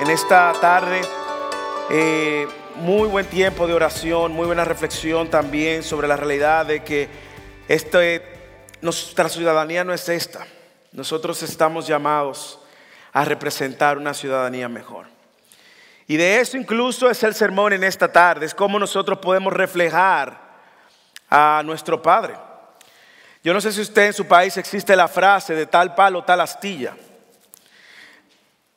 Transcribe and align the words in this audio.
en 0.00 0.08
esta 0.08 0.52
tarde. 0.60 1.02
Eh, 1.90 2.48
muy 2.76 3.06
buen 3.06 3.26
tiempo 3.26 3.66
de 3.66 3.74
oración, 3.74 4.32
muy 4.32 4.46
buena 4.46 4.64
reflexión 4.64 5.28
también 5.28 5.82
sobre 5.82 6.08
la 6.08 6.16
realidad 6.16 6.64
de 6.64 6.82
que 6.82 7.08
este, 7.68 8.22
nuestra 8.80 9.28
ciudadanía 9.28 9.84
no 9.84 9.92
es 9.92 10.08
esta. 10.08 10.46
Nosotros 10.92 11.42
estamos 11.42 11.86
llamados 11.86 12.58
a 13.12 13.26
representar 13.26 13.98
una 13.98 14.14
ciudadanía 14.14 14.68
mejor. 14.68 15.06
Y 16.06 16.16
de 16.16 16.40
eso 16.40 16.56
incluso 16.56 17.10
es 17.10 17.22
el 17.22 17.34
sermón 17.34 17.74
en 17.74 17.84
esta 17.84 18.10
tarde, 18.10 18.46
es 18.46 18.54
cómo 18.54 18.78
nosotros 18.78 19.18
podemos 19.18 19.52
reflejar 19.52 20.40
a 21.28 21.62
nuestro 21.64 22.00
Padre. 22.00 22.34
Yo 23.44 23.52
no 23.52 23.60
sé 23.60 23.70
si 23.70 23.82
usted 23.82 24.06
en 24.06 24.14
su 24.14 24.26
país 24.26 24.56
existe 24.56 24.96
la 24.96 25.08
frase 25.08 25.54
de 25.54 25.66
tal 25.66 25.94
palo, 25.94 26.24
tal 26.24 26.40
astilla. 26.40 26.94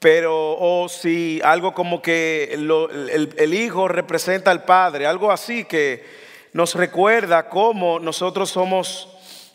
Pero, 0.03 0.57
o 0.59 0.89
si 0.89 1.39
algo 1.45 1.73
como 1.73 2.01
que 2.01 2.49
el, 2.51 3.53
hijo 3.53 3.87
representa 3.87 4.51
al 4.51 4.65
padre, 4.65 5.07
algo 5.07 5.31
así 5.31 5.63
que 5.63 6.03
nos 6.51 6.75
recuerda 6.75 7.47
cómo 7.47 7.99
nosotros 7.99 8.49
somos 8.49 9.07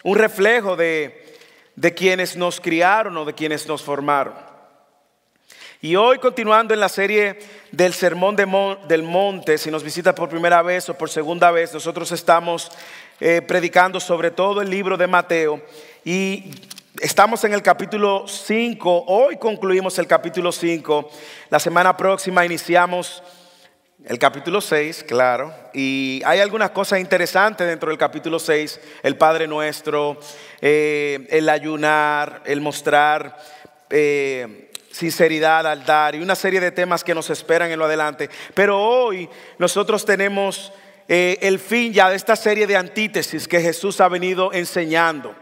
un 0.04 0.16
reflejo 0.16 0.74
de, 0.74 1.36
de 1.76 1.92
quienes 1.92 2.34
nos 2.34 2.62
criaron 2.62 3.14
o 3.18 3.26
de 3.26 3.34
quienes 3.34 3.68
nos 3.68 3.82
formaron. 3.82 4.32
Y 5.82 5.96
hoy 5.96 6.16
continuando 6.16 6.72
en 6.72 6.80
la 6.80 6.88
serie 6.88 7.38
del 7.70 7.92
Sermón 7.92 8.34
del 8.34 9.02
Monte, 9.02 9.58
si 9.58 9.70
nos 9.70 9.82
visita 9.82 10.14
por 10.14 10.30
primera 10.30 10.62
vez 10.62 10.88
o 10.88 10.94
por 10.96 11.10
segunda 11.10 11.50
vez, 11.50 11.74
nosotros 11.74 12.10
estamos 12.10 12.70
eh, 13.20 13.42
predicando 13.42 14.00
sobre 14.00 14.30
todo 14.30 14.62
el 14.62 14.70
libro 14.70 14.96
de 14.96 15.08
Mateo 15.08 15.60
y 16.06 16.52
estamos 17.00 17.44
en 17.44 17.52
el 17.52 17.62
capítulo 17.62 18.26
5, 18.26 19.04
hoy 19.06 19.36
concluimos 19.36 19.98
el 19.98 20.06
capítulo 20.06 20.52
5, 20.52 21.10
la 21.50 21.58
semana 21.58 21.96
próxima 21.96 22.44
iniciamos 22.44 23.22
el 24.04 24.18
capítulo 24.18 24.60
6, 24.60 25.04
claro, 25.06 25.52
y 25.74 26.22
hay 26.24 26.40
algunas 26.40 26.70
cosas 26.70 27.00
interesantes 27.00 27.66
dentro 27.66 27.90
del 27.90 27.98
capítulo 27.98 28.38
6, 28.38 28.80
el 29.02 29.16
Padre 29.16 29.46
Nuestro, 29.46 30.18
eh, 30.60 31.26
el 31.30 31.48
ayunar, 31.48 32.42
el 32.46 32.60
mostrar... 32.60 33.36
Eh, 33.90 34.64
sinceridad 34.90 35.64
al 35.66 35.84
dar 35.84 36.16
y 36.16 36.20
una 36.20 36.34
serie 36.34 36.58
de 36.60 36.72
temas 36.72 37.04
que 37.04 37.14
nos 37.14 37.30
esperan 37.30 37.70
en 37.70 37.78
lo 37.78 37.84
adelante. 37.84 38.28
Pero 38.52 38.82
hoy 38.82 39.28
nosotros 39.58 40.04
tenemos 40.04 40.72
eh, 41.06 41.38
el 41.40 41.60
fin 41.60 41.92
ya 41.92 42.10
de 42.10 42.16
esta 42.16 42.34
serie 42.34 42.66
de 42.66 42.76
antítesis 42.76 43.46
que 43.46 43.60
Jesús 43.60 44.00
ha 44.00 44.08
venido 44.08 44.52
enseñando. 44.52 45.36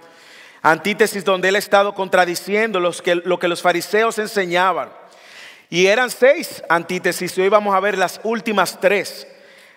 Antítesis 0.69 1.25
donde 1.25 1.49
Él 1.49 1.55
ha 1.55 1.61
estado 1.61 1.95
contradiciendo 1.95 2.81
lo 2.81 3.39
que 3.39 3.47
los 3.47 3.63
fariseos 3.63 4.19
enseñaban. 4.19 4.91
Y 5.71 5.87
eran 5.87 6.11
seis 6.11 6.61
antítesis 6.69 7.39
y 7.39 7.43
hoy 7.43 7.49
vamos 7.49 7.73
a 7.73 7.79
ver 7.79 7.97
las 7.97 8.19
últimas 8.25 8.81
tres. 8.81 9.29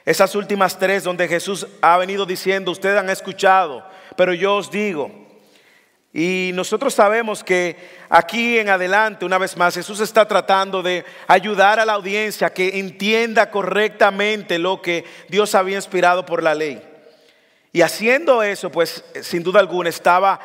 Esas 0.03 0.33
últimas 0.33 0.79
tres 0.79 1.03
donde 1.03 1.27
Jesús 1.27 1.67
ha 1.83 1.95
venido 1.97 2.25
diciendo, 2.25 2.71
ustedes 2.71 2.97
han 2.97 3.11
escuchado, 3.11 3.85
pero 4.15 4.33
yo 4.33 4.55
os 4.55 4.71
digo, 4.71 5.11
y 6.11 6.49
nosotros 6.55 6.95
sabemos 6.95 7.43
que 7.43 7.75
aquí 8.09 8.57
en 8.57 8.69
adelante, 8.69 9.25
una 9.25 9.37
vez 9.37 9.55
más, 9.57 9.75
Jesús 9.75 9.99
está 9.99 10.27
tratando 10.27 10.81
de 10.81 11.05
ayudar 11.27 11.79
a 11.79 11.85
la 11.85 11.93
audiencia 11.93 12.51
que 12.51 12.79
entienda 12.79 13.51
correctamente 13.51 14.57
lo 14.57 14.81
que 14.81 15.05
Dios 15.27 15.53
había 15.53 15.75
inspirado 15.75 16.25
por 16.25 16.41
la 16.41 16.55
ley. 16.55 16.81
Y 17.71 17.81
haciendo 17.81 18.41
eso, 18.41 18.71
pues 18.71 19.03
sin 19.21 19.43
duda 19.43 19.59
alguna 19.59 19.89
estaba 19.89 20.39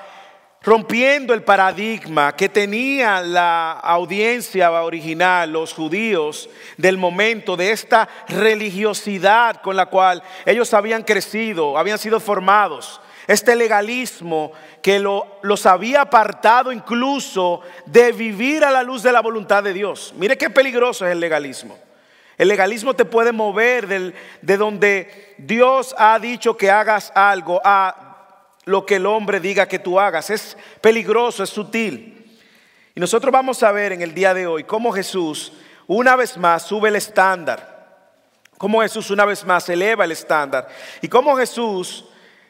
rompiendo 0.64 1.34
el 1.34 1.42
paradigma 1.42 2.34
que 2.34 2.48
tenía 2.48 3.20
la 3.20 3.72
audiencia 3.72 4.70
original, 4.82 5.52
los 5.52 5.74
judíos 5.74 6.48
del 6.76 6.96
momento, 6.96 7.56
de 7.56 7.70
esta 7.70 8.08
religiosidad 8.28 9.60
con 9.60 9.76
la 9.76 9.86
cual 9.86 10.22
ellos 10.46 10.72
habían 10.72 11.02
crecido, 11.02 11.76
habían 11.76 11.98
sido 11.98 12.18
formados 12.18 13.00
este 13.26 13.56
legalismo 13.56 14.52
que 14.82 14.98
los 14.98 15.66
había 15.66 16.02
apartado 16.02 16.72
incluso 16.72 17.62
de 17.86 18.12
vivir 18.12 18.64
a 18.64 18.70
la 18.70 18.82
luz 18.82 19.02
de 19.02 19.12
la 19.12 19.22
voluntad 19.22 19.62
de 19.62 19.72
Dios. 19.72 20.12
Mire 20.16 20.36
qué 20.36 20.50
peligroso 20.50 21.06
es 21.06 21.12
el 21.12 21.20
legalismo. 21.20 21.78
El 22.36 22.48
legalismo 22.48 22.94
te 22.94 23.04
puede 23.04 23.32
mover 23.32 23.86
de 23.86 24.56
donde 24.56 25.34
Dios 25.38 25.94
ha 25.96 26.18
dicho 26.18 26.56
que 26.56 26.70
hagas 26.70 27.12
algo 27.14 27.60
a 27.64 28.13
lo 28.64 28.86
que 28.86 28.96
el 28.96 29.06
hombre 29.06 29.40
diga 29.40 29.66
que 29.66 29.78
tú 29.78 30.00
hagas. 30.00 30.30
Es 30.30 30.56
peligroso, 30.80 31.42
es 31.42 31.50
sutil. 31.50 32.38
Y 32.94 33.00
nosotros 33.00 33.32
vamos 33.32 33.62
a 33.62 33.72
ver 33.72 33.92
en 33.92 34.02
el 34.02 34.14
día 34.14 34.34
de 34.34 34.46
hoy 34.46 34.64
cómo 34.64 34.92
Jesús 34.92 35.52
una 35.86 36.16
vez 36.16 36.36
más 36.36 36.62
sube 36.62 36.88
el 36.88 36.96
estándar. 36.96 37.74
Cómo 38.56 38.80
Jesús 38.80 39.10
una 39.10 39.24
vez 39.24 39.44
más 39.44 39.68
eleva 39.68 40.04
el 40.04 40.12
estándar. 40.12 40.68
Y 41.02 41.08
cómo 41.08 41.36
Jesús 41.36 42.04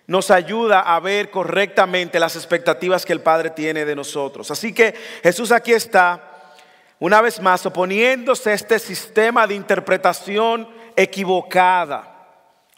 nos 0.06 0.30
ayuda 0.30 0.80
a 0.80 1.00
ver 1.00 1.30
correctamente 1.30 2.20
las 2.20 2.36
expectativas 2.36 3.06
que 3.06 3.14
el 3.14 3.20
Padre 3.20 3.50
tiene 3.50 3.84
de 3.84 3.96
nosotros. 3.96 4.50
Así 4.50 4.72
que 4.74 4.94
Jesús 5.22 5.50
aquí 5.50 5.72
está, 5.72 6.52
una 6.98 7.22
vez 7.22 7.40
más, 7.40 7.64
oponiéndose 7.64 8.50
a 8.50 8.54
este 8.54 8.78
sistema 8.78 9.46
de 9.46 9.54
interpretación 9.54 10.68
equivocada 10.94 12.10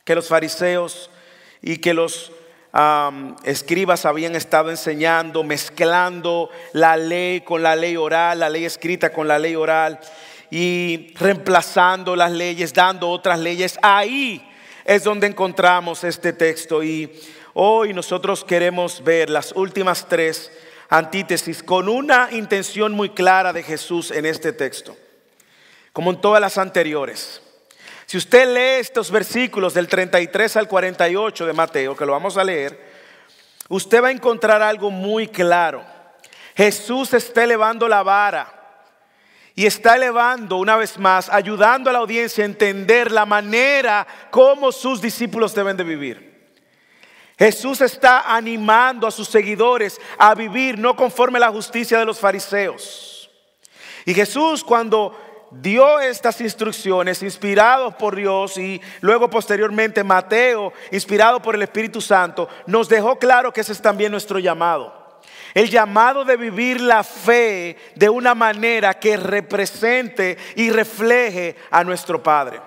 que 0.05 0.15
los 0.15 0.29
fariseos 0.29 1.11
y 1.61 1.79
que 1.79 1.93
los 1.93 2.31
escribas 3.45 4.05
habían 4.05 4.37
estado 4.37 4.71
enseñando, 4.71 5.43
mezclando 5.45 6.51
la 6.73 6.97
ley 6.97 7.41
con 7.41 7.63
la 7.63 7.75
ley 7.77 7.97
oral, 7.97 8.41
la 8.41 8.51
ley 8.51 8.65
escrita 8.65 9.13
con 9.13 9.29
la 9.29 9.39
ley 9.39 9.55
oral 9.55 9.99
y 10.51 11.15
reemplazando 11.19 12.15
las 12.17 12.33
leyes, 12.33 12.75
dando 12.75 13.09
otras 13.09 13.39
leyes. 13.39 13.79
Ahí 13.83 14.47
es 14.85 15.05
donde 15.05 15.27
encontramos 15.27 16.05
este 16.05 16.33
texto 16.33 16.83
y 16.83 17.11
hoy 17.55 17.93
nosotros 17.93 18.45
queremos 18.45 19.03
ver 19.03 19.31
las 19.31 19.53
últimas 19.53 20.07
tres 20.09 20.53
antítesis 20.89 21.63
con 21.63 21.89
una 21.89 22.29
intención 22.33 22.93
muy 22.93 23.11
clara 23.11 23.53
de 23.53 23.63
Jesús 23.63 24.11
en 24.11 24.27
este 24.27 24.53
texto, 24.53 24.97
como 25.93 26.11
en 26.11 26.21
todas 26.21 26.41
las 26.41 26.59
anteriores. 26.59 27.41
Si 28.07 28.17
usted 28.17 28.55
lee 28.55 28.81
estos 28.81 29.11
versículos 29.11 29.75
del 29.75 29.89
33 29.89 30.57
al 30.57 30.69
48 30.69 31.45
de 31.45 31.53
Mateo, 31.53 31.97
que 31.97 32.07
lo 32.07 32.13
vamos 32.13 32.37
a 32.37 32.45
leer, 32.45 32.79
usted 33.69 34.03
va 34.03 34.09
a 34.09 34.13
encontrar 34.13 34.63
algo 34.63 34.91
muy 34.91 35.27
claro. 35.27 35.85
Jesús 36.57 37.13
está 37.13 37.43
elevando 37.43 37.89
la 37.89 38.05
vara 38.05 38.53
y 39.57 39.67
está 39.67 39.97
elevando 39.97 40.59
una 40.59 40.77
vez 40.77 40.99
más, 40.99 41.29
ayudando 41.29 41.91
a 41.91 41.93
la 41.93 41.99
audiencia 41.99 42.45
a 42.45 42.47
entender 42.47 43.11
la 43.11 43.27
manera 43.27 44.07
como 44.31 44.71
sus 44.71 45.01
discípulos 45.01 45.55
deben 45.55 45.77
de 45.77 45.85
vivir. 45.85 46.37
Jesús 47.37 47.81
está 47.81 48.35
animando 48.35 49.07
a 49.07 49.11
sus 49.11 49.29
seguidores 49.29 50.01
a 50.17 50.35
vivir 50.35 50.79
no 50.79 50.95
conforme 50.95 51.39
a 51.39 51.41
la 51.41 51.51
justicia 51.51 51.99
de 51.99 52.07
los 52.07 52.21
fariseos. 52.21 53.31
Y 54.07 54.15
Jesús 54.15 54.63
cuando 54.63 55.26
dio 55.61 56.01
estas 56.01 56.41
instrucciones, 56.41 57.23
inspirados 57.23 57.95
por 57.95 58.17
Dios 58.17 58.59
y 58.59 58.81
luego 59.01 59.31
posteriormente 59.31 60.05
Mateo, 60.05 60.73
inspirado 60.91 61.41
por 61.41 61.55
el 61.55 61.63
Espíritu 61.63 62.01
Santo, 62.01 62.49
nos 62.67 62.89
dejó 62.89 63.19
claro 63.19 63.53
que 63.53 63.61
ese 63.61 63.73
es 63.73 63.83
también 63.83 64.13
nuestro 64.13 64.39
llamado. 64.39 65.21
El 65.55 65.71
llamado 65.71 66.25
de 66.25 66.37
vivir 66.37 66.81
la 66.81 67.03
fe 67.03 67.77
de 67.95 68.09
una 68.09 68.35
manera 68.35 68.95
que 68.95 69.17
represente 69.17 70.37
y 70.55 70.71
refleje 70.71 71.57
a 71.71 71.83
nuestro 71.83 72.23
Padre. 72.23 72.61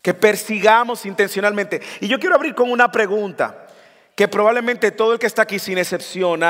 Que 0.00 0.14
persigamos 0.14 1.04
intencionalmente. 1.04 1.82
Y 2.00 2.06
yo 2.06 2.20
quiero 2.20 2.36
abrir 2.36 2.54
con 2.54 2.70
una 2.70 2.92
pregunta 2.92 3.66
que 4.14 4.28
probablemente 4.28 4.92
todo 4.92 5.12
el 5.12 5.18
que 5.18 5.26
está 5.26 5.42
aquí 5.42 5.58
sin 5.58 5.78
excepción 5.78 6.42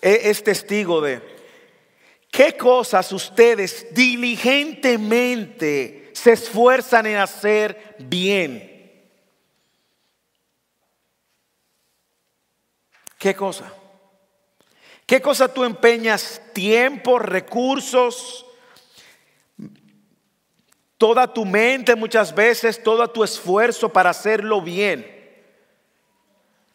es 0.00 0.44
testigo 0.44 1.00
de. 1.00 1.41
¿Qué 2.32 2.56
cosas 2.56 3.12
ustedes 3.12 3.94
diligentemente 3.94 6.10
se 6.14 6.32
esfuerzan 6.32 7.04
en 7.04 7.18
hacer 7.18 7.94
bien? 7.98 9.04
¿Qué 13.18 13.34
cosa? 13.34 13.70
¿Qué 15.04 15.20
cosa 15.20 15.52
tú 15.52 15.62
empeñas 15.62 16.40
tiempo, 16.54 17.18
recursos, 17.18 18.46
toda 20.96 21.34
tu 21.34 21.44
mente 21.44 21.94
muchas 21.94 22.34
veces, 22.34 22.82
todo 22.82 23.10
tu 23.10 23.22
esfuerzo 23.22 23.90
para 23.90 24.08
hacerlo 24.08 24.62
bien? 24.62 25.21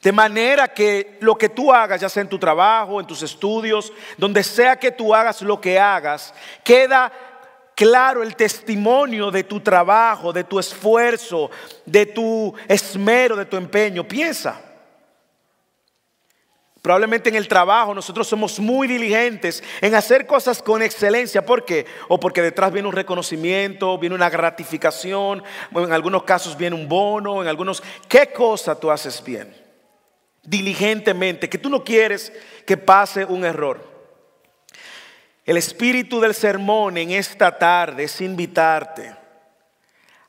De 0.01 0.11
manera 0.11 0.67
que 0.67 1.17
lo 1.21 1.35
que 1.35 1.49
tú 1.49 1.73
hagas, 1.73 1.99
ya 1.99 2.09
sea 2.09 2.21
en 2.21 2.29
tu 2.29 2.38
trabajo, 2.38 2.99
en 2.99 3.07
tus 3.07 3.23
estudios, 3.23 3.91
donde 4.17 4.44
sea 4.44 4.77
que 4.77 4.91
tú 4.91 5.13
hagas 5.13 5.41
lo 5.41 5.59
que 5.59 5.79
hagas, 5.79 6.33
queda 6.63 7.11
claro 7.75 8.23
el 8.23 8.35
testimonio 8.35 9.31
de 9.31 9.44
tu 9.44 9.59
trabajo, 9.59 10.31
de 10.31 10.44
tu 10.44 10.59
esfuerzo, 10.59 11.49
de 11.85 12.05
tu 12.05 12.53
esmero, 12.67 13.35
de 13.35 13.45
tu 13.45 13.57
empeño. 13.57 14.07
Piensa. 14.07 14.61
Probablemente 16.81 17.29
en 17.29 17.35
el 17.35 17.47
trabajo 17.47 17.93
nosotros 17.93 18.27
somos 18.27 18.59
muy 18.59 18.88
diligentes 18.88 19.63
en 19.81 19.93
hacer 19.93 20.25
cosas 20.25 20.61
con 20.61 20.81
excelencia. 20.81 21.45
¿Por 21.45 21.65
qué? 21.65 21.85
O 22.07 22.19
porque 22.19 22.41
detrás 22.41 22.71
viene 22.71 22.88
un 22.88 22.95
reconocimiento, 22.95 23.97
viene 23.97 24.15
una 24.15 24.29
gratificación, 24.29 25.43
en 25.75 25.91
algunos 25.91 26.23
casos 26.23 26.55
viene 26.55 26.75
un 26.75 26.88
bono, 26.88 27.41
en 27.41 27.47
algunos... 27.47 27.83
¿Qué 28.07 28.31
cosa 28.31 28.79
tú 28.79 28.89
haces 28.89 29.23
bien? 29.23 29.66
Diligentemente, 30.47 31.49
que 31.49 31.57
tú 31.57 31.69
no 31.69 31.83
quieres 31.83 32.31
que 32.65 32.77
pase 32.77 33.25
un 33.25 33.44
error. 33.44 33.85
El 35.45 35.57
espíritu 35.57 36.21
del 36.21 36.33
sermón 36.33 36.97
en 36.97 37.11
esta 37.11 37.59
tarde 37.59 38.05
es 38.05 38.21
invitarte 38.21 39.13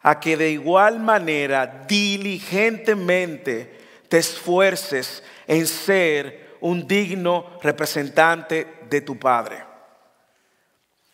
a 0.02 0.18
que 0.18 0.36
de 0.36 0.50
igual 0.50 0.98
manera 0.98 1.84
diligentemente 1.88 3.78
te 4.08 4.18
esfuerces 4.18 5.22
en 5.46 5.68
ser 5.68 6.56
un 6.60 6.88
digno 6.88 7.58
representante 7.62 8.66
de 8.90 9.00
tu 9.00 9.16
Padre. 9.16 9.67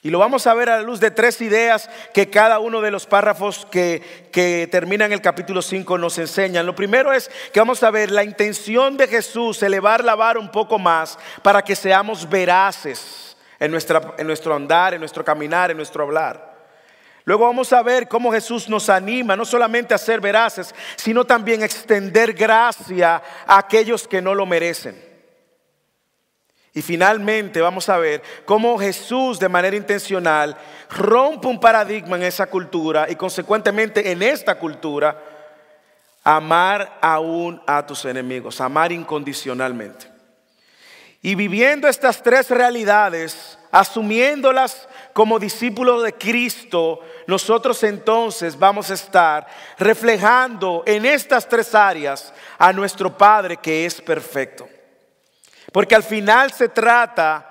Y 0.05 0.11
lo 0.11 0.19
vamos 0.19 0.47
a 0.47 0.53
ver 0.53 0.69
a 0.69 0.77
la 0.77 0.83
luz 0.83 1.01
de 1.01 1.11
tres 1.11 1.41
ideas 1.41 1.89
que 2.13 2.29
cada 2.29 2.59
uno 2.59 2.83
de 2.83 2.91
los 2.91 3.07
párrafos 3.07 3.67
que, 3.71 4.29
que 4.31 4.69
terminan 4.71 5.13
el 5.13 5.23
capítulo 5.23 5.63
5 5.63 5.97
nos 5.97 6.19
enseñan. 6.19 6.67
Lo 6.67 6.75
primero 6.75 7.11
es 7.11 7.31
que 7.55 7.61
vamos 7.61 7.83
a 7.83 7.91
ver 7.91 8.11
la 8.11 8.23
intención 8.23 8.99
de 8.99 9.09
Jesús, 9.09 9.63
elevar 9.63 10.05
la 10.05 10.15
vara 10.15 10.39
un 10.39 10.51
poco 10.51 10.79
más 10.79 11.19
para 11.41 11.63
que 11.63 11.75
seamos 11.75 12.29
veraces 12.29 13.35
en, 13.59 13.71
nuestra, 13.71 14.13
en 14.19 14.27
nuestro 14.27 14.55
andar, 14.55 14.93
en 14.93 15.01
nuestro 15.01 15.25
caminar, 15.25 15.71
en 15.71 15.79
nuestro 15.79 16.05
hablar. 16.05 16.55
Luego 17.25 17.47
vamos 17.47 17.73
a 17.73 17.83
ver 17.83 18.07
cómo 18.07 18.31
Jesús 18.31 18.69
nos 18.69 18.91
anima 18.91 19.37
no 19.37 19.47
solamente 19.47 19.95
a 19.95 19.99
ser 19.99 20.21
veraces, 20.21 20.75
sino 20.97 21.25
también 21.25 21.63
a 21.63 21.65
extender 21.65 22.35
gracia 22.35 23.23
a 23.47 23.57
aquellos 23.57 24.07
que 24.07 24.21
no 24.21 24.35
lo 24.35 24.45
merecen. 24.45 25.14
Y 26.75 26.83
finalmente 26.83 27.61
vamos 27.61 27.89
a 27.89 27.99
ver 27.99 28.21
cómo 28.45 28.77
Jesús 28.77 29.39
de 29.39 29.49
manera 29.49 29.77
intencional 29.77 30.57
rompe 30.91 31.47
un 31.47 31.61
paradigma 31.61 32.17
en 32.17 32.25
esa 32.25 32.47
cultura 32.47 33.07
y 33.09 33.15
consecuentemente 33.15 34.11
en 34.11 34.23
esta 34.23 34.57
cultura 34.57 35.17
amar 36.25 36.99
aún 37.01 37.63
a 37.65 37.87
tus 37.87 38.05
enemigos, 38.07 38.61
amar 38.61 38.91
incondicionalmente. 38.91 40.11
Y 41.23 41.37
viviendo 41.37 41.87
estas 41.87 42.21
tres 42.21 42.51
realidades, 42.51 43.57
asumiéndolas 43.71 44.89
como 45.13 45.39
discípulos 45.39 46.03
de 46.03 46.13
Cristo, 46.13 47.01
nosotros 47.29 47.83
entonces 47.85 48.59
vamos 48.59 48.91
a 48.91 48.95
estar 48.95 49.47
reflejando 49.79 50.83
en 50.87 51.07
estas 51.07 51.49
tres 51.49 51.73
áreas 51.73 52.35
a 52.59 52.73
nuestro 52.73 53.17
Padre 53.17 53.59
que 53.59 53.87
es 53.87 54.01
perfecto. 54.01 54.69
Porque 55.75 55.97
al 55.97 56.05
final 56.05 56.53
se 56.53 56.69
trata 56.69 57.51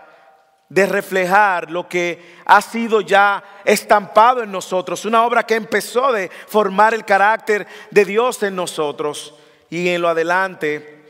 de 0.69 0.85
reflejar 0.85 1.69
lo 1.69 1.89
que 1.89 2.37
ha 2.45 2.61
sido 2.61 3.01
ya 3.01 3.43
estampado 3.65 4.41
en 4.41 4.49
nosotros, 4.49 5.03
una 5.03 5.25
obra 5.25 5.43
que 5.43 5.55
empezó 5.55 6.09
de 6.13 6.31
formar 6.47 6.93
el 6.93 7.03
carácter 7.03 7.67
de 7.91 8.05
Dios 8.05 8.41
en 8.41 8.55
nosotros 8.55 9.35
y 9.69 9.89
en 9.89 10.01
lo 10.01 10.07
adelante 10.07 11.03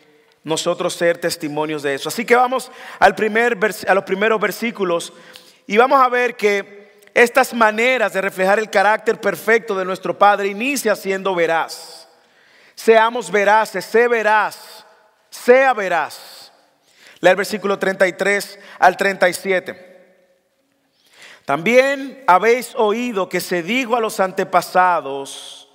nosotros 0.44 0.96
ser 0.96 1.20
testimonios 1.20 1.84
de 1.84 1.94
eso. 1.94 2.10
Así 2.10 2.26
que 2.26 2.36
vamos 2.36 2.72
al 2.98 3.14
primer, 3.14 3.60
a 3.88 3.94
los 3.94 4.04
primeros 4.06 4.40
versículos 4.42 5.14
y 5.68 5.78
vamos 5.78 6.02
a 6.02 6.10
ver 6.10 6.36
que 6.36 7.04
estas 7.14 7.54
maneras 7.54 8.14
de 8.14 8.22
reflejar 8.22 8.58
el 8.58 8.72
carácter 8.72 9.22
perfecto 9.22 9.76
de 9.76 9.86
nuestro 9.86 10.18
Padre 10.18 10.48
inicia 10.48 10.96
siendo 10.96 11.36
veraz. 11.36 12.08
Seamos 12.74 13.30
veraces, 13.30 13.86
sé 13.86 14.08
veraz, 14.08 14.84
sea 15.30 15.76
veraz. 15.76 16.33
Lea 17.24 17.32
el 17.32 17.38
versículo 17.38 17.80
33 17.80 18.60
al 18.80 18.98
37. 18.98 20.28
También 21.46 22.22
habéis 22.28 22.76
oído 22.76 23.30
que 23.30 23.40
se 23.40 23.64
dijo 23.64 23.96
a 23.96 24.02
los 24.02 24.20
antepasados, 24.20 25.70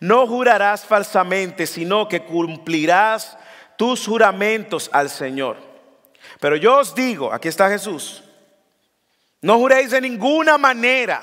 no 0.00 0.26
jurarás 0.26 0.84
falsamente, 0.84 1.68
sino 1.68 2.08
que 2.08 2.24
cumplirás 2.24 3.38
tus 3.76 4.08
juramentos 4.08 4.90
al 4.92 5.08
Señor. 5.08 5.58
Pero 6.40 6.56
yo 6.56 6.78
os 6.78 6.96
digo, 6.96 7.32
aquí 7.32 7.46
está 7.46 7.68
Jesús, 7.68 8.24
no 9.40 9.56
juréis 9.56 9.92
de 9.92 10.00
ninguna 10.00 10.58
manera, 10.58 11.22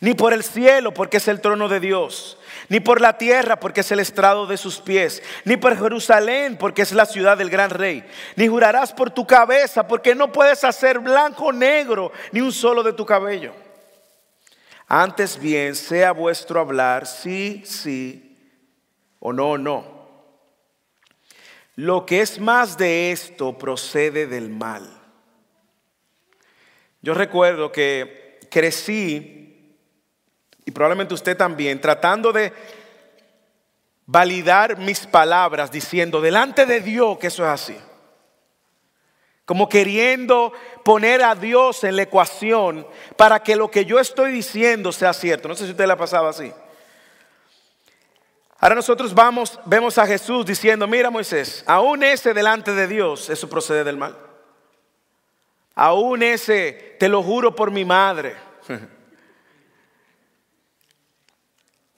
ni 0.00 0.14
por 0.14 0.32
el 0.32 0.44
cielo, 0.44 0.94
porque 0.94 1.18
es 1.18 1.28
el 1.28 1.42
trono 1.42 1.68
de 1.68 1.78
Dios, 1.78 2.38
ni 2.68 2.80
por 2.80 3.00
la 3.00 3.18
tierra, 3.18 3.60
porque 3.60 3.80
es 3.80 3.90
el 3.92 4.00
estrado 4.00 4.46
de 4.46 4.56
sus 4.56 4.80
pies, 4.80 5.22
ni 5.44 5.56
por 5.56 5.76
Jerusalén, 5.76 6.56
porque 6.56 6.82
es 6.82 6.92
la 6.92 7.06
ciudad 7.06 7.38
del 7.38 7.50
gran 7.50 7.70
rey, 7.70 8.04
ni 8.36 8.48
jurarás 8.48 8.92
por 8.92 9.10
tu 9.10 9.26
cabeza, 9.26 9.86
porque 9.86 10.14
no 10.14 10.32
puedes 10.32 10.64
hacer 10.64 10.98
blanco 10.98 11.46
o 11.46 11.52
negro, 11.52 12.12
ni 12.32 12.40
un 12.40 12.52
solo 12.52 12.82
de 12.82 12.92
tu 12.92 13.06
cabello. 13.06 13.52
Antes 14.86 15.38
bien, 15.38 15.74
sea 15.74 16.12
vuestro 16.12 16.60
hablar 16.60 17.06
sí, 17.06 17.62
sí, 17.64 18.38
o 19.20 19.32
no, 19.32 19.58
no. 19.58 19.98
Lo 21.76 22.06
que 22.06 22.22
es 22.22 22.40
más 22.40 22.76
de 22.76 23.12
esto 23.12 23.56
procede 23.56 24.26
del 24.26 24.48
mal. 24.48 24.98
Yo 27.02 27.14
recuerdo 27.14 27.70
que 27.70 28.40
crecí, 28.50 29.37
y 30.68 30.70
probablemente 30.70 31.14
usted 31.14 31.34
también, 31.34 31.80
tratando 31.80 32.30
de 32.30 32.52
validar 34.04 34.76
mis 34.76 35.06
palabras 35.06 35.72
diciendo 35.72 36.20
delante 36.20 36.66
de 36.66 36.80
Dios 36.80 37.16
que 37.16 37.28
eso 37.28 37.42
es 37.42 37.48
así. 37.48 37.76
Como 39.46 39.66
queriendo 39.66 40.52
poner 40.84 41.22
a 41.22 41.34
Dios 41.34 41.84
en 41.84 41.96
la 41.96 42.02
ecuación 42.02 42.86
para 43.16 43.42
que 43.42 43.56
lo 43.56 43.70
que 43.70 43.86
yo 43.86 43.98
estoy 43.98 44.30
diciendo 44.30 44.92
sea 44.92 45.14
cierto. 45.14 45.48
No 45.48 45.54
sé 45.54 45.64
si 45.64 45.70
usted 45.70 45.86
le 45.86 45.94
ha 45.94 45.96
pasado 45.96 46.28
así. 46.28 46.52
Ahora 48.58 48.74
nosotros 48.74 49.14
vamos, 49.14 49.58
vemos 49.64 49.96
a 49.96 50.06
Jesús 50.06 50.44
diciendo, 50.44 50.86
mira 50.86 51.08
Moisés, 51.08 51.64
aún 51.66 52.02
ese 52.02 52.34
delante 52.34 52.74
de 52.74 52.86
Dios, 52.88 53.30
eso 53.30 53.48
procede 53.48 53.84
del 53.84 53.96
mal. 53.96 54.18
Aún 55.74 56.22
ese, 56.22 56.96
te 57.00 57.08
lo 57.08 57.22
juro 57.22 57.54
por 57.54 57.70
mi 57.70 57.86
madre. 57.86 58.36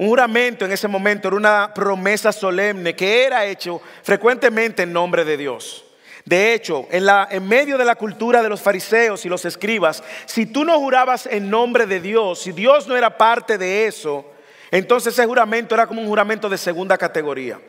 Un 0.01 0.09
juramento 0.09 0.65
en 0.65 0.73
ese 0.73 0.89
momento 0.89 1.29
era 1.29 1.37
una 1.37 1.75
promesa 1.75 2.33
solemne 2.33 2.97
que 2.97 3.23
era 3.25 3.45
hecho 3.45 3.83
frecuentemente 4.03 4.85
en 4.85 4.95
nombre 4.95 5.27
de 5.27 5.37
Dios. 5.37 5.85
De 6.25 6.55
hecho, 6.55 6.89
en, 6.91 7.05
la, 7.05 7.29
en, 7.31 7.47
medio 7.47 7.77
de 7.77 7.85
la 7.85 7.97
cultura 7.97 8.43
de 8.43 8.49
los 8.49 8.63
fariseos 8.63 9.27
y 9.27 9.29
los 9.29 9.45
escribas, 9.45 10.03
si 10.25 10.47
tú 10.47 10.65
no 10.65 10.79
jurabas 10.79 11.27
en 11.27 11.51
nombre 11.51 11.85
de 11.85 12.01
Dios, 12.01 12.41
si 12.41 12.53
Dios 12.53 12.89
no 12.89 12.97
era 12.97 13.19
parte 13.19 13.59
de 13.59 13.87
eso, 13.87 14.25
entonces 14.71 15.13
ese 15.13 15.27
juramento 15.27 15.75
era 15.75 15.87
como 15.87 16.01
un 16.01 16.09
juramento 16.09 16.49
de 16.49 16.57
segunda 16.57 16.97
categoría. 16.97 17.61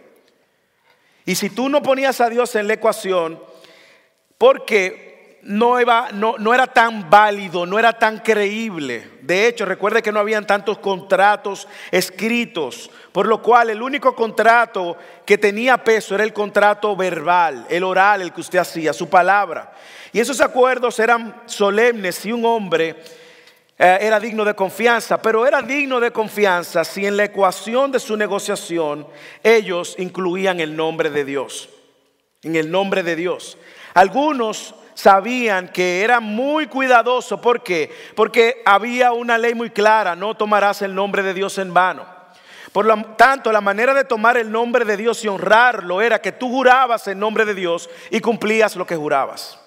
Y 1.25 1.35
si 1.35 1.49
tú 1.49 1.67
no 1.67 1.83
ponías 1.83 2.21
a 2.21 2.29
Dios 2.29 2.55
en 2.55 2.65
la 2.65 2.75
ecuación, 2.75 3.43
porque 4.37 5.10
no, 5.43 5.79
era 5.79 6.67
tan 6.67 7.09
válido, 7.09 7.65
no 7.65 7.79
era 7.79 7.93
tan 7.93 8.19
creíble. 8.19 9.09
De 9.21 9.47
hecho, 9.47 9.65
recuerde 9.65 10.01
que 10.01 10.11
no 10.11 10.19
habían 10.19 10.45
tantos 10.45 10.77
contratos 10.77 11.67
escritos, 11.89 12.91
por 13.11 13.27
lo 13.27 13.41
cual 13.41 13.69
el 13.69 13.81
único 13.81 14.15
contrato 14.15 14.97
que 15.25 15.37
tenía 15.37 15.83
peso 15.83 16.15
era 16.15 16.23
el 16.23 16.33
contrato 16.33 16.95
verbal, 16.95 17.65
el 17.69 17.83
oral, 17.83 18.21
el 18.21 18.33
que 18.33 18.41
usted 18.41 18.59
hacía, 18.59 18.93
su 18.93 19.09
palabra. 19.09 19.73
Y 20.13 20.19
esos 20.19 20.41
acuerdos 20.41 20.99
eran 20.99 21.41
solemnes 21.45 22.15
si 22.15 22.31
un 22.31 22.45
hombre 22.45 22.97
eh, 23.79 23.97
era 24.01 24.19
digno 24.19 24.45
de 24.45 24.53
confianza, 24.53 25.19
pero 25.21 25.47
era 25.47 25.61
digno 25.61 25.99
de 25.99 26.11
confianza 26.11 26.83
si 26.83 27.05
en 27.07 27.17
la 27.17 27.23
ecuación 27.23 27.91
de 27.91 27.99
su 27.99 28.15
negociación 28.15 29.07
ellos 29.43 29.95
incluían 29.97 30.59
el 30.59 30.75
nombre 30.75 31.09
de 31.09 31.25
Dios. 31.25 31.69
En 32.43 32.55
el 32.55 32.69
nombre 32.69 33.01
de 33.03 33.15
Dios. 33.15 33.57
Algunos 33.93 34.75
sabían 35.01 35.67
que 35.69 36.03
era 36.03 36.19
muy 36.19 36.67
cuidadoso. 36.67 37.41
¿Por 37.41 37.63
qué? 37.63 37.91
Porque 38.15 38.61
había 38.65 39.13
una 39.13 39.37
ley 39.37 39.55
muy 39.55 39.71
clara, 39.71 40.15
no 40.15 40.35
tomarás 40.35 40.83
el 40.83 40.93
nombre 40.93 41.23
de 41.23 41.33
Dios 41.33 41.57
en 41.57 41.73
vano. 41.73 42.05
Por 42.71 42.85
lo 42.85 43.03
tanto, 43.17 43.51
la 43.51 43.61
manera 43.61 43.93
de 43.93 44.05
tomar 44.05 44.37
el 44.37 44.51
nombre 44.51 44.85
de 44.85 44.97
Dios 44.97 45.23
y 45.25 45.27
honrarlo 45.27 46.01
era 46.01 46.21
que 46.21 46.31
tú 46.31 46.49
jurabas 46.49 47.07
en 47.07 47.19
nombre 47.19 47.45
de 47.45 47.55
Dios 47.55 47.89
y 48.11 48.21
cumplías 48.21 48.75
lo 48.75 48.85
que 48.85 48.95
jurabas. 48.95 49.59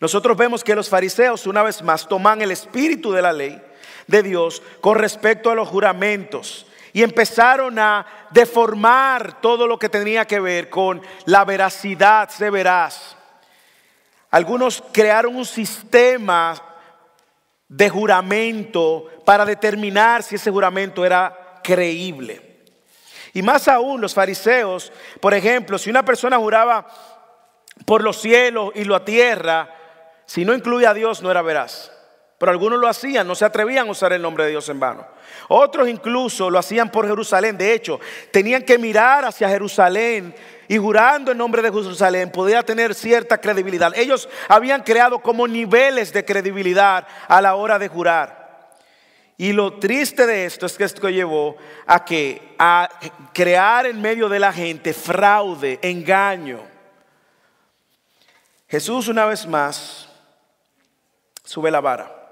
Nosotros 0.00 0.36
vemos 0.36 0.64
que 0.64 0.74
los 0.74 0.88
fariseos 0.88 1.46
una 1.46 1.62
vez 1.62 1.82
más 1.82 2.08
toman 2.08 2.40
el 2.40 2.50
espíritu 2.50 3.12
de 3.12 3.22
la 3.22 3.32
ley 3.32 3.62
de 4.06 4.22
Dios 4.22 4.62
con 4.80 4.96
respecto 4.96 5.50
a 5.50 5.54
los 5.54 5.68
juramentos 5.68 6.66
y 6.92 7.02
empezaron 7.02 7.78
a 7.78 8.06
deformar 8.30 9.40
todo 9.42 9.66
lo 9.66 9.78
que 9.78 9.90
tenía 9.90 10.26
que 10.26 10.40
ver 10.40 10.70
con 10.70 11.02
la 11.26 11.44
veracidad, 11.44 12.30
se 12.30 12.50
verás. 12.50 13.15
Algunos 14.36 14.84
crearon 14.92 15.34
un 15.34 15.46
sistema 15.46 16.62
de 17.68 17.88
juramento 17.88 19.06
para 19.24 19.46
determinar 19.46 20.22
si 20.22 20.34
ese 20.34 20.50
juramento 20.50 21.06
era 21.06 21.58
creíble. 21.64 22.60
Y 23.32 23.40
más 23.40 23.66
aún 23.66 23.98
los 23.98 24.12
fariseos, 24.12 24.92
por 25.22 25.32
ejemplo, 25.32 25.78
si 25.78 25.88
una 25.88 26.04
persona 26.04 26.36
juraba 26.36 26.86
por 27.86 28.04
los 28.04 28.20
cielos 28.20 28.72
y 28.74 28.84
la 28.84 29.02
tierra, 29.06 29.74
si 30.26 30.44
no 30.44 30.52
incluía 30.52 30.90
a 30.90 30.94
Dios 30.94 31.22
no 31.22 31.30
era 31.30 31.40
veraz. 31.40 31.90
Pero 32.38 32.52
algunos 32.52 32.78
lo 32.78 32.86
hacían, 32.86 33.26
no 33.26 33.34
se 33.34 33.46
atrevían 33.46 33.88
a 33.88 33.90
usar 33.90 34.12
el 34.12 34.20
nombre 34.20 34.44
de 34.44 34.50
Dios 34.50 34.68
en 34.68 34.78
vano. 34.78 35.06
Otros 35.48 35.88
incluso 35.88 36.50
lo 36.50 36.58
hacían 36.58 36.90
por 36.90 37.06
Jerusalén. 37.06 37.56
De 37.56 37.72
hecho, 37.72 37.98
tenían 38.30 38.62
que 38.62 38.78
mirar 38.78 39.24
hacia 39.24 39.48
Jerusalén 39.48 40.34
y 40.68 40.76
jurando 40.76 41.32
en 41.32 41.38
nombre 41.38 41.62
de 41.62 41.72
Jerusalén 41.72 42.30
podía 42.30 42.62
tener 42.62 42.94
cierta 42.94 43.38
credibilidad. 43.38 43.96
Ellos 43.96 44.28
habían 44.48 44.82
creado 44.82 45.20
como 45.20 45.48
niveles 45.48 46.12
de 46.12 46.24
credibilidad 46.26 47.06
a 47.26 47.40
la 47.40 47.54
hora 47.54 47.78
de 47.78 47.88
jurar. 47.88 48.46
Y 49.38 49.52
lo 49.52 49.78
triste 49.78 50.26
de 50.26 50.44
esto 50.46 50.66
es 50.66 50.76
que 50.76 50.84
esto 50.84 51.08
llevó 51.08 51.56
a 51.86 52.04
que 52.04 52.54
a 52.58 52.88
crear 53.32 53.86
en 53.86 54.00
medio 54.00 54.28
de 54.28 54.40
la 54.40 54.52
gente 54.52 54.92
fraude, 54.92 55.78
engaño. 55.82 56.60
Jesús 58.68 59.08
una 59.08 59.26
vez 59.26 59.46
más 59.46 60.08
sube 61.44 61.70
la 61.70 61.80
vara. 61.80 62.25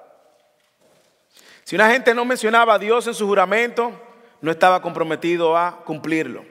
Si 1.64 1.75
una 1.75 1.90
gente 1.90 2.14
no 2.14 2.25
mencionaba 2.25 2.75
a 2.75 2.78
Dios 2.78 3.06
en 3.06 3.14
su 3.14 3.26
juramento, 3.26 3.92
no 4.40 4.50
estaba 4.50 4.83
comprometido 4.83 5.56
a 5.56 5.83
cumplirlo. 5.85 6.44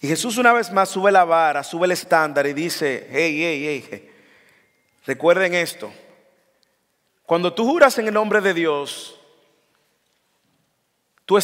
Y 0.00 0.08
Jesús 0.08 0.38
una 0.38 0.52
vez 0.52 0.72
más 0.72 0.88
sube 0.88 1.12
la 1.12 1.24
vara, 1.24 1.62
sube 1.62 1.84
el 1.84 1.92
estándar 1.92 2.46
y 2.46 2.54
dice, 2.54 3.06
hey, 3.10 3.36
hey, 3.38 3.86
hey, 3.88 4.10
recuerden 5.06 5.54
esto. 5.54 5.92
Cuando 7.24 7.52
tú 7.52 7.64
juras 7.64 7.96
en 7.98 8.08
el 8.08 8.14
nombre 8.14 8.40
de 8.40 8.54
Dios, 8.54 9.20
tú 11.24 11.38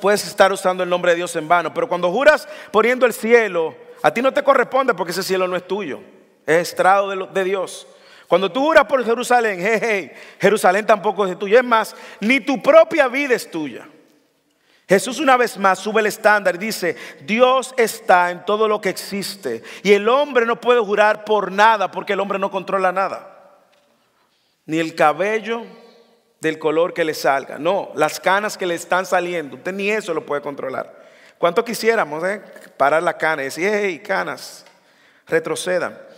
puedes 0.00 0.26
estar 0.26 0.52
usando 0.52 0.82
el 0.82 0.90
nombre 0.90 1.12
de 1.12 1.16
Dios 1.16 1.34
en 1.36 1.48
vano, 1.48 1.72
pero 1.72 1.88
cuando 1.88 2.10
juras 2.10 2.46
poniendo 2.70 3.06
el 3.06 3.12
cielo, 3.12 3.74
a 4.02 4.12
ti 4.12 4.20
no 4.20 4.32
te 4.32 4.42
corresponde 4.42 4.92
porque 4.92 5.12
ese 5.12 5.22
cielo 5.22 5.46
no 5.48 5.56
es 5.56 5.66
tuyo, 5.66 6.00
es 6.44 6.68
estrado 6.68 7.26
de 7.26 7.44
Dios. 7.44 7.86
Cuando 8.32 8.50
tú 8.50 8.62
juras 8.62 8.86
por 8.86 9.04
Jerusalén, 9.04 9.60
hey, 9.60 10.10
Jerusalén 10.40 10.86
tampoco 10.86 11.26
es 11.26 11.38
tuya. 11.38 11.58
Es 11.58 11.64
más, 11.66 11.94
ni 12.18 12.40
tu 12.40 12.62
propia 12.62 13.06
vida 13.06 13.34
es 13.34 13.50
tuya. 13.50 13.86
Jesús 14.88 15.18
una 15.18 15.36
vez 15.36 15.58
más 15.58 15.80
sube 15.80 16.00
el 16.00 16.06
estándar 16.06 16.54
y 16.54 16.58
dice, 16.58 16.96
Dios 17.26 17.74
está 17.76 18.30
en 18.30 18.42
todo 18.46 18.68
lo 18.68 18.80
que 18.80 18.88
existe. 18.88 19.62
Y 19.82 19.92
el 19.92 20.08
hombre 20.08 20.46
no 20.46 20.58
puede 20.58 20.80
jurar 20.80 21.26
por 21.26 21.52
nada 21.52 21.90
porque 21.90 22.14
el 22.14 22.20
hombre 22.20 22.38
no 22.38 22.50
controla 22.50 22.90
nada. 22.90 23.60
Ni 24.64 24.78
el 24.78 24.94
cabello 24.94 25.66
del 26.40 26.58
color 26.58 26.94
que 26.94 27.04
le 27.04 27.12
salga. 27.12 27.58
No, 27.58 27.92
las 27.96 28.18
canas 28.18 28.56
que 28.56 28.64
le 28.64 28.76
están 28.76 29.04
saliendo. 29.04 29.56
Usted 29.56 29.74
ni 29.74 29.90
eso 29.90 30.14
lo 30.14 30.24
puede 30.24 30.40
controlar. 30.40 31.04
¿Cuánto 31.36 31.62
quisiéramos 31.62 32.24
eh? 32.24 32.40
parar 32.78 33.02
la 33.02 33.18
cana 33.18 33.42
y 33.42 33.44
decir, 33.44 33.68
hey, 33.70 33.98
canas, 33.98 34.64
retrocedan? 35.26 36.11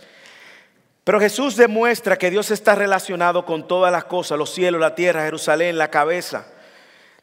Pero 1.05 1.19
Jesús 1.19 1.55
demuestra 1.55 2.17
que 2.17 2.31
Dios 2.31 2.49
está 2.49 2.73
relacionado 2.73 3.45
con 3.45 3.67
todas 3.67 3.91
las 3.91 4.05
cosas, 4.05 4.39
los 4.39 4.51
cielos, 4.51 4.81
la 4.81 4.95
tierra, 4.95 5.23
Jerusalén, 5.23 5.77
la 5.77 5.91
cabeza. 5.91 6.47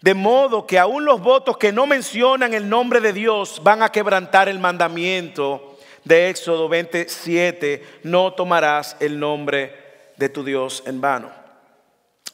De 0.01 0.15
modo 0.15 0.69
que 0.69 0.79
aún 0.79 1.05
los 1.05 1.21
votos 1.21 1.59
que 1.59 1.73
no 1.73 1.87
mencionan 1.87 2.55
el 2.55 2.69
nombre 2.69 3.01
de 3.01 3.12
Dios 3.12 3.61
van 3.65 3.83
a 3.83 3.91
quebrantar 3.91 4.49
el 4.49 4.61
mandamiento 4.61 5.77
de 6.05 6.31
Éxodo 6.31 6.69
27, 6.69 8.01
no 8.05 8.33
tomarás 8.35 8.97
el 9.01 9.19
nombre 9.19 9.75
de 10.17 10.29
tu 10.29 10.45
Dios 10.45 10.85
en 10.87 11.01
vano. 11.01 11.33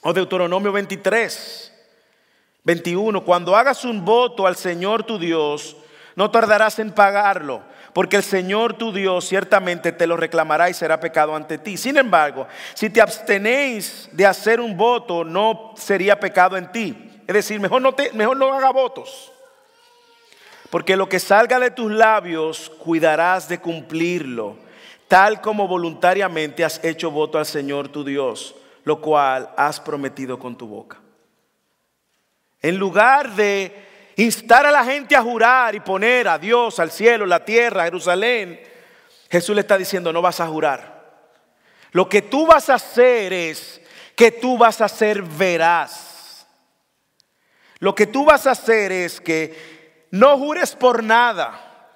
O 0.03 0.13
Deuteronomio 0.13 0.71
23, 0.71 1.73
21, 2.63 3.25
cuando 3.25 3.57
hagas 3.57 3.87
un 3.87 4.05
voto 4.05 4.47
al 4.47 4.57
Señor 4.57 5.05
tu 5.05 5.19
Dios, 5.19 5.79
no 6.15 6.31
tardarás 6.31 6.79
en 6.79 6.93
pagarlo 6.93 7.63
porque 7.99 8.15
el 8.15 8.23
Señor 8.23 8.75
tu 8.75 8.93
Dios 8.93 9.27
ciertamente 9.27 9.91
te 9.91 10.07
lo 10.07 10.17
reclamará 10.17 10.71
y 10.71 10.73
será 10.73 11.01
pecado 11.01 11.35
ante 11.35 11.59
ti. 11.59 11.77
Sin 11.77 11.97
embargo, 11.97 12.47
si 12.75 12.91
te 12.91 13.01
abstenéis 13.01 14.09
de 14.13 14.25
hacer 14.25 14.61
un 14.61 14.77
voto, 14.77 15.25
no 15.25 15.75
sería 15.77 16.21
pecado 16.21 16.57
en 16.57 16.71
ti. 16.71 17.11
Es 17.27 17.35
decir, 17.35 17.59
mejor 17.59 17.83
no, 17.83 17.97
te, 17.97 18.13
mejor 18.13 18.37
no 18.37 18.55
haga 18.55 18.71
votos. 18.71 19.33
Porque 20.71 20.97
lo 20.97 21.09
que 21.09 21.19
salga 21.19 21.59
de 21.59 21.73
tus 21.73 21.91
labios, 21.91 22.71
cuidarás 22.79 23.49
de 23.49 23.59
cumplirlo, 23.59 24.55
tal 25.09 25.41
como 25.41 25.67
voluntariamente 25.67 26.65
has 26.65 26.79
hecho 26.85 27.11
voto 27.11 27.37
al 27.37 27.47
Señor 27.47 27.89
tu 27.89 28.05
Dios, 28.05 28.55
lo 28.85 29.01
cual 29.01 29.51
has 29.57 29.81
prometido 29.81 30.39
con 30.39 30.57
tu 30.57 30.69
boca. 30.69 31.01
En 32.63 32.77
lugar 32.77 33.35
de 33.35 33.88
instar 34.19 34.67
a 34.67 34.73
la 34.73 34.85
gente 34.85 35.15
a 35.15 35.23
jurar 35.23 35.77
y 35.77 35.81
poner 35.81 36.27
a 36.27 36.39
Dios, 36.39 36.81
al 36.81 36.91
cielo, 36.91 37.25
la 37.25 37.45
tierra, 37.45 37.85
Jerusalén, 37.85 38.61
Jesús 39.31 39.55
le 39.55 39.61
está 39.61 39.79
diciendo, 39.79 40.13
no 40.13 40.21
vas 40.21 40.41
a 40.41 40.47
jurar. 40.49 40.99
Lo 41.93 42.09
que 42.09 42.23
tú 42.23 42.45
vas 42.45 42.69
a 42.69 42.75
hacer 42.75 43.33
es 43.33 43.81
que 44.17 44.33
tú 44.33 44.59
vas 44.59 44.81
a 44.81 44.89
ser 44.89 45.23
veraz. 45.23 46.47
Lo 47.79 47.95
que 47.95 48.09
tú 48.09 48.25
vas 48.25 48.47
a 48.49 48.51
hacer 48.51 48.91
es 48.91 49.21
que 49.21 50.09
no 50.11 50.37
jures 50.37 50.75
por 50.75 51.05
nada, 51.05 51.93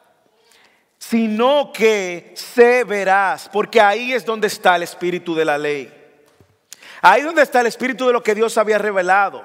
sino 0.98 1.72
que 1.72 2.32
se 2.36 2.84
verás, 2.84 3.50
porque 3.52 3.80
ahí 3.80 4.12
es 4.12 4.24
donde 4.24 4.46
está 4.46 4.76
el 4.76 4.84
espíritu 4.84 5.34
de 5.34 5.44
la 5.44 5.58
ley. 5.58 5.92
Ahí 7.00 7.20
es 7.20 7.26
donde 7.26 7.42
está 7.42 7.62
el 7.62 7.66
espíritu 7.66 8.06
de 8.06 8.12
lo 8.12 8.22
que 8.22 8.36
Dios 8.36 8.56
había 8.58 8.78
revelado. 8.78 9.44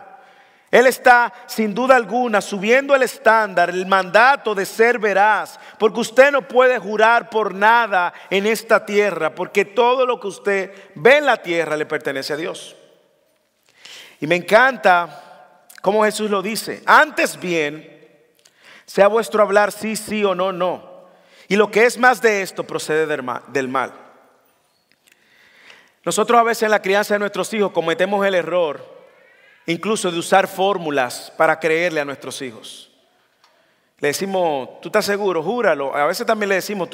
Él 0.69 0.85
está 0.85 1.33
sin 1.47 1.73
duda 1.73 1.95
alguna 1.95 2.41
subiendo 2.41 2.93
el 2.93 3.03
estándar, 3.03 3.69
el 3.69 3.85
mandato 3.85 4.53
de 4.53 4.65
ser 4.65 4.99
veraz, 4.99 5.57
porque 5.79 6.01
usted 6.01 6.31
no 6.31 6.45
puede 6.45 6.77
jurar 6.77 7.29
por 7.29 7.53
nada 7.53 8.13
en 8.29 8.45
esta 8.45 8.85
tierra, 8.85 9.33
porque 9.33 9.63
todo 9.63 10.05
lo 10.05 10.19
que 10.19 10.27
usted 10.27 10.73
ve 10.95 11.17
en 11.17 11.25
la 11.25 11.37
tierra 11.37 11.77
le 11.77 11.85
pertenece 11.85 12.33
a 12.33 12.37
Dios. 12.37 12.75
Y 14.19 14.27
me 14.27 14.35
encanta 14.35 15.63
cómo 15.81 16.03
Jesús 16.03 16.29
lo 16.29 16.41
dice, 16.41 16.83
antes 16.85 17.39
bien, 17.39 17.93
sea 18.85 19.07
vuestro 19.07 19.41
hablar 19.43 19.71
sí, 19.71 19.95
sí 19.95 20.25
o 20.25 20.35
no, 20.35 20.51
no. 20.51 20.97
Y 21.47 21.55
lo 21.55 21.71
que 21.71 21.85
es 21.85 21.97
más 21.97 22.21
de 22.21 22.41
esto 22.41 22.65
procede 22.65 23.05
del 23.05 23.69
mal. 23.69 23.93
Nosotros 26.03 26.37
a 26.37 26.43
veces 26.43 26.63
en 26.63 26.71
la 26.71 26.81
crianza 26.81 27.15
de 27.15 27.19
nuestros 27.19 27.53
hijos 27.53 27.71
cometemos 27.71 28.25
el 28.25 28.35
error 28.35 28.96
incluso 29.67 30.09
de 30.11 30.17
usar 30.17 30.47
fórmulas 30.47 31.31
para 31.37 31.59
creerle 31.59 31.99
a 31.99 32.05
nuestros 32.05 32.41
hijos. 32.41 32.89
Le 33.99 34.09
decimos, 34.09 34.81
¿tú 34.81 34.87
estás 34.89 35.05
seguro? 35.05 35.43
Júralo. 35.43 35.95
A 35.95 36.05
veces 36.05 36.25
también 36.25 36.49
le 36.49 36.55
decimos, 36.55 36.89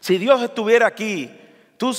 si 0.00 0.16
Dios 0.16 0.42
estuviera 0.42 0.86
aquí, 0.86 1.30
tú, 1.76 1.94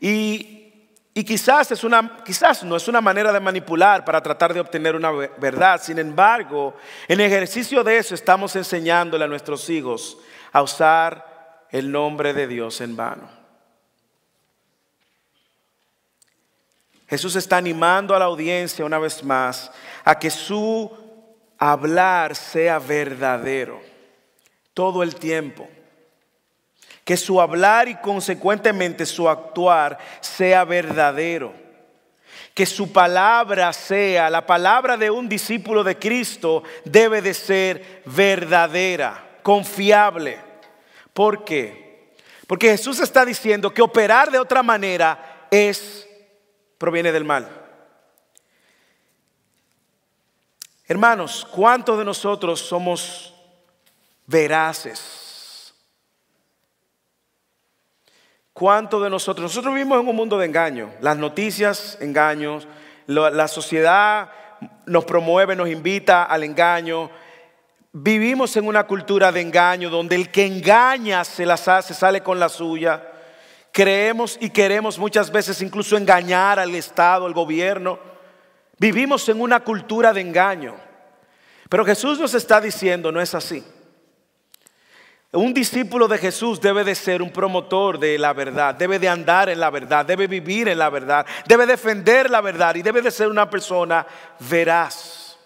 y, 0.00 0.88
y 1.14 1.24
quizás, 1.24 1.70
es 1.70 1.84
una, 1.84 2.18
quizás 2.24 2.64
no 2.64 2.74
es 2.74 2.88
una 2.88 3.00
manera 3.00 3.32
de 3.32 3.38
manipular 3.38 4.04
para 4.04 4.20
tratar 4.20 4.52
de 4.52 4.60
obtener 4.60 4.96
una 4.96 5.12
verdad. 5.12 5.80
Sin 5.80 5.98
embargo, 5.98 6.74
en 7.06 7.20
ejercicio 7.20 7.84
de 7.84 7.98
eso 7.98 8.14
estamos 8.14 8.56
enseñándole 8.56 9.24
a 9.24 9.28
nuestros 9.28 9.68
hijos 9.70 10.18
a 10.52 10.62
usar 10.62 11.66
el 11.70 11.92
nombre 11.92 12.34
de 12.34 12.46
Dios 12.46 12.80
en 12.80 12.96
vano. 12.96 13.41
Jesús 17.12 17.36
está 17.36 17.58
animando 17.58 18.16
a 18.16 18.18
la 18.18 18.24
audiencia 18.24 18.86
una 18.86 18.98
vez 18.98 19.22
más 19.22 19.70
a 20.02 20.18
que 20.18 20.30
su 20.30 20.90
hablar 21.58 22.34
sea 22.34 22.78
verdadero 22.78 23.82
todo 24.72 25.02
el 25.02 25.16
tiempo. 25.16 25.68
Que 27.04 27.18
su 27.18 27.38
hablar 27.38 27.86
y 27.86 27.96
consecuentemente 27.96 29.04
su 29.04 29.28
actuar 29.28 29.98
sea 30.22 30.64
verdadero. 30.64 31.52
Que 32.54 32.64
su 32.64 32.90
palabra 32.90 33.74
sea, 33.74 34.30
la 34.30 34.46
palabra 34.46 34.96
de 34.96 35.10
un 35.10 35.28
discípulo 35.28 35.84
de 35.84 35.98
Cristo 35.98 36.62
debe 36.82 37.20
de 37.20 37.34
ser 37.34 38.00
verdadera, 38.06 39.22
confiable. 39.42 40.38
¿Por 41.12 41.44
qué? 41.44 42.14
Porque 42.46 42.70
Jesús 42.70 43.00
está 43.00 43.26
diciendo 43.26 43.74
que 43.74 43.82
operar 43.82 44.30
de 44.30 44.38
otra 44.38 44.62
manera 44.62 45.46
es 45.50 46.08
proviene 46.82 47.12
del 47.12 47.22
mal. 47.22 47.46
Hermanos, 50.88 51.46
¿cuántos 51.48 51.96
de 51.96 52.04
nosotros 52.04 52.58
somos 52.58 53.32
veraces? 54.26 55.72
¿Cuántos 58.52 59.00
de 59.00 59.10
nosotros? 59.10 59.44
Nosotros 59.44 59.72
vivimos 59.74 60.00
en 60.00 60.08
un 60.08 60.16
mundo 60.16 60.36
de 60.36 60.46
engaño. 60.46 60.92
Las 61.00 61.16
noticias, 61.16 61.98
engaños. 62.00 62.66
La 63.06 63.46
sociedad 63.46 64.32
nos 64.84 65.04
promueve, 65.04 65.54
nos 65.54 65.68
invita 65.68 66.24
al 66.24 66.42
engaño. 66.42 67.12
Vivimos 67.92 68.56
en 68.56 68.66
una 68.66 68.88
cultura 68.88 69.30
de 69.30 69.40
engaño 69.40 69.88
donde 69.88 70.16
el 70.16 70.32
que 70.32 70.46
engaña 70.46 71.22
se 71.22 71.46
las 71.46 71.68
hace, 71.68 71.94
sale 71.94 72.24
con 72.24 72.40
la 72.40 72.48
suya. 72.48 73.11
Creemos 73.72 74.36
y 74.38 74.50
queremos 74.50 74.98
muchas 74.98 75.32
veces 75.32 75.62
incluso 75.62 75.96
engañar 75.96 76.58
al 76.58 76.74
Estado, 76.74 77.24
al 77.24 77.32
gobierno. 77.32 77.98
Vivimos 78.78 79.26
en 79.30 79.40
una 79.40 79.60
cultura 79.60 80.12
de 80.12 80.20
engaño. 80.20 80.76
Pero 81.70 81.84
Jesús 81.86 82.20
nos 82.20 82.34
está 82.34 82.60
diciendo, 82.60 83.10
no 83.10 83.18
es 83.18 83.34
así. 83.34 83.64
Un 85.32 85.54
discípulo 85.54 86.06
de 86.06 86.18
Jesús 86.18 86.60
debe 86.60 86.84
de 86.84 86.94
ser 86.94 87.22
un 87.22 87.32
promotor 87.32 87.98
de 87.98 88.18
la 88.18 88.34
verdad, 88.34 88.74
debe 88.74 88.98
de 88.98 89.08
andar 89.08 89.48
en 89.48 89.58
la 89.58 89.70
verdad, 89.70 90.04
debe 90.04 90.26
vivir 90.26 90.68
en 90.68 90.78
la 90.78 90.90
verdad, 90.90 91.24
debe 91.46 91.64
defender 91.64 92.28
la 92.28 92.42
verdad 92.42 92.74
y 92.74 92.82
debe 92.82 93.00
de 93.00 93.10
ser 93.10 93.28
una 93.28 93.48
persona 93.48 94.06
veraz. 94.40 95.38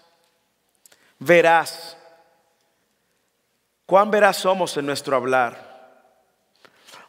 Veraz. 1.19 1.95
¿Cuán 3.85 4.11
veraz 4.11 4.35
somos 4.35 4.75
en 4.75 4.85
nuestro 4.85 5.15
hablar? 5.15 5.66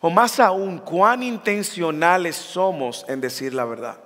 O 0.00 0.10
más 0.10 0.38
aún, 0.38 0.78
cuán 0.78 1.22
intencionales 1.22 2.36
somos 2.36 3.04
en 3.08 3.20
decir 3.20 3.52
la 3.52 3.64
verdad. 3.64 3.98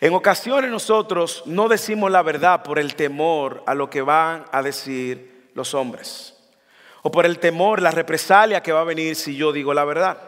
En 0.00 0.12
ocasiones 0.14 0.70
nosotros 0.70 1.44
no 1.46 1.68
decimos 1.68 2.10
la 2.10 2.22
verdad 2.22 2.62
por 2.62 2.78
el 2.78 2.96
temor 2.96 3.62
a 3.66 3.74
lo 3.74 3.88
que 3.88 4.02
van 4.02 4.44
a 4.50 4.60
decir 4.60 5.50
los 5.54 5.74
hombres. 5.74 6.36
O 7.02 7.10
por 7.10 7.24
el 7.24 7.38
temor, 7.38 7.80
la 7.80 7.90
represalia 7.90 8.62
que 8.62 8.72
va 8.72 8.80
a 8.80 8.84
venir 8.84 9.16
si 9.16 9.36
yo 9.36 9.52
digo 9.52 9.72
la 9.72 9.84
verdad. 9.84 10.18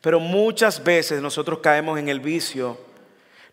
Pero 0.00 0.18
muchas 0.18 0.82
veces 0.82 1.20
nosotros 1.20 1.58
caemos 1.58 1.98
en 1.98 2.08
el 2.08 2.20
vicio, 2.20 2.78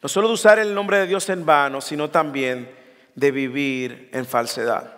no 0.01 0.09
solo 0.09 0.29
de 0.29 0.33
usar 0.33 0.59
el 0.59 0.73
nombre 0.73 0.97
de 0.97 1.07
Dios 1.07 1.29
en 1.29 1.45
vano, 1.45 1.81
sino 1.81 2.09
también 2.09 2.73
de 3.15 3.31
vivir 3.31 4.09
en 4.13 4.25
falsedad. 4.25 4.93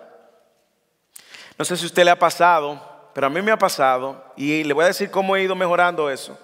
No 1.58 1.64
sé 1.64 1.76
si 1.76 1.84
a 1.84 1.86
usted 1.86 2.04
le 2.04 2.10
ha 2.10 2.18
pasado 2.18 2.95
pero 3.16 3.28
a 3.28 3.30
mí 3.30 3.40
me 3.40 3.50
ha 3.50 3.56
pasado 3.56 4.22
y 4.36 4.62
le 4.62 4.74
voy 4.74 4.84
a 4.84 4.88
decir 4.88 5.10
cómo 5.10 5.34
he 5.34 5.42
ido 5.42 5.56
mejorando 5.56 6.10
eso. 6.10 6.38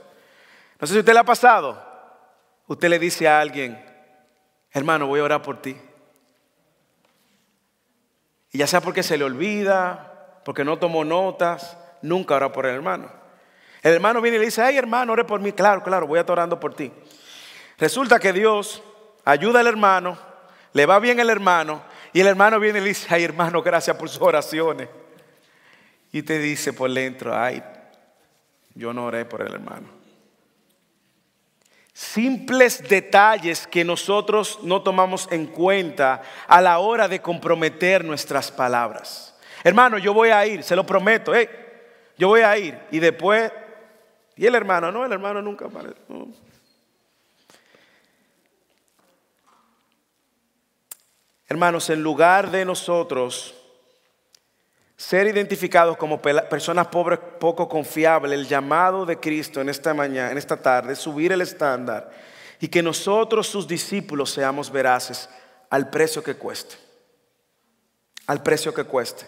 No 0.81 0.87
sé 0.87 0.95
si 0.95 1.00
usted 1.00 1.12
le 1.12 1.19
ha 1.19 1.23
pasado. 1.23 1.79
Usted 2.67 2.88
le 2.88 2.99
dice 2.99 3.29
a 3.29 3.41
alguien, 3.41 3.79
hermano, 4.71 5.07
voy 5.07 5.21
a 5.21 5.25
orar 5.25 5.43
por 5.43 5.61
ti. 5.61 5.76
Y 8.52 8.57
ya 8.57 8.67
sea 8.67 8.81
porque 8.81 9.02
se 9.02 9.19
le 9.19 9.25
olvida, 9.25 10.41
porque 10.47 10.64
no 10.64 10.79
tomó 10.79 11.05
notas, 11.05 11.76
nunca 12.00 12.37
ora 12.37 12.50
por 12.50 12.64
el 12.64 12.75
hermano. 12.75 13.11
El 13.83 13.93
hermano 13.93 14.23
viene 14.23 14.38
y 14.38 14.41
le 14.41 14.47
dice, 14.47 14.62
ay 14.62 14.79
hermano, 14.79 15.12
ore 15.12 15.25
por 15.25 15.41
mí. 15.41 15.52
Claro, 15.52 15.83
claro, 15.83 16.07
voy 16.07 16.17
a 16.17 16.21
estar 16.21 16.33
orando 16.33 16.59
por 16.59 16.73
ti. 16.73 16.91
Resulta 17.76 18.19
que 18.19 18.33
Dios 18.33 18.83
ayuda 19.26 19.61
al 19.61 19.67
hermano, 19.67 20.17
le 20.73 20.87
va 20.87 20.99
bien 21.00 21.21
el 21.21 21.29
hermano, 21.29 21.83
y 22.14 22.21
el 22.23 22.29
hermano 22.29 22.59
viene 22.59 22.79
y 22.79 22.83
le 22.83 22.88
dice, 22.88 23.09
ay 23.11 23.25
hermano, 23.25 23.61
gracias 23.61 23.95
por 23.95 24.09
sus 24.09 24.23
oraciones 24.23 24.88
y 26.12 26.23
te 26.23 26.38
dice 26.38 26.75
por 26.75 26.92
dentro, 26.92 27.35
ay, 27.35 27.62
yo 28.75 28.92
no 28.92 29.07
oré 29.07 29.25
por 29.25 29.40
el 29.40 29.54
hermano. 29.54 29.88
Simples 31.95 32.87
detalles 32.88 33.66
que 33.66 33.85
nosotros 33.85 34.61
no 34.62 34.83
tomamos 34.83 35.28
en 35.31 35.47
cuenta 35.47 36.23
a 36.47 36.61
la 36.61 36.78
hora 36.78 37.09
de 37.09 37.21
comprometer 37.21 38.04
nuestras 38.04 38.50
palabras. 38.50 39.38
Hermano, 39.64 39.99
yo 39.99 40.12
voy 40.12 40.31
a 40.31 40.47
ir, 40.47 40.62
se 40.62 40.76
lo 40.76 40.85
prometo, 40.85 41.33
yo 42.19 42.28
voy 42.28 42.40
a 42.40 42.57
ir. 42.59 42.78
Y 42.90 42.99
después, 42.99 43.50
y 44.37 44.47
el 44.47 44.54
hermano, 44.54 44.90
no, 44.90 45.04
el 45.04 45.12
hermano 45.12 45.40
nunca 45.40 45.66
aparece. 45.66 46.00
Hermanos, 51.47 51.90
en 51.90 52.02
lugar 52.02 52.50
de 52.50 52.64
nosotros 52.64 53.54
ser 55.02 55.26
identificados 55.26 55.97
como 55.97 56.23
personas 56.23 56.87
pobres 56.87 57.18
poco 57.40 57.68
confiables, 57.68 58.38
el 58.38 58.47
llamado 58.47 59.04
de 59.04 59.18
Cristo 59.18 59.61
en 59.61 59.68
esta 59.68 59.92
mañana, 59.92 60.30
en 60.30 60.38
esta 60.38 60.56
tarde, 60.56 60.94
subir 60.94 61.32
el 61.32 61.40
estándar 61.40 62.09
y 62.61 62.68
que 62.68 62.85
nosotros 62.85 63.49
sus 63.49 63.66
discípulos 63.66 64.30
seamos 64.30 64.71
veraces 64.71 65.28
al 65.71 65.90
precio 65.90 66.23
que 66.23 66.37
cueste. 66.37 66.76
Al 68.28 68.44
precio 68.44 68.73
que 68.73 68.85
cueste. 68.85 69.26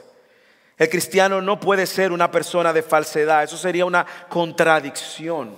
El 0.78 0.88
cristiano 0.88 1.42
no 1.42 1.58
puede 1.58 1.86
ser 1.86 2.12
una 2.12 2.30
persona 2.30 2.72
de 2.72 2.82
falsedad, 2.82 3.42
eso 3.42 3.56
sería 3.56 3.84
una 3.84 4.06
contradicción. 4.28 5.56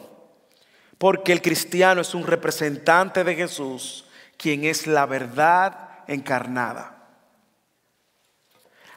Porque 0.96 1.32
el 1.32 1.42
cristiano 1.42 2.00
es 2.00 2.14
un 2.14 2.26
representante 2.26 3.23
de 3.23 3.35
Jesús, 3.35 4.07
quien 4.38 4.64
es 4.64 4.87
la 4.87 5.05
verdad 5.05 5.90
encarnada. 6.07 6.95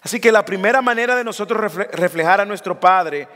Así 0.02 0.20
que 0.20 0.32
la 0.32 0.46
primera 0.46 0.82
manera 0.82 1.16
de 1.16 1.24
nosotros 1.24 1.76
reflejar 1.76 2.40
a 2.40 2.46
nuestro 2.46 2.80
Padre 2.80 3.28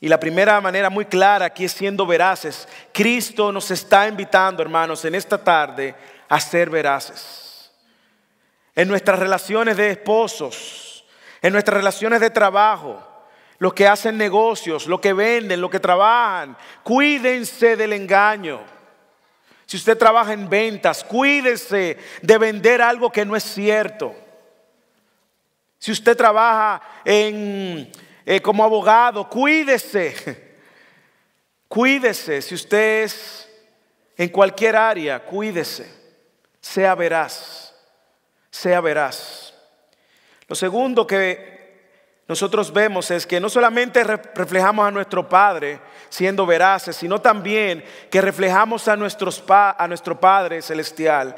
y 0.00 0.08
la 0.08 0.18
primera 0.18 0.60
manera 0.60 0.88
muy 0.88 1.04
clara 1.04 1.46
aquí 1.46 1.64
es 1.64 1.72
siendo 1.72 2.06
veraces. 2.06 2.66
Cristo 2.92 3.52
nos 3.52 3.70
está 3.70 4.08
invitando, 4.08 4.62
hermanos, 4.62 5.04
en 5.04 5.14
esta 5.14 5.36
tarde 5.36 5.94
a 6.28 6.40
ser 6.40 6.70
veraces. 6.70 7.70
En 8.74 8.88
nuestras 8.88 9.18
relaciones 9.18 9.76
de 9.76 9.90
esposos, 9.90 11.04
en 11.42 11.52
nuestras 11.52 11.76
relaciones 11.76 12.20
de 12.20 12.30
trabajo, 12.30 13.06
los 13.58 13.74
que 13.74 13.86
hacen 13.86 14.16
negocios, 14.16 14.86
los 14.86 15.00
que 15.00 15.12
venden, 15.12 15.60
los 15.60 15.70
que 15.70 15.80
trabajan, 15.80 16.56
cuídense 16.82 17.76
del 17.76 17.92
engaño. 17.92 18.60
Si 19.66 19.76
usted 19.76 19.98
trabaja 19.98 20.32
en 20.32 20.48
ventas, 20.48 21.04
cuídese 21.04 21.98
de 22.22 22.38
vender 22.38 22.80
algo 22.80 23.12
que 23.12 23.26
no 23.26 23.36
es 23.36 23.44
cierto. 23.44 24.14
Si 25.80 25.90
usted 25.90 26.14
trabaja 26.14 26.82
en, 27.04 27.90
eh, 28.26 28.40
como 28.40 28.62
abogado, 28.62 29.28
cuídese. 29.28 30.48
Cuídese. 31.68 32.42
Si 32.42 32.54
usted 32.54 33.04
es 33.04 33.48
en 34.16 34.28
cualquier 34.28 34.76
área, 34.76 35.24
cuídese. 35.24 35.88
Sea 36.60 36.94
veraz. 36.94 37.74
Sea 38.50 38.80
veraz. 38.80 39.54
Lo 40.48 40.56
segundo 40.56 41.06
que 41.06 41.60
nosotros 42.26 42.72
vemos 42.72 43.10
es 43.10 43.24
que 43.24 43.40
no 43.40 43.48
solamente 43.48 44.04
reflejamos 44.04 44.86
a 44.86 44.90
nuestro 44.90 45.28
Padre 45.28 45.80
siendo 46.08 46.44
veraces, 46.44 46.96
sino 46.96 47.20
también 47.20 47.84
que 48.10 48.20
reflejamos 48.20 48.86
a, 48.88 48.96
nuestros 48.96 49.42
a 49.48 49.86
nuestro 49.88 50.18
Padre 50.20 50.60
celestial 50.60 51.36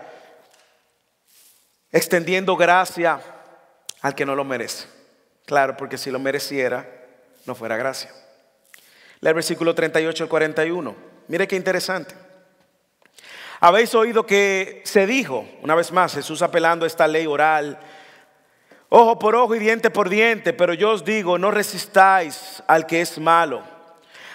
extendiendo 1.92 2.56
gracia 2.56 3.20
al 4.02 4.14
que 4.14 4.26
no 4.26 4.34
lo 4.34 4.44
merece. 4.44 4.86
Claro, 5.46 5.76
porque 5.76 5.96
si 5.96 6.10
lo 6.10 6.18
mereciera, 6.18 6.86
no 7.46 7.54
fuera 7.54 7.76
gracia. 7.76 8.10
Lea 9.20 9.30
el 9.30 9.34
versículo 9.34 9.74
38 9.74 10.24
al 10.24 10.28
41. 10.28 10.94
Mire 11.28 11.48
qué 11.48 11.56
interesante. 11.56 12.14
Habéis 13.60 13.94
oído 13.94 14.26
que 14.26 14.82
se 14.84 15.06
dijo, 15.06 15.48
una 15.62 15.76
vez 15.76 15.92
más, 15.92 16.14
Jesús 16.14 16.42
apelando 16.42 16.84
a 16.84 16.88
esta 16.88 17.06
ley 17.06 17.26
oral, 17.26 17.78
ojo 18.88 19.20
por 19.20 19.36
ojo 19.36 19.54
y 19.54 19.60
diente 19.60 19.88
por 19.88 20.08
diente, 20.08 20.52
pero 20.52 20.74
yo 20.74 20.90
os 20.90 21.04
digo, 21.04 21.38
no 21.38 21.52
resistáis 21.52 22.60
al 22.66 22.86
que 22.86 23.00
es 23.00 23.18
malo. 23.18 23.62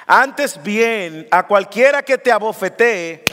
Antes 0.06 0.64
bien, 0.64 1.28
a 1.30 1.46
cualquiera 1.46 2.04
que 2.04 2.18
te 2.18 2.32
abofetee 2.32 3.26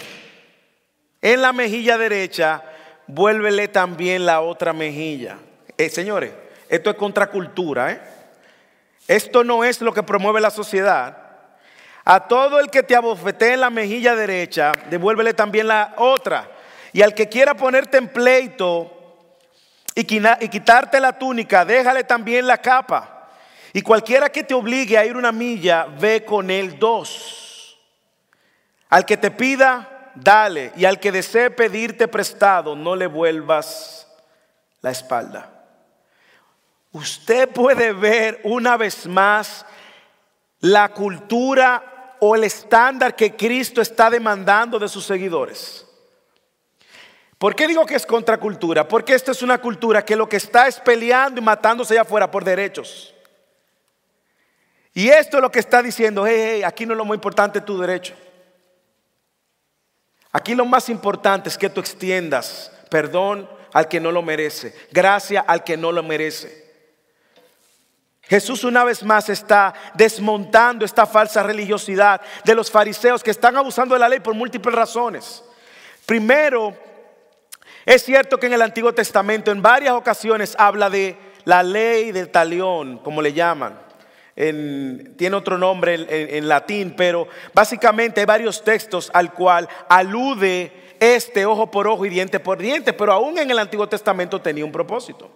en 1.23 1.41
la 1.41 1.53
mejilla 1.53 1.97
derecha, 1.97 2.65
vuélvele 3.07 3.69
también 3.69 4.27
la 4.27 4.41
otra 4.41 4.73
mejilla. 4.73 5.39
Eh, 5.77 5.91
señores, 5.91 6.33
esto 6.69 6.91
es 6.91 6.97
contracultura. 6.97 7.93
¿eh? 7.93 8.01
Esto 9.09 9.45
no 9.45 9.65
es 9.65 9.81
lo 9.81 9.93
que 9.93 10.03
promueve 10.03 10.41
la 10.41 10.51
sociedad. 10.51 11.19
A 12.05 12.29
todo 12.29 12.61
el 12.61 12.71
que 12.71 12.83
te 12.83 12.95
abofetee 12.95 13.55
en 13.55 13.61
la 13.61 13.71
mejilla 13.71 14.15
derecha, 14.15 14.73
devuélvele 14.91 15.35
también 15.35 15.69
la 15.69 15.95
otra. 15.97 16.49
Y 16.93 17.03
al 17.03 17.15
que 17.15 17.29
quiera 17.29 17.55
ponerte 17.55 17.97
en 17.97 18.09
pleito 18.09 18.91
y 19.95 20.05
quitarte 20.05 21.01
la 21.01 21.19
túnica, 21.19 21.65
déjale 21.65 22.05
también 22.05 22.47
la 22.47 22.59
capa. 22.59 23.31
Y 23.73 23.83
cualquiera 23.83 24.31
que 24.31 24.45
te 24.45 24.55
obligue 24.55 24.99
a 24.99 25.05
ir 25.05 25.17
una 25.17 25.33
milla, 25.33 25.87
ve 25.99 26.25
con 26.25 26.51
él 26.51 26.79
dos. 26.79 27.79
Al 28.91 29.05
que 29.05 29.17
te 29.17 29.31
pida, 29.31 30.13
dale. 30.15 30.73
Y 30.77 30.85
al 30.85 31.01
que 31.01 31.11
desee 31.11 31.51
pedirte 31.51 32.07
prestado, 32.07 32.77
no 32.77 32.95
le 32.95 33.07
vuelvas 33.07 34.07
la 34.83 34.91
espalda 34.91 35.54
usted 36.95 37.49
puede 37.51 37.93
ver 37.93 38.41
una 38.45 38.77
vez 38.77 39.07
más 39.07 39.67
la 40.61 40.89
cultura 40.91 42.17
o 42.21 42.35
el 42.35 42.45
estándar 42.45 43.15
que 43.15 43.37
Cristo 43.37 43.83
está 43.83 44.09
demandando 44.09 44.79
de 44.79 44.89
sus 44.89 45.05
seguidores. 45.05 45.87
¿Por 47.37 47.55
qué 47.55 47.67
digo 47.67 47.85
que 47.85 47.97
es 47.97 48.07
contracultura? 48.07 48.89
Porque 48.89 49.15
esta 49.15 49.33
es 49.33 49.43
una 49.43 49.59
cultura 49.59 50.05
que 50.05 50.17
lo 50.17 50.29
que 50.29 50.37
está 50.37 50.69
es 50.69 50.79
peleando 50.81 51.41
y 51.41 51.45
matándose 51.45 51.95
allá 51.95 52.03
afuera 52.03 52.31
por 52.31 52.45
derechos. 52.45 53.13
Y 54.95 55.09
esto 55.09 55.39
es 55.39 55.43
lo 55.43 55.51
que 55.51 55.59
está 55.59 55.83
diciendo, 55.83 56.25
hey, 56.25 56.37
hey, 56.39 56.63
aquí 56.63 56.87
no 56.87 56.95
es 56.95 56.99
lo 56.99 57.05
más 57.05 57.17
importante 57.17 57.61
tu 57.61 57.77
derecho. 57.77 58.15
Aquí 60.31 60.55
lo 60.55 60.65
más 60.65 60.89
importante 60.89 61.49
es 61.49 61.59
que 61.59 61.69
tú 61.69 61.81
extiendas 61.81 62.71
perdón 62.89 63.51
al 63.73 63.89
que 63.89 63.99
no 63.99 64.13
lo 64.13 64.23
merece, 64.23 64.73
gracia 64.93 65.41
al 65.41 65.65
que 65.65 65.77
no 65.77 65.91
lo 65.91 66.05
merece. 66.05 66.64
Jesús 68.29 68.65
una 68.65 68.85
vez 68.85 69.03
más 69.03 69.29
está 69.29 69.75
desmontando 69.95 70.85
esta 70.85 71.07
falsa 71.07 71.43
religiosidad 71.43 72.21
de 72.45 72.55
los 72.55 72.71
fariseos 72.71 73.23
que 73.23 73.31
están 73.31 73.57
abusando 73.57 73.95
de 73.95 74.01
la 74.01 74.09
ley 74.09 74.21
por 74.21 74.35
múltiples 74.35 74.75
razones. 74.75 75.45
Primero, 76.07 76.75
es 77.85 78.03
cierto 78.03 78.39
que 78.39 78.47
en 78.47 78.55
el 78.55 78.63
Antiguo 78.63 78.95
Testamento 78.95 79.51
en 79.51 79.61
varias 79.61 79.93
ocasiones 79.93 80.55
habla 80.59 80.89
de 80.89 81.17
la 81.45 81.63
ley 81.63 82.13
del 82.13 82.31
talión, 82.31 82.99
como 82.99 83.21
le 83.21 83.35
llaman. 83.35 83.79
tiene 84.35 85.37
otro 85.37 85.59
nombre 85.59 85.95
en, 86.37 86.49
latín, 86.49 86.95
pero 86.97 87.29
básicamente 87.53 88.21
hay 88.21 88.27
varios 88.27 88.65
textos 88.65 89.11
al 89.13 89.33
cual 89.35 89.69
alude 89.89 90.97
este 90.99 91.45
ojo 91.45 91.71
por 91.71 91.87
ojo 91.87 92.07
y 92.07 92.09
diente 92.09 92.41
por 92.41 92.59
diente, 92.59 92.95
pero 92.95 93.13
aún 93.13 93.39
en 93.39 93.51
el 93.51 93.59
Antiguo 93.59 93.87
Testamento 93.87 94.41
tenía 94.41 94.65
un 94.65 94.73
propósito. 94.73 95.31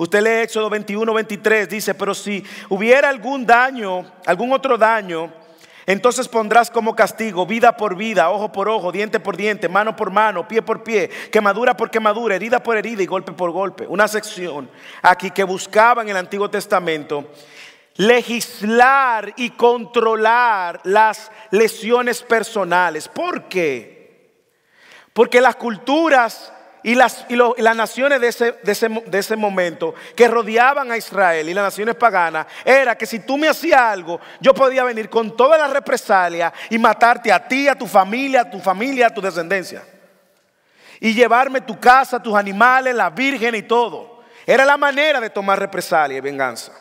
Usted 0.00 0.22
lee 0.22 0.44
Éxodo 0.44 0.70
21, 0.70 1.12
23, 1.12 1.68
dice, 1.68 1.92
pero 1.92 2.14
si 2.14 2.42
hubiera 2.70 3.10
algún 3.10 3.44
daño, 3.44 4.10
algún 4.24 4.50
otro 4.50 4.78
daño, 4.78 5.30
entonces 5.84 6.26
pondrás 6.26 6.70
como 6.70 6.96
castigo 6.96 7.44
vida 7.44 7.76
por 7.76 7.94
vida, 7.94 8.30
ojo 8.30 8.50
por 8.50 8.70
ojo, 8.70 8.92
diente 8.92 9.20
por 9.20 9.36
diente, 9.36 9.68
mano 9.68 9.94
por 9.94 10.10
mano, 10.10 10.48
pie 10.48 10.62
por 10.62 10.82
pie, 10.82 11.10
quemadura 11.30 11.76
por 11.76 11.90
quemadura, 11.90 12.34
herida 12.34 12.62
por 12.62 12.78
herida 12.78 13.02
y 13.02 13.06
golpe 13.06 13.32
por 13.32 13.50
golpe. 13.50 13.86
Una 13.88 14.08
sección 14.08 14.70
aquí 15.02 15.32
que 15.32 15.44
buscaba 15.44 16.00
en 16.00 16.08
el 16.08 16.16
Antiguo 16.16 16.48
Testamento 16.48 17.28
legislar 17.96 19.34
y 19.36 19.50
controlar 19.50 20.80
las 20.84 21.30
lesiones 21.50 22.22
personales. 22.22 23.06
¿Por 23.06 23.50
qué? 23.50 24.30
Porque 25.12 25.42
las 25.42 25.56
culturas 25.56 26.54
y 26.82 26.94
las, 26.94 27.26
las 27.58 27.76
naciones 27.76 28.20
de 28.20 28.28
ese, 28.28 28.52
de, 28.62 29.18
ese, 29.18 29.36
momento 29.36 29.94
que 30.16 30.28
rodeaban 30.28 30.90
a 30.90 30.96
Israel 30.96 31.48
y 31.48 31.54
las 31.54 31.64
naciones 31.64 31.94
paganas 31.94 32.46
era 32.64 32.96
que 32.96 33.04
si 33.06 33.18
tú 33.18 33.36
me 33.36 33.48
hacías 33.48 33.80
algo, 33.80 34.18
yo 34.40 34.54
podía 34.54 34.84
venir 34.84 35.10
con 35.10 35.36
toda 35.36 35.58
la 35.58 35.68
represalia 35.68 36.52
y 36.70 36.78
matarte 36.78 37.30
a 37.30 37.46
ti, 37.46 37.68
a 37.68 37.74
tu 37.74 37.86
familia, 37.86 38.42
a 38.42 38.50
tu 38.50 38.60
familia, 38.60 39.08
a 39.08 39.14
tu 39.14 39.20
descendencia. 39.20 39.82
Y 41.00 41.12
llevarme 41.14 41.60
tu 41.60 41.78
casa, 41.78 42.22
tus 42.22 42.34
animales, 42.34 42.94
la 42.94 43.10
virgen 43.10 43.54
y 43.54 43.62
todo. 43.62 44.22
Era 44.46 44.64
la 44.64 44.76
manera 44.76 45.20
de 45.20 45.30
tomar 45.30 45.58
represalia 45.58 46.18
y 46.18 46.20
venganza. 46.20 46.72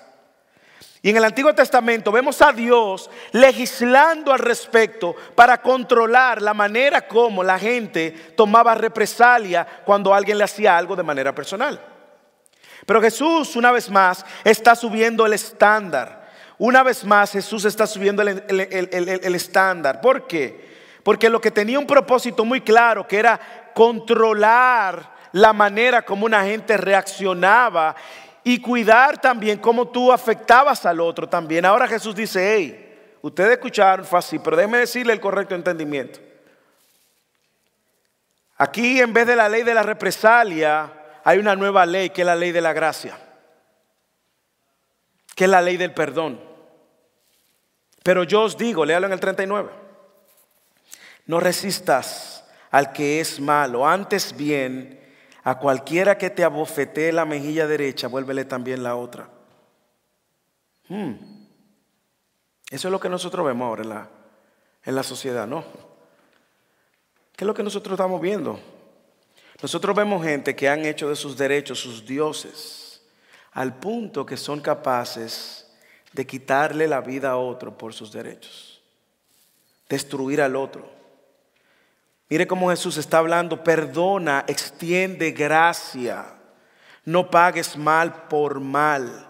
Y 1.02 1.10
en 1.12 1.18
el 1.18 1.24
Antiguo 1.24 1.54
Testamento 1.56 2.12
vemos 2.12 2.42
a 2.42 2.52
Dios 2.52 3.10
legislando 3.32 4.34
al 4.34 4.40
respecto 4.40 5.16
para 5.34 5.62
controlar 5.62 6.42
la 6.42 6.54
manera 6.54 7.08
como 7.08 7.42
la 7.42 7.58
gente 7.58 8.12
tomaba 8.36 8.76
represalia 8.76 9.66
cuando 9.86 10.14
alguien 10.14 10.38
le 10.38 10.44
hacía 10.44 10.78
algo 10.78 10.98
de 10.98 11.04
manera 11.04 11.34
personal. 11.34 11.80
Pero 12.86 13.02
Jesús, 13.02 13.56
una 13.56 13.72
vez 13.72 13.90
más, 13.90 14.26
está 14.44 14.76
subiendo 14.76 15.26
el 15.26 15.34
estándar. 15.34 16.28
Una 16.58 16.84
vez 16.84 17.06
más, 17.06 17.32
Jesús 17.32 17.64
está 17.64 17.88
subiendo 17.88 18.22
el, 18.22 19.36
estándar. 19.36 20.02
¿Por 20.02 20.28
qué? 20.28 20.68
Porque 21.04 21.30
lo 21.30 21.40
que 21.40 21.52
tenía 21.52 21.80
un 21.80 21.88
propósito 21.88 22.44
muy 22.44 22.60
claro, 22.60 23.08
que 23.08 23.18
era 23.18 23.40
controlar 23.74 25.16
la 25.32 25.54
manera 25.54 26.02
como 26.02 26.26
una 26.26 26.44
gente 26.44 26.76
reaccionaba 26.76 27.96
y 28.44 28.60
cuidar 28.62 29.20
también 29.20 29.60
cómo 29.60 29.88
tú 29.88 30.12
afectabas 30.12 30.86
al 30.86 31.00
otro 31.00 31.28
también. 31.28 31.66
Ahora 31.66 31.88
Jesús 31.88 32.16
dice, 32.16 32.56
hey, 32.56 33.18
ustedes 33.22 33.52
escucharon, 33.52 34.06
fue 34.06 34.20
así, 34.20 34.40
pero 34.40 34.56
déjenme 34.56 34.80
decirle 34.80 35.14
el 35.14 35.20
correcto 35.20 35.56
entendimiento. 35.56 36.20
Aquí 38.58 39.00
en 39.00 39.14
vez 39.14 39.26
de 39.28 39.36
la 39.36 39.48
ley 39.48 39.64
de 39.64 39.74
la 39.74 39.84
represalia, 39.84 40.92
hay 41.24 41.38
una 41.38 41.56
nueva 41.56 41.86
ley 41.86 42.10
que 42.10 42.22
es 42.22 42.26
la 42.26 42.36
ley 42.36 42.52
de 42.52 42.62
la 42.62 42.74
gracia, 42.74 43.18
que 45.36 45.46
es 45.46 45.50
la 45.50 45.62
ley 45.62 45.78
del 45.78 45.94
perdón. 45.94 46.42
Pero 48.04 48.24
yo 48.24 48.44
os 48.44 48.58
digo, 48.58 48.86
léalo 48.86 49.08
en 49.08 49.14
el 49.14 49.20
39, 49.20 49.70
no 51.28 51.40
resistas 51.40 52.44
al 52.72 52.92
que 52.92 53.20
es 53.20 53.40
malo, 53.40 53.88
antes 53.88 54.36
bien, 54.36 55.00
a 55.44 55.58
cualquiera 55.60 56.18
que 56.18 56.30
te 56.30 56.44
abofetee 56.44 57.12
la 57.12 57.26
mejilla 57.26 57.68
derecha, 57.68 58.08
vuélvele 58.08 58.46
también 58.46 58.84
la 58.84 58.96
otra. 58.96 59.30
Hmm. 60.88 61.14
Eso 62.70 62.88
es 62.88 62.92
lo 62.92 63.00
que 63.00 63.10
nosotros 63.10 63.46
vemos 63.46 63.66
ahora 63.66 63.84
en 63.84 63.90
la, 63.90 64.10
en 64.84 64.96
la 64.96 65.04
sociedad, 65.04 65.48
¿no? 65.48 65.64
¿Qué 67.36 67.46
es 67.46 67.48
lo 67.48 67.54
que 67.54 67.64
nosotros 67.64 67.94
estamos 67.94 68.22
viendo? 68.22 68.60
Nosotros 69.62 69.96
vemos 69.96 70.24
gente 70.24 70.56
que 70.56 70.70
han 70.70 70.86
hecho 70.86 71.10
de 71.10 71.16
sus 71.16 71.38
derechos 71.38 71.80
sus 71.80 72.06
dioses, 72.06 73.02
al 73.52 73.80
punto 73.80 74.26
que 74.26 74.38
son 74.38 74.62
capaces 74.62 75.70
de 76.14 76.26
quitarle 76.26 76.88
la 76.88 77.02
vida 77.02 77.32
a 77.32 77.38
otro 77.38 77.78
por 77.78 77.94
sus 77.94 78.12
derechos, 78.12 78.82
destruir 79.88 80.42
al 80.42 80.56
otro. 80.56 80.99
Mire 82.30 82.46
cómo 82.46 82.70
Jesús 82.70 82.98
está 82.98 83.18
hablando, 83.18 83.64
perdona, 83.64 84.46
extiende 84.48 85.32
gracia, 85.32 86.26
no 87.04 87.32
pagues 87.32 87.76
mal 87.76 88.28
por 88.28 88.60
mal. 88.60 89.28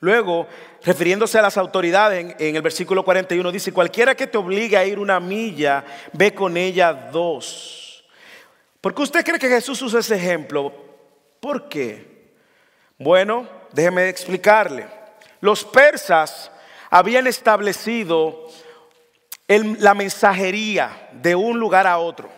Luego, 0.00 0.46
refiriéndose 0.84 1.38
a 1.38 1.42
las 1.42 1.56
autoridades, 1.56 2.36
en, 2.38 2.54
el 2.54 2.62
versículo 2.62 3.04
41 3.04 3.50
dice, 3.50 3.72
cualquiera 3.72 4.14
que 4.14 4.28
te 4.28 4.38
obligue 4.38 4.76
a 4.76 4.84
ir 4.84 5.00
una 5.00 5.18
milla, 5.18 5.84
ve 6.12 6.32
con 6.32 6.56
ella 6.56 6.92
dos. 6.92 8.04
¿Por 8.80 8.94
qué 8.94 9.02
usted 9.02 9.24
cree 9.24 9.40
que 9.40 9.48
Jesús 9.48 9.82
usa 9.82 9.98
ese 9.98 10.14
ejemplo? 10.14 10.72
¿Por 11.40 11.68
qué? 11.68 12.30
Bueno, 12.96 13.48
déjeme 13.72 14.08
explicarle. 14.08 14.86
Los 15.40 15.64
persas 15.64 16.52
habían 16.90 17.26
establecido 17.26 18.46
la 19.48 19.94
mensajería 19.94 21.08
de 21.12 21.34
un 21.34 21.58
lugar 21.58 21.86
a 21.86 21.98
otro. 21.98 22.28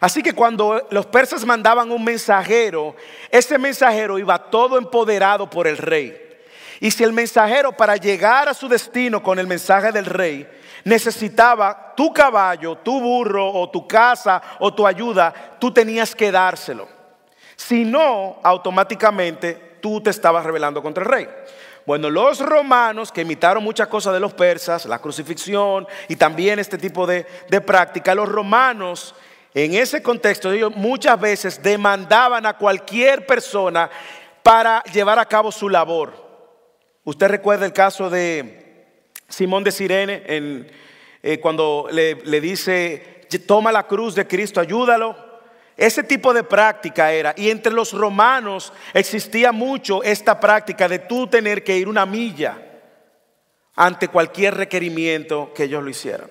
Así 0.00 0.22
que 0.22 0.32
cuando 0.32 0.86
los 0.90 1.06
persas 1.06 1.44
mandaban 1.44 1.90
un 1.90 2.04
mensajero, 2.04 2.94
ese 3.30 3.58
mensajero 3.58 4.18
iba 4.18 4.50
todo 4.50 4.78
empoderado 4.78 5.48
por 5.48 5.66
el 5.66 5.78
rey. 5.78 6.20
Y 6.80 6.90
si 6.90 7.04
el 7.04 7.12
mensajero 7.12 7.72
para 7.72 7.96
llegar 7.96 8.48
a 8.48 8.54
su 8.54 8.68
destino 8.68 9.22
con 9.22 9.38
el 9.38 9.46
mensaje 9.46 9.92
del 9.92 10.04
rey 10.04 10.48
necesitaba 10.84 11.94
tu 11.96 12.12
caballo, 12.12 12.76
tu 12.76 13.00
burro 13.00 13.50
o 13.50 13.70
tu 13.70 13.88
casa 13.88 14.42
o 14.58 14.74
tu 14.74 14.86
ayuda, 14.86 15.32
tú 15.58 15.72
tenías 15.72 16.14
que 16.14 16.30
dárselo. 16.30 16.86
Si 17.56 17.84
no, 17.84 18.40
automáticamente 18.42 19.78
tú 19.80 20.00
te 20.00 20.10
estabas 20.10 20.44
rebelando 20.44 20.82
contra 20.82 21.04
el 21.04 21.10
rey. 21.10 21.28
Bueno, 21.86 22.08
los 22.08 22.40
romanos 22.40 23.12
que 23.12 23.20
imitaron 23.20 23.62
muchas 23.62 23.88
cosas 23.88 24.14
de 24.14 24.20
los 24.20 24.32
persas, 24.32 24.86
la 24.86 25.00
crucifixión 25.00 25.86
y 26.08 26.16
también 26.16 26.58
este 26.58 26.78
tipo 26.78 27.06
de, 27.06 27.26
práctica, 27.66 28.14
los 28.14 28.28
romanos 28.28 29.14
en 29.52 29.74
ese 29.74 30.02
contexto 30.02 30.50
ellos 30.50 30.74
muchas 30.74 31.20
veces 31.20 31.62
demandaban 31.62 32.46
a 32.46 32.56
cualquier 32.56 33.26
persona 33.26 33.90
para 34.42 34.82
llevar 34.84 35.18
a 35.18 35.26
cabo 35.26 35.52
su 35.52 35.68
labor. 35.68 36.24
Usted 37.04 37.28
recuerda 37.28 37.66
el 37.66 37.72
caso 37.74 38.08
de 38.08 38.86
Simón 39.28 39.62
de 39.62 39.70
Sirene 39.70 40.22
en, 40.26 40.70
eh, 41.22 41.38
cuando 41.38 41.88
le, 41.90 42.14
le 42.14 42.40
dice, 42.40 43.26
toma 43.46 43.70
la 43.70 43.86
cruz 43.86 44.14
de 44.14 44.26
Cristo, 44.26 44.58
ayúdalo. 44.58 45.23
Ese 45.76 46.04
tipo 46.04 46.32
de 46.32 46.44
práctica 46.44 47.12
era, 47.12 47.34
y 47.36 47.50
entre 47.50 47.72
los 47.72 47.92
romanos 47.92 48.72
existía 48.92 49.50
mucho 49.50 50.02
esta 50.02 50.38
práctica 50.38 50.88
de 50.88 51.00
tú 51.00 51.26
tener 51.26 51.64
que 51.64 51.76
ir 51.76 51.88
una 51.88 52.06
milla 52.06 52.58
ante 53.74 54.08
cualquier 54.08 54.54
requerimiento 54.54 55.52
que 55.52 55.64
ellos 55.64 55.82
lo 55.82 55.90
hicieran. 55.90 56.30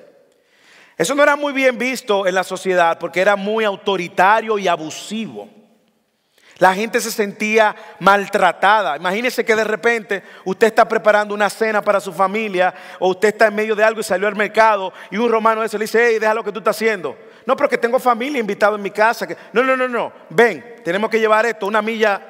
Eso 0.97 1.15
no 1.15 1.23
era 1.23 1.36
muy 1.36 1.51
bien 1.51 1.77
visto 1.77 2.25
en 2.25 2.36
la 2.36 2.43
sociedad 2.43 2.97
porque 2.99 3.19
era 3.19 3.36
muy 3.36 3.65
autoritario 3.65 4.58
y 4.58 4.67
abusivo. 4.67 5.49
La 6.60 6.74
gente 6.74 7.02
se 7.02 7.12
sentía 7.12 7.76
maltratada. 8.00 8.96
Imagínese 8.96 9.44
que 9.44 9.56
de 9.56 9.63
repente 9.63 10.24
usted 10.46 10.68
está 10.68 10.88
preparando 10.88 11.34
una 11.34 11.50
cena 11.50 11.82
para 11.82 12.00
su 12.00 12.13
familia 12.13 12.74
o 13.00 13.10
usted 13.10 13.30
está 13.30 13.48
en 13.48 13.56
medio 13.56 13.76
de 13.76 13.84
algo 13.84 14.02
y 14.02 14.04
salió 14.04 14.28
al 14.28 14.36
mercado 14.36 14.94
y 15.10 15.18
un 15.18 15.32
romano 15.32 15.63
eso 15.63 15.78
le 15.78 15.86
dice, 15.86 16.06
hey, 16.08 16.20
deja 16.20 16.34
lo 16.34 16.44
que 16.44 16.52
tú 16.52 16.60
estás 16.60 16.76
haciendo. 16.76 17.18
No, 17.46 17.56
pero 17.56 17.70
que 17.70 17.78
tengo 17.78 18.00
familia 18.00 18.39
invitada 18.39 18.76
en 18.76 18.82
mi 18.82 18.92
casa. 18.92 19.28
No, 19.52 19.63
no, 19.63 19.76
no, 19.76 19.88
no. 19.88 20.13
Ven, 20.30 20.82
tenemos 20.84 21.10
que 21.10 21.20
llevar 21.20 21.46
esto, 21.46 21.66
una 21.66 21.82
milla 21.82 22.22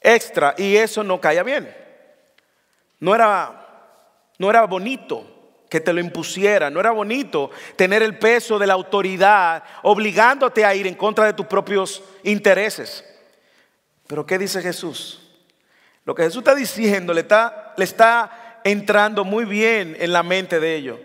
extra. 0.00 0.54
Y 0.58 0.76
eso 0.76 1.02
no 1.04 1.20
caía 1.20 1.42
bien. 1.42 1.74
No 3.00 3.14
era, 3.14 3.94
no 4.38 4.50
era 4.50 4.64
bonito 4.64 5.24
que 5.70 5.80
te 5.80 5.92
lo 5.92 6.00
impusiera. 6.00 6.70
No 6.70 6.80
era 6.80 6.90
bonito 6.90 7.50
tener 7.76 8.02
el 8.02 8.18
peso 8.18 8.58
de 8.58 8.66
la 8.66 8.74
autoridad 8.74 9.62
obligándote 9.82 10.64
a 10.64 10.74
ir 10.74 10.86
en 10.86 10.94
contra 10.94 11.24
de 11.24 11.32
tus 11.32 11.46
propios 11.46 12.02
intereses. 12.24 13.04
Pero 14.08 14.26
¿qué 14.26 14.38
dice 14.38 14.60
Jesús? 14.60 15.20
Lo 16.04 16.14
que 16.14 16.24
Jesús 16.24 16.38
está 16.38 16.54
diciendo 16.54 17.12
le 17.12 17.20
está, 17.20 17.74
le 17.76 17.84
está 17.84 18.60
entrando 18.64 19.24
muy 19.24 19.44
bien 19.44 19.96
en 20.00 20.12
la 20.12 20.22
mente 20.22 20.58
de 20.58 20.74
ellos. 20.74 20.98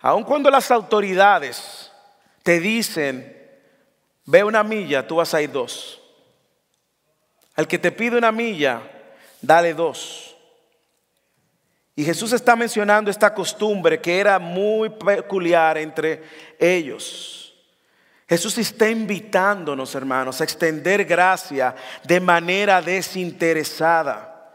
Aun 0.00 0.24
cuando 0.24 0.50
las 0.50 0.70
autoridades 0.70 1.92
te 2.42 2.58
dicen, 2.60 3.36
ve 4.24 4.42
una 4.42 4.64
milla, 4.64 5.06
tú 5.06 5.16
vas 5.16 5.32
a 5.34 5.42
ir 5.42 5.52
dos. 5.52 6.00
Al 7.54 7.68
que 7.68 7.78
te 7.78 7.92
pide 7.92 8.16
una 8.16 8.32
milla, 8.32 8.80
dale 9.40 9.74
dos. 9.74 10.34
Y 11.94 12.04
Jesús 12.04 12.32
está 12.32 12.56
mencionando 12.56 13.10
esta 13.10 13.32
costumbre 13.34 14.00
que 14.00 14.18
era 14.18 14.38
muy 14.38 14.88
peculiar 14.88 15.76
entre 15.76 16.22
ellos. 16.58 17.43
Jesús 18.34 18.58
está 18.58 18.90
invitándonos, 18.90 19.94
hermanos, 19.94 20.40
a 20.40 20.44
extender 20.44 21.04
gracia 21.04 21.72
de 22.02 22.18
manera 22.18 22.82
desinteresada. 22.82 24.50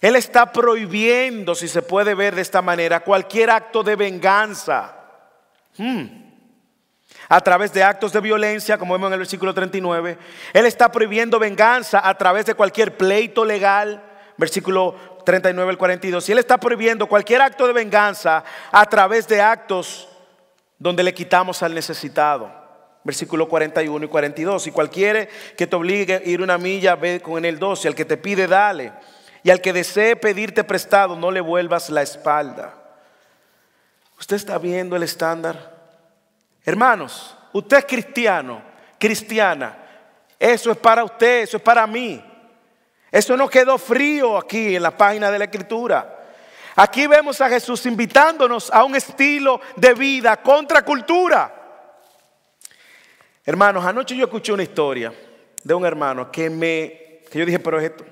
Él 0.00 0.14
está 0.14 0.52
prohibiendo, 0.52 1.56
si 1.56 1.66
se 1.66 1.82
puede 1.82 2.14
ver 2.14 2.36
de 2.36 2.42
esta 2.42 2.62
manera, 2.62 3.00
cualquier 3.00 3.50
acto 3.50 3.82
de 3.82 3.96
venganza. 3.96 4.94
Hmm. 5.76 6.04
A 7.28 7.40
través 7.40 7.72
de 7.72 7.82
actos 7.82 8.12
de 8.12 8.20
violencia, 8.20 8.78
como 8.78 8.94
vemos 8.94 9.08
en 9.08 9.14
el 9.14 9.18
versículo 9.18 9.52
39. 9.52 10.18
Él 10.52 10.64
está 10.64 10.92
prohibiendo 10.92 11.40
venganza 11.40 12.08
a 12.08 12.16
través 12.16 12.46
de 12.46 12.54
cualquier 12.54 12.96
pleito 12.96 13.44
legal. 13.44 14.04
Versículo 14.36 14.94
39 15.24 15.68
al 15.68 15.78
42. 15.78 16.28
Y 16.28 16.30
Él 16.30 16.38
está 16.38 16.58
prohibiendo 16.58 17.08
cualquier 17.08 17.42
acto 17.42 17.66
de 17.66 17.72
venganza 17.72 18.44
a 18.70 18.86
través 18.86 19.26
de 19.26 19.42
actos 19.42 20.08
donde 20.78 21.02
le 21.02 21.12
quitamos 21.12 21.64
al 21.64 21.74
necesitado. 21.74 22.65
Versículo 23.06 23.48
41 23.48 24.04
y 24.04 24.08
42. 24.08 24.66
Y 24.66 24.70
cualquiera 24.72 25.28
que 25.56 25.66
te 25.66 25.76
obligue 25.76 26.14
a 26.16 26.22
ir 26.24 26.42
una 26.42 26.58
milla, 26.58 26.96
ve 26.96 27.20
con 27.20 27.44
el 27.44 27.58
12. 27.58 27.86
Al 27.88 27.94
que 27.94 28.04
te 28.04 28.16
pide, 28.16 28.48
dale. 28.48 28.92
Y 29.44 29.50
al 29.50 29.60
que 29.60 29.72
desee 29.72 30.16
pedirte 30.16 30.64
prestado, 30.64 31.14
no 31.14 31.30
le 31.30 31.40
vuelvas 31.40 31.88
la 31.88 32.02
espalda. 32.02 32.74
¿Usted 34.18 34.34
está 34.34 34.58
viendo 34.58 34.96
el 34.96 35.04
estándar? 35.04 35.74
Hermanos, 36.64 37.36
usted 37.52 37.78
es 37.78 37.84
cristiano, 37.84 38.60
cristiana. 38.98 39.78
Eso 40.36 40.72
es 40.72 40.76
para 40.76 41.04
usted, 41.04 41.42
eso 41.42 41.58
es 41.58 41.62
para 41.62 41.86
mí. 41.86 42.22
Eso 43.12 43.36
no 43.36 43.48
quedó 43.48 43.78
frío 43.78 44.36
aquí 44.36 44.74
en 44.74 44.82
la 44.82 44.96
página 44.96 45.30
de 45.30 45.38
la 45.38 45.44
escritura. 45.44 46.16
Aquí 46.74 47.06
vemos 47.06 47.40
a 47.40 47.48
Jesús 47.48 47.86
invitándonos 47.86 48.70
a 48.70 48.84
un 48.84 48.96
estilo 48.96 49.60
de 49.76 49.94
vida 49.94 50.36
contra 50.42 50.84
cultura. 50.84 51.55
Hermanos, 53.46 53.84
anoche 53.84 54.16
yo 54.16 54.24
escuché 54.24 54.52
una 54.52 54.64
historia 54.64 55.14
de 55.62 55.72
un 55.72 55.86
hermano 55.86 56.32
que 56.32 56.50
me, 56.50 57.20
que 57.30 57.38
yo 57.38 57.46
dije, 57.46 57.60
pero 57.60 57.78
esto, 57.78 58.04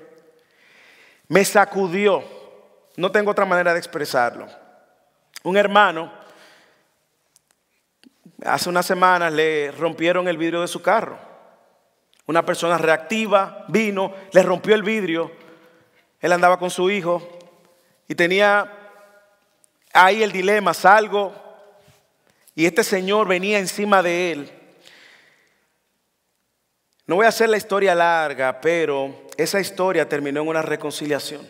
me 1.27 1.43
sacudió. 1.43 2.23
No 2.95 3.11
tengo 3.11 3.31
otra 3.31 3.43
manera 3.43 3.73
de 3.73 3.79
expresarlo. 3.79 4.47
Un 5.43 5.57
hermano, 5.57 6.09
hace 8.45 8.69
unas 8.69 8.85
semanas 8.85 9.33
le 9.33 9.71
rompieron 9.71 10.29
el 10.29 10.37
vidrio 10.37 10.61
de 10.61 10.69
su 10.69 10.81
carro. 10.81 11.19
Una 12.27 12.45
persona 12.45 12.77
reactiva 12.77 13.65
vino, 13.67 14.13
le 14.31 14.41
rompió 14.41 14.73
el 14.73 14.83
vidrio. 14.83 15.33
Él 16.21 16.31
andaba 16.31 16.57
con 16.57 16.69
su 16.69 16.89
hijo 16.89 17.21
y 18.07 18.15
tenía 18.15 18.71
ahí 19.91 20.23
el 20.23 20.31
dilema, 20.31 20.73
salgo 20.73 21.33
y 22.55 22.65
este 22.65 22.85
señor 22.85 23.27
venía 23.27 23.59
encima 23.59 24.01
de 24.01 24.31
él. 24.31 24.64
No 27.07 27.15
voy 27.15 27.25
a 27.25 27.29
hacer 27.29 27.49
la 27.49 27.57
historia 27.57 27.93
larga, 27.93 28.59
pero 28.59 29.27
esa 29.37 29.59
historia 29.59 30.09
terminó 30.09 30.41
en 30.41 30.47
una 30.47 30.61
reconciliación. 30.61 31.47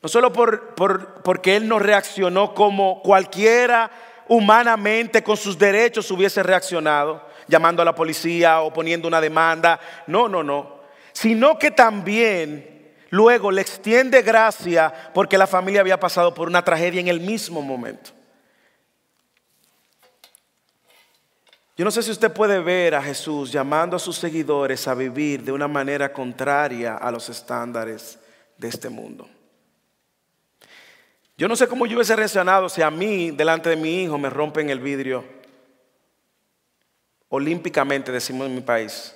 No 0.00 0.08
solo 0.08 0.32
por, 0.32 0.74
porque 1.22 1.56
él 1.56 1.68
no 1.68 1.78
reaccionó 1.78 2.54
como 2.54 3.02
cualquiera 3.02 3.90
humanamente 4.28 5.22
con 5.22 5.36
sus 5.36 5.58
derechos 5.58 6.10
hubiese 6.10 6.42
reaccionado, 6.42 7.26
llamando 7.46 7.82
a 7.82 7.84
la 7.84 7.94
policía 7.94 8.60
o 8.60 8.72
poniendo 8.72 9.08
una 9.08 9.20
demanda. 9.20 9.78
No, 10.06 10.28
no, 10.28 10.42
no. 10.42 10.80
Sino 11.12 11.58
que 11.58 11.70
también 11.70 12.92
luego 13.10 13.50
le 13.50 13.60
extiende 13.60 14.22
gracia 14.22 14.92
porque 15.12 15.38
la 15.38 15.46
familia 15.46 15.80
había 15.80 16.00
pasado 16.00 16.34
por 16.34 16.48
una 16.48 16.64
tragedia 16.64 17.00
en 17.00 17.08
el 17.08 17.20
mismo 17.20 17.62
momento. 17.62 18.10
Yo 21.76 21.84
no 21.84 21.90
sé 21.90 22.04
si 22.04 22.12
usted 22.12 22.32
puede 22.32 22.60
ver 22.60 22.94
a 22.94 23.02
Jesús 23.02 23.50
llamando 23.50 23.96
a 23.96 23.98
sus 23.98 24.16
seguidores 24.16 24.86
a 24.86 24.94
vivir 24.94 25.42
de 25.42 25.50
una 25.50 25.66
manera 25.66 26.12
contraria 26.12 26.96
a 26.96 27.10
los 27.10 27.28
estándares 27.28 28.18
de 28.56 28.68
este 28.68 28.88
mundo. 28.88 29.28
Yo 31.36 31.48
no 31.48 31.56
sé 31.56 31.66
cómo 31.66 31.86
yo 31.86 31.96
hubiese 31.96 32.14
reaccionado 32.14 32.68
si 32.68 32.80
a 32.80 32.92
mí, 32.92 33.32
delante 33.32 33.70
de 33.70 33.76
mi 33.76 34.04
hijo, 34.04 34.16
me 34.18 34.30
rompen 34.30 34.70
el 34.70 34.78
vidrio. 34.78 35.24
Olímpicamente, 37.28 38.12
decimos 38.12 38.46
en 38.46 38.54
mi 38.54 38.60
país. 38.60 39.12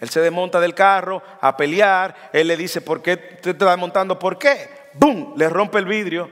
Él 0.00 0.08
se 0.08 0.20
desmonta 0.20 0.58
del 0.58 0.74
carro 0.74 1.22
a 1.40 1.56
pelear. 1.56 2.30
Él 2.32 2.48
le 2.48 2.56
dice, 2.56 2.80
¿por 2.80 3.02
qué 3.02 3.16
te 3.16 3.50
estás 3.50 3.78
montando? 3.78 4.18
¿Por 4.18 4.36
qué? 4.36 4.68
¡Bum! 4.94 5.34
Le 5.36 5.48
rompe 5.48 5.78
el 5.78 5.84
vidrio. 5.84 6.28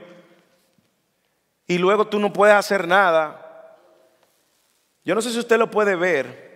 Y 1.67 1.77
luego 1.77 2.07
tú 2.07 2.19
no 2.19 2.33
puedes 2.33 2.55
hacer 2.55 2.85
nada 2.85 3.48
yo 5.03 5.15
no 5.15 5.21
sé 5.21 5.31
si 5.31 5.39
usted 5.39 5.57
lo 5.57 5.71
puede 5.71 5.95
ver, 5.95 6.49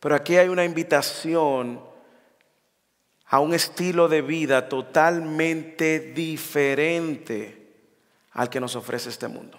pero 0.00 0.14
aquí 0.14 0.36
hay 0.36 0.48
una 0.48 0.64
invitación 0.64 1.80
a 3.26 3.40
un 3.40 3.54
estilo 3.54 4.08
de 4.08 4.22
vida 4.22 4.68
totalmente 4.68 5.98
diferente 5.98 7.62
al 8.32 8.50
que 8.50 8.60
nos 8.60 8.76
ofrece 8.76 9.08
este 9.08 9.28
mundo. 9.28 9.58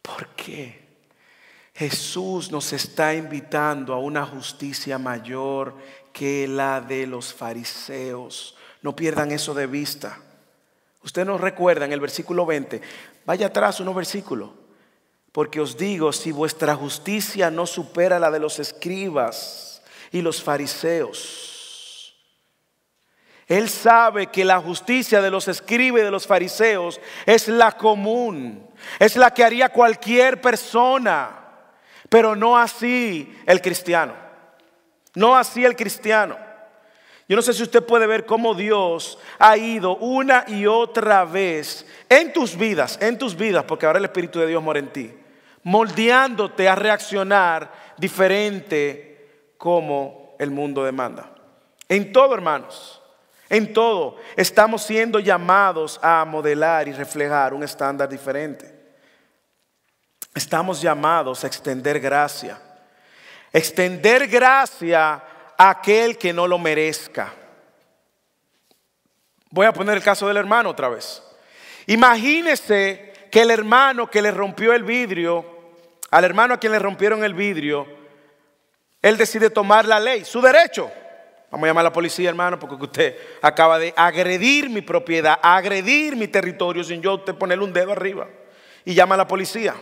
¿Por 0.00 0.28
qué? 0.28 0.86
Jesús 1.74 2.50
nos 2.50 2.72
está 2.72 3.12
invitando 3.12 3.92
a 3.92 3.98
una 3.98 4.24
justicia 4.24 4.98
mayor 4.98 5.74
que 6.12 6.48
la 6.48 6.80
de 6.80 7.06
los 7.06 7.34
fariseos. 7.34 8.56
No 8.80 8.96
pierdan 8.96 9.30
eso 9.30 9.52
de 9.52 9.66
vista. 9.66 10.18
Usted 11.02 11.26
nos 11.26 11.40
recuerda 11.40 11.84
en 11.84 11.92
el 11.92 12.00
versículo 12.00 12.46
20. 12.46 12.80
Vaya 13.26 13.48
atrás 13.48 13.80
unos 13.80 13.94
versículos. 13.94 14.50
Porque 15.36 15.60
os 15.60 15.76
digo, 15.76 16.14
si 16.14 16.32
vuestra 16.32 16.74
justicia 16.74 17.50
no 17.50 17.66
supera 17.66 18.18
la 18.18 18.30
de 18.30 18.38
los 18.38 18.58
escribas 18.58 19.82
y 20.10 20.22
los 20.22 20.42
fariseos, 20.42 22.16
Él 23.46 23.68
sabe 23.68 24.28
que 24.28 24.46
la 24.46 24.58
justicia 24.60 25.20
de 25.20 25.30
los 25.30 25.46
escribas 25.46 26.00
y 26.00 26.04
de 26.04 26.10
los 26.10 26.26
fariseos 26.26 26.98
es 27.26 27.48
la 27.48 27.72
común, 27.72 28.66
es 28.98 29.14
la 29.16 29.30
que 29.30 29.44
haría 29.44 29.68
cualquier 29.68 30.40
persona, 30.40 31.38
pero 32.08 32.34
no 32.34 32.56
así 32.56 33.30
el 33.44 33.60
cristiano, 33.60 34.14
no 35.14 35.36
así 35.36 35.66
el 35.66 35.76
cristiano. 35.76 36.38
Yo 37.28 37.36
no 37.36 37.42
sé 37.42 37.52
si 37.52 37.62
usted 37.62 37.84
puede 37.84 38.06
ver 38.06 38.24
cómo 38.24 38.54
Dios 38.54 39.18
ha 39.38 39.58
ido 39.58 39.98
una 39.98 40.46
y 40.48 40.64
otra 40.64 41.26
vez 41.26 41.84
en 42.08 42.32
tus 42.32 42.56
vidas, 42.56 42.98
en 43.02 43.18
tus 43.18 43.36
vidas, 43.36 43.64
porque 43.64 43.84
ahora 43.84 43.98
el 43.98 44.06
Espíritu 44.06 44.38
de 44.38 44.46
Dios 44.46 44.62
mora 44.62 44.78
en 44.78 44.90
ti 44.90 45.14
moldeándote 45.66 46.68
a 46.68 46.76
reaccionar 46.76 47.72
diferente 47.96 49.50
como 49.58 50.36
el 50.38 50.52
mundo 50.52 50.84
demanda. 50.84 51.28
En 51.88 52.12
todo, 52.12 52.34
hermanos, 52.34 53.02
en 53.48 53.72
todo 53.72 54.16
estamos 54.36 54.84
siendo 54.84 55.18
llamados 55.18 55.98
a 56.02 56.24
modelar 56.24 56.86
y 56.86 56.92
reflejar 56.92 57.52
un 57.52 57.64
estándar 57.64 58.08
diferente. 58.08 58.72
Estamos 60.36 60.80
llamados 60.80 61.42
a 61.42 61.48
extender 61.48 61.98
gracia. 61.98 62.60
Extender 63.52 64.28
gracia 64.28 65.14
a 65.58 65.70
aquel 65.70 66.16
que 66.16 66.32
no 66.32 66.46
lo 66.46 66.58
merezca. 66.58 67.34
Voy 69.50 69.66
a 69.66 69.72
poner 69.72 69.96
el 69.96 70.02
caso 70.04 70.28
del 70.28 70.36
hermano 70.36 70.70
otra 70.70 70.88
vez. 70.88 71.24
Imagínese 71.86 73.14
que 73.32 73.42
el 73.42 73.50
hermano 73.50 74.08
que 74.08 74.22
le 74.22 74.30
rompió 74.30 74.72
el 74.72 74.84
vidrio 74.84 75.55
al 76.10 76.24
hermano 76.24 76.54
a 76.54 76.60
quien 76.60 76.72
le 76.72 76.78
rompieron 76.78 77.24
el 77.24 77.34
vidrio, 77.34 77.86
él 79.02 79.16
decide 79.16 79.50
tomar 79.50 79.84
la 79.84 80.00
ley, 80.00 80.24
su 80.24 80.40
derecho. 80.40 80.90
Vamos 81.50 81.64
a 81.64 81.68
llamar 81.68 81.82
a 81.82 81.90
la 81.90 81.92
policía, 81.92 82.28
hermano, 82.28 82.58
porque 82.58 82.74
usted 82.74 83.16
acaba 83.40 83.78
de 83.78 83.94
agredir 83.96 84.68
mi 84.68 84.82
propiedad, 84.82 85.38
agredir 85.42 86.16
mi 86.16 86.28
territorio 86.28 86.82
sin 86.82 87.00
yo 87.00 87.14
usted 87.14 87.34
ponerle 87.34 87.64
un 87.64 87.72
dedo 87.72 87.92
arriba. 87.92 88.28
Y 88.84 88.94
llama 88.94 89.14
a 89.14 89.18
la 89.18 89.28
policía. 89.28 89.74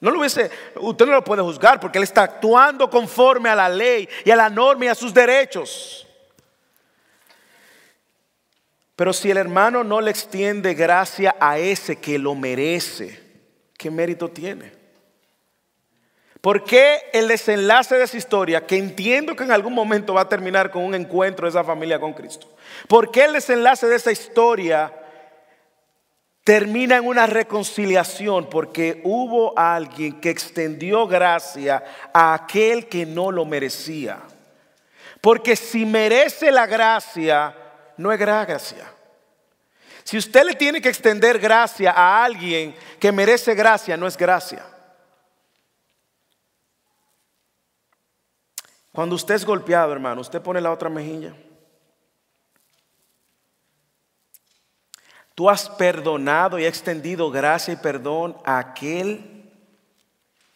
No 0.00 0.10
lo 0.10 0.20
hubiese, 0.20 0.50
usted 0.76 1.06
no 1.06 1.12
lo 1.12 1.24
puede 1.24 1.42
juzgar 1.42 1.80
porque 1.80 1.98
él 1.98 2.04
está 2.04 2.22
actuando 2.22 2.90
conforme 2.90 3.48
a 3.48 3.54
la 3.54 3.68
ley 3.68 4.08
y 4.24 4.30
a 4.30 4.36
la 4.36 4.50
norma 4.50 4.84
y 4.84 4.88
a 4.88 4.94
sus 4.94 5.14
derechos. 5.14 6.06
Pero 8.96 9.12
si 9.12 9.30
el 9.30 9.36
hermano 9.36 9.82
no 9.82 10.00
le 10.00 10.10
extiende 10.10 10.74
gracia 10.74 11.34
a 11.40 11.58
ese 11.58 11.96
que 11.96 12.18
lo 12.18 12.34
merece, 12.34 13.20
¿qué 13.76 13.90
mérito 13.90 14.28
tiene? 14.28 14.83
¿Por 16.44 16.62
qué 16.62 17.08
el 17.14 17.28
desenlace 17.28 17.96
de 17.96 18.04
esa 18.04 18.18
historia, 18.18 18.66
que 18.66 18.76
entiendo 18.76 19.34
que 19.34 19.44
en 19.44 19.50
algún 19.50 19.72
momento 19.72 20.12
va 20.12 20.20
a 20.20 20.28
terminar 20.28 20.70
con 20.70 20.84
un 20.84 20.94
encuentro 20.94 21.46
de 21.46 21.48
esa 21.48 21.64
familia 21.64 21.98
con 21.98 22.12
Cristo? 22.12 22.46
¿Por 22.86 23.10
qué 23.10 23.24
el 23.24 23.32
desenlace 23.32 23.86
de 23.86 23.96
esa 23.96 24.12
historia 24.12 24.92
termina 26.44 26.98
en 26.98 27.06
una 27.06 27.24
reconciliación? 27.24 28.50
Porque 28.50 29.00
hubo 29.04 29.58
alguien 29.58 30.20
que 30.20 30.28
extendió 30.28 31.06
gracia 31.06 31.82
a 32.12 32.34
aquel 32.34 32.90
que 32.90 33.06
no 33.06 33.32
lo 33.32 33.46
merecía. 33.46 34.18
Porque 35.22 35.56
si 35.56 35.86
merece 35.86 36.52
la 36.52 36.66
gracia, 36.66 37.56
no 37.96 38.12
es 38.12 38.18
gracia. 38.18 38.84
Si 40.02 40.18
usted 40.18 40.44
le 40.44 40.52
tiene 40.52 40.82
que 40.82 40.90
extender 40.90 41.38
gracia 41.38 41.92
a 41.92 42.22
alguien 42.22 42.74
que 43.00 43.10
merece 43.12 43.54
gracia, 43.54 43.96
no 43.96 44.06
es 44.06 44.18
gracia. 44.18 44.73
Cuando 48.94 49.16
usted 49.16 49.34
es 49.34 49.44
golpeado, 49.44 49.92
hermano, 49.92 50.20
usted 50.20 50.40
pone 50.40 50.60
la 50.60 50.70
otra 50.70 50.88
mejilla. 50.88 51.34
Tú 55.34 55.50
has 55.50 55.68
perdonado 55.68 56.60
y 56.60 56.64
extendido 56.64 57.28
gracia 57.28 57.74
y 57.74 57.76
perdón 57.76 58.36
a 58.44 58.58
aquel 58.58 59.50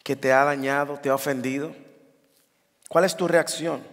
que 0.03 0.15
te 0.15 0.31
ha 0.31 0.45
dañado, 0.45 0.97
te 0.97 1.09
ha 1.09 1.15
ofendido. 1.15 1.75
¿Cuál 2.87 3.03
es 3.03 3.17
tu 3.17 3.27
reacción? 3.27 3.83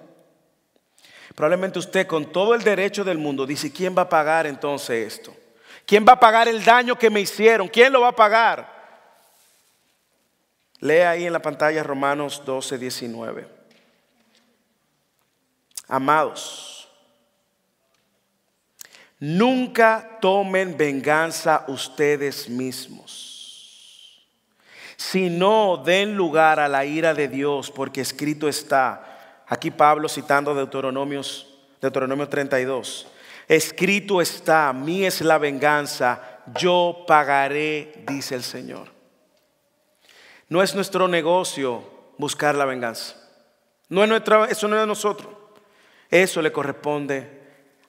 Probablemente 1.34 1.80
usted 1.80 2.06
con 2.06 2.30
todo 2.30 2.54
el 2.54 2.62
derecho 2.62 3.02
del 3.02 3.18
mundo 3.18 3.46
dice, 3.46 3.72
¿quién 3.72 3.98
va 3.98 4.02
a 4.02 4.08
pagar 4.08 4.46
entonces 4.46 5.14
esto? 5.14 5.34
¿Quién 5.84 6.06
va 6.06 6.12
a 6.12 6.20
pagar 6.20 6.46
el 6.46 6.64
daño 6.64 6.96
que 6.96 7.10
me 7.10 7.18
hicieron? 7.18 7.66
¿Quién 7.66 7.92
lo 7.92 8.02
va 8.02 8.08
a 8.10 8.16
pagar? 8.16 8.76
Lea 10.78 11.10
ahí 11.10 11.26
en 11.26 11.32
la 11.32 11.42
pantalla 11.42 11.82
Romanos 11.82 12.42
12, 12.46 12.78
19. 12.78 13.55
Amados, 15.88 16.88
nunca 19.20 20.18
tomen 20.20 20.76
venganza 20.76 21.64
ustedes 21.68 22.48
mismos, 22.48 24.26
sino 24.96 25.76
den 25.76 26.16
lugar 26.16 26.58
a 26.58 26.68
la 26.68 26.84
ira 26.84 27.14
de 27.14 27.28
Dios, 27.28 27.70
porque 27.70 28.00
escrito 28.00 28.48
está, 28.48 29.44
aquí 29.46 29.70
Pablo 29.70 30.08
citando 30.08 30.54
Deuteronomios, 30.54 31.46
Deuteronomio 31.80 32.28
32, 32.28 33.06
escrito 33.46 34.20
está, 34.20 34.72
mí 34.72 35.04
es 35.04 35.20
la 35.20 35.38
venganza, 35.38 36.40
yo 36.58 37.04
pagaré, 37.06 38.04
dice 38.08 38.34
el 38.34 38.42
Señor. 38.42 38.88
No 40.48 40.62
es 40.62 40.74
nuestro 40.74 41.06
negocio 41.06 41.82
buscar 42.18 42.54
la 42.54 42.64
venganza. 42.64 43.16
No 43.88 44.02
es 44.02 44.08
nuestra, 44.08 44.46
eso 44.46 44.68
no 44.68 44.76
es 44.76 44.82
de 44.82 44.86
nosotros. 44.86 45.35
Eso 46.10 46.40
le 46.42 46.52
corresponde 46.52 47.36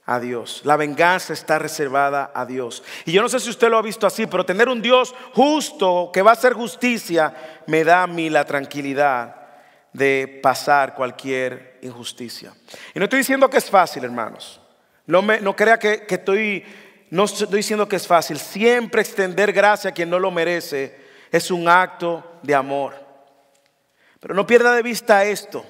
a 0.08 0.19
Dios. 0.19 0.62
La 0.63 0.77
venganza 0.77 1.34
está 1.34 1.60
reservada 1.60 2.32
a 2.34 2.45
Dios. 2.45 2.82
Y 3.06 3.12
yo 3.12 3.21
no 3.21 3.30
sé 3.30 3.39
si 3.39 3.49
usted 3.49 3.69
lo 3.69 3.77
ha 3.77 3.82
visto 3.82 4.08
así, 4.08 4.25
pero 4.25 4.45
tener 4.45 4.69
un 4.69 4.82
Dios 4.82 5.13
justo 5.34 6.10
que 6.13 6.21
va 6.21 6.32
a 6.32 6.34
hacer 6.34 6.53
justicia 6.53 7.34
me 7.67 7.84
da 7.84 8.03
a 8.03 8.08
mí 8.08 8.30
la 8.30 8.45
tranquilidad 8.45 9.36
de 9.91 10.39
pasar 10.41 10.95
cualquier 10.95 11.77
injusticia. 11.82 12.53
Y 12.95 12.99
no 12.99 13.06
estoy 13.06 13.19
diciendo 13.19 13.49
que 13.49 13.58
es 13.58 13.69
fácil, 13.69 14.06
hermanos. 14.06 14.62
No, 15.06 15.21
me, 15.21 15.39
crea 15.56 15.77
que, 15.77 16.06
que 16.06 16.15
estoy, 16.15 16.63
no 17.10 17.25
estoy 17.25 17.47
diciendo 17.58 17.88
que 17.88 17.97
es 17.97 18.08
fácil. 18.08 18.39
Siempre 18.39 19.01
extender 19.01 19.51
gracia 19.51 19.89
a 19.89 19.93
quien 19.93 20.10
no 20.10 20.19
lo 20.19 20.32
merece 20.32 20.97
es 21.32 21.51
un 21.51 21.67
acto 21.67 22.39
de 22.43 22.56
amor. 22.56 22.95
Pero 24.21 24.34
no 24.34 24.47
pierda 24.47 24.73
de 24.73 24.84
vista 24.84 25.25
esto. 25.25 25.65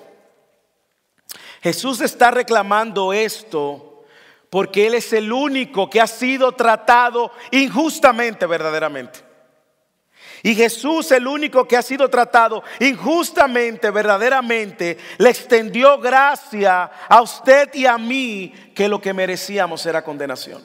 Jesús 1.61 2.01
está 2.01 2.31
reclamando 2.31 3.13
esto 3.13 4.05
porque 4.49 4.87
Él 4.87 4.95
es 4.95 5.11
el 5.13 5.31
único 5.31 5.89
que 5.89 5.99
ha 6.01 6.07
sido 6.07 6.53
tratado 6.53 7.31
injustamente 7.51 8.45
verdaderamente. 8.45 9.27
Y 10.43 10.55
Jesús, 10.55 11.11
el 11.11 11.27
único 11.27 11.67
que 11.67 11.77
ha 11.77 11.81
sido 11.81 12.09
tratado 12.09 12.63
injustamente, 12.79 13.89
verdaderamente, 13.89 14.97
le 15.17 15.29
extendió 15.29 15.99
gracia 15.99 16.91
a 17.09 17.21
usted 17.21 17.73
y 17.73 17.85
a 17.85 17.97
mí 17.97 18.53
que 18.75 18.87
lo 18.87 19.01
que 19.01 19.13
merecíamos 19.13 19.85
era 19.85 20.03
condenación. 20.03 20.63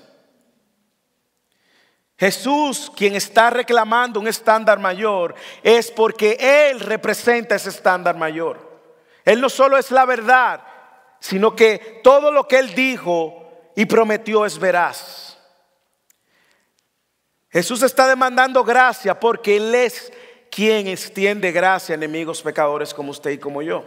Jesús, 2.18 2.92
quien 2.94 3.16
está 3.16 3.50
reclamando 3.50 4.20
un 4.20 4.28
estándar 4.28 4.78
mayor, 4.78 5.35
es 5.62 5.90
porque 5.90 6.37
Él 6.70 6.78
representa 6.78 7.57
ese 7.57 7.70
estándar 7.70 8.16
mayor. 8.16 8.70
Él 9.24 9.40
no 9.40 9.48
solo 9.48 9.76
es 9.76 9.90
la 9.90 10.05
verdad, 10.05 10.61
sino 11.22 11.54
que 11.54 12.00
todo 12.02 12.32
lo 12.32 12.48
que 12.48 12.58
Él 12.58 12.74
dijo 12.74 13.48
y 13.76 13.87
prometió 13.87 14.44
es 14.44 14.58
veraz. 14.58 15.38
Jesús 17.48 17.80
está 17.85 18.08
demandando 18.08 18.64
gracia 18.64 19.18
porque 19.20 19.56
Él 19.56 19.72
es 19.72 20.12
quien 20.50 20.88
extiende 20.88 21.52
gracia 21.52 21.94
a 21.94 21.96
enemigos 21.96 22.42
pecadores 22.42 22.92
como 22.92 23.12
usted 23.12 23.30
y 23.30 23.38
como 23.38 23.62
yo. 23.62 23.85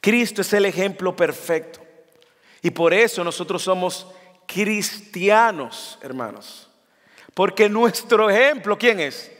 Cristo 0.00 0.40
es 0.40 0.50
el 0.54 0.64
ejemplo 0.64 1.14
perfecto. 1.14 1.80
Y 2.62 2.70
por 2.70 2.94
eso 2.94 3.22
nosotros 3.22 3.62
somos 3.62 4.06
cristianos, 4.46 5.98
hermanos. 6.00 6.70
Porque 7.34 7.68
nuestro 7.68 8.30
ejemplo, 8.30 8.78
¿quién 8.78 9.00
es? 9.00 9.30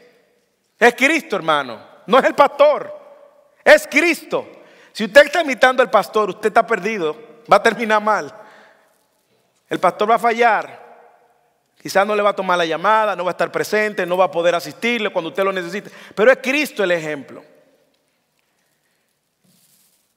Es 0.78 0.94
Cristo, 0.94 1.36
hermano. 1.36 1.82
No 2.06 2.18
es 2.18 2.24
el 2.26 2.34
pastor. 2.34 2.92
Es 3.64 3.88
Cristo. 3.90 4.46
Si 4.92 5.04
usted 5.04 5.26
está 5.26 5.42
imitando 5.42 5.82
al 5.82 5.90
pastor, 5.90 6.30
usted 6.30 6.48
está 6.48 6.66
perdido. 6.66 7.16
Va 7.50 7.56
a 7.56 7.62
terminar 7.62 8.02
mal. 8.02 8.32
El 9.68 9.80
pastor 9.80 10.10
va 10.10 10.16
a 10.16 10.18
fallar. 10.18 10.82
Quizás 11.80 12.06
no 12.06 12.14
le 12.14 12.22
va 12.22 12.30
a 12.30 12.36
tomar 12.36 12.56
la 12.56 12.66
llamada, 12.66 13.16
no 13.16 13.24
va 13.24 13.30
a 13.30 13.32
estar 13.32 13.50
presente, 13.50 14.06
no 14.06 14.16
va 14.16 14.26
a 14.26 14.30
poder 14.30 14.54
asistirle 14.54 15.10
cuando 15.10 15.30
usted 15.30 15.42
lo 15.42 15.52
necesite. 15.52 15.90
Pero 16.14 16.30
es 16.30 16.38
Cristo 16.40 16.84
el 16.84 16.92
ejemplo. 16.92 17.42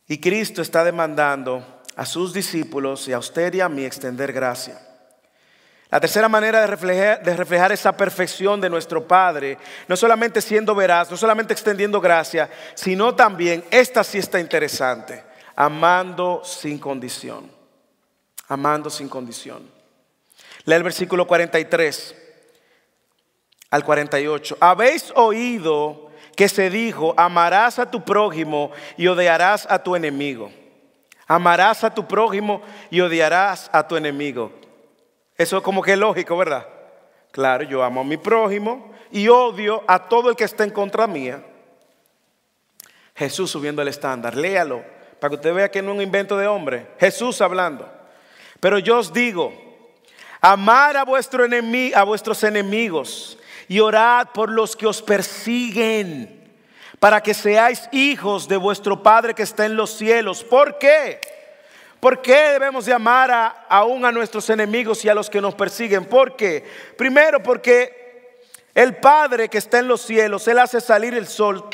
Y 0.07 0.19
Cristo 0.19 0.61
está 0.61 0.83
demandando 0.83 1.81
a 1.95 2.05
sus 2.05 2.33
discípulos 2.33 3.07
y 3.07 3.13
a 3.13 3.17
usted 3.17 3.53
y 3.55 3.61
a 3.61 3.69
mí 3.69 3.83
extender 3.83 4.31
gracia. 4.31 4.79
La 5.91 5.99
tercera 5.99 6.27
manera 6.27 6.61
de 6.61 7.35
reflejar, 7.35 7.71
esa 7.71 7.95
perfección 7.95 8.59
de 8.59 8.69
nuestro 8.69 9.07
Padre, 9.07 9.57
no 9.87 9.95
solamente 9.95 10.41
siendo 10.41 10.73
veraz, 10.73 11.11
no 11.11 11.17
solamente 11.17 11.53
extendiendo 11.53 12.01
gracia, 12.01 12.49
sino 12.73 13.13
también, 13.13 13.63
esta 13.69 14.03
sí 14.03 14.17
está 14.17 14.39
interesante, 14.39 15.23
amando 15.55 16.41
sin 16.43 16.79
condición. 16.79 17.51
Amando 18.47 18.89
sin 18.89 19.09
condición. 19.09 19.69
Lee 20.65 20.75
el 20.75 20.83
versículo 20.83 21.27
43 21.27 22.15
al 23.69 23.83
48. 23.83 24.57
Habéis 24.59 25.11
oído 25.15 26.11
que 26.35 26.49
se 26.49 26.69
dijo, 26.69 27.13
amarás 27.17 27.79
a 27.79 27.89
tu 27.89 28.03
prójimo 28.03 28.71
y 28.97 29.07
odiarás 29.07 29.67
a 29.69 29.81
tu 29.81 29.95
enemigo. 29.95 30.51
Amarás 31.27 31.83
a 31.83 31.93
tu 31.93 32.07
prójimo 32.07 32.61
y 32.91 33.01
odiarás 33.01 33.69
a 33.71 33.87
tu 33.87 33.95
enemigo. 33.95 34.51
Eso 35.37 35.61
como 35.61 35.81
que 35.81 35.93
es 35.93 35.97
lógico, 35.97 36.37
¿verdad? 36.37 36.65
Claro, 37.31 37.63
yo 37.65 37.83
amo 37.83 38.01
a 38.01 38.05
mi 38.05 38.17
prójimo 38.17 38.93
y 39.11 39.27
odio 39.27 39.83
a 39.87 40.07
todo 40.07 40.29
el 40.29 40.35
que 40.35 40.45
está 40.45 40.63
en 40.63 40.69
contra 40.69 41.07
mía. 41.07 41.43
Jesús 43.15 43.51
subiendo 43.51 43.81
el 43.81 43.89
estándar, 43.89 44.35
léalo, 44.35 44.83
para 45.19 45.29
que 45.29 45.35
usted 45.35 45.53
vea 45.53 45.71
que 45.71 45.81
no 45.81 45.91
es 45.91 45.95
un 45.97 46.01
invento 46.01 46.37
de 46.37 46.47
hombre. 46.47 46.87
Jesús 46.99 47.41
hablando. 47.41 47.89
Pero 48.59 48.79
yo 48.79 48.99
os 48.99 49.11
digo, 49.11 49.53
amar 50.41 50.95
a, 50.97 51.03
vuestro 51.03 51.43
a 51.43 52.03
vuestros 52.03 52.43
enemigos 52.43 53.37
y 53.67 53.79
orad 53.79 54.27
por 54.33 54.49
los 54.49 54.75
que 54.75 54.87
os 54.87 55.01
persiguen, 55.01 56.53
para 56.99 57.21
que 57.21 57.33
seáis 57.33 57.89
hijos 57.91 58.47
de 58.47 58.57
vuestro 58.57 59.03
Padre 59.03 59.33
que 59.33 59.43
está 59.43 59.65
en 59.65 59.75
los 59.75 59.91
cielos. 59.97 60.43
¿Por 60.43 60.77
qué? 60.77 61.19
¿Por 62.05 62.21
qué 62.21 62.51
debemos 62.51 62.85
de 62.85 62.93
amar 62.93 63.31
a, 63.31 63.47
aún 63.67 64.05
a 64.05 64.11
nuestros 64.11 64.47
enemigos 64.51 65.03
y 65.03 65.09
a 65.09 65.15
los 65.15 65.27
que 65.27 65.41
nos 65.41 65.55
persiguen? 65.55 66.05
¿Por 66.05 66.35
qué? 66.35 66.63
Primero 66.95 67.41
porque 67.41 68.43
el 68.75 68.97
Padre 68.97 69.49
que 69.49 69.57
está 69.57 69.79
en 69.79 69.87
los 69.87 70.01
cielos, 70.01 70.47
Él 70.47 70.59
hace 70.59 70.79
salir 70.81 71.15
el 71.15 71.25
sol 71.25 71.67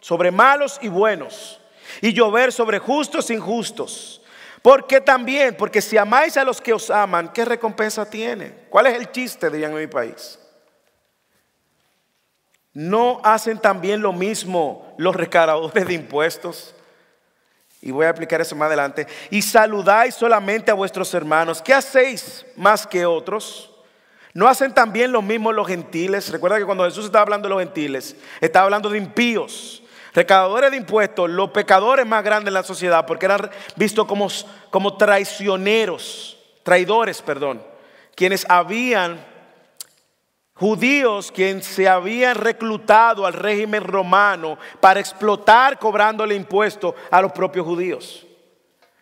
sobre 0.00 0.30
malos 0.30 0.78
y 0.82 0.86
buenos 0.86 1.60
y 2.00 2.12
llover 2.12 2.52
sobre 2.52 2.78
justos 2.78 3.28
e 3.30 3.34
injustos. 3.34 4.22
Porque 4.62 5.00
también, 5.00 5.56
porque 5.56 5.82
si 5.82 5.96
amáis 5.96 6.36
a 6.36 6.44
los 6.44 6.60
que 6.60 6.72
os 6.72 6.88
aman, 6.88 7.32
¿qué 7.32 7.44
recompensa 7.44 8.08
tiene? 8.08 8.54
¿Cuál 8.70 8.86
es 8.86 8.94
el 8.96 9.10
chiste, 9.10 9.50
dirían 9.50 9.72
en 9.72 9.78
mi 9.78 9.88
país? 9.88 10.38
¿No 12.72 13.20
hacen 13.24 13.58
también 13.58 14.00
lo 14.00 14.12
mismo 14.12 14.94
los 14.96 15.16
recaudadores 15.16 15.88
de 15.88 15.94
impuestos? 15.94 16.72
Y 17.82 17.90
voy 17.90 18.06
a 18.06 18.10
explicar 18.10 18.40
eso 18.40 18.54
más 18.54 18.68
adelante. 18.68 19.08
Y 19.28 19.42
saludáis 19.42 20.14
solamente 20.14 20.70
a 20.70 20.74
vuestros 20.74 21.12
hermanos. 21.14 21.60
¿Qué 21.60 21.74
hacéis 21.74 22.46
más 22.56 22.86
que 22.86 23.04
otros? 23.04 23.70
¿No 24.34 24.46
hacen 24.48 24.72
también 24.72 25.10
lo 25.10 25.20
mismo 25.20 25.52
los 25.52 25.66
gentiles? 25.66 26.30
Recuerda 26.30 26.58
que 26.58 26.64
cuando 26.64 26.84
Jesús 26.84 27.06
estaba 27.06 27.22
hablando 27.22 27.48
de 27.48 27.54
los 27.54 27.62
gentiles, 27.62 28.16
estaba 28.40 28.64
hablando 28.66 28.88
de 28.88 28.98
impíos, 28.98 29.82
recaudadores 30.14 30.70
de 30.70 30.76
impuestos, 30.76 31.28
los 31.28 31.50
pecadores 31.50 32.06
más 32.06 32.22
grandes 32.22 32.48
en 32.48 32.54
la 32.54 32.62
sociedad, 32.62 33.04
porque 33.04 33.26
eran 33.26 33.50
vistos 33.74 34.06
como, 34.06 34.28
como 34.70 34.96
traicioneros, 34.96 36.38
traidores, 36.62 37.20
perdón, 37.20 37.62
quienes 38.14 38.46
habían 38.48 39.31
judíos 40.54 41.32
quienes 41.32 41.66
se 41.66 41.88
habían 41.88 42.36
reclutado 42.36 43.26
al 43.26 43.32
régimen 43.32 43.84
romano 43.84 44.58
para 44.80 45.00
explotar 45.00 45.78
cobrándole 45.78 46.34
impuestos 46.34 46.94
a 47.10 47.20
los 47.20 47.32
propios 47.32 47.66
judíos. 47.66 48.26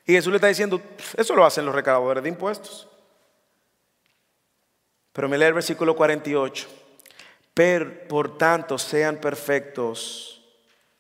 Y 0.07 0.13
Jesús 0.13 0.31
le 0.31 0.37
está 0.37 0.49
diciendo, 0.49 0.81
eso 1.17 1.35
lo 1.35 1.45
hacen 1.45 1.65
los 1.65 1.75
recaudadores 1.75 2.23
de 2.23 2.29
impuestos. 2.29 2.89
Pero 5.13 5.29
me 5.29 5.39
lee 5.39 5.47
el 5.47 5.55
versículo 5.55 5.95
48. 5.95 6.69
Per, 7.55 8.09
por 8.09 8.39
tanto, 8.39 8.79
sean 8.79 9.17
perfectos 9.17 10.43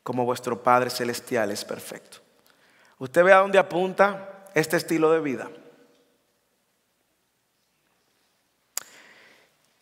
como 0.02 0.24
vuestro 0.24 0.62
Padre 0.62 0.90
Celestial 0.90 1.50
es 1.50 1.64
perfecto. 1.64 2.18
Usted 2.98 3.24
ve 3.24 3.32
a 3.32 3.38
dónde 3.38 3.58
apunta 3.58 4.44
este 4.54 4.76
estilo 4.76 5.10
de 5.12 5.20
vida. 5.20 5.50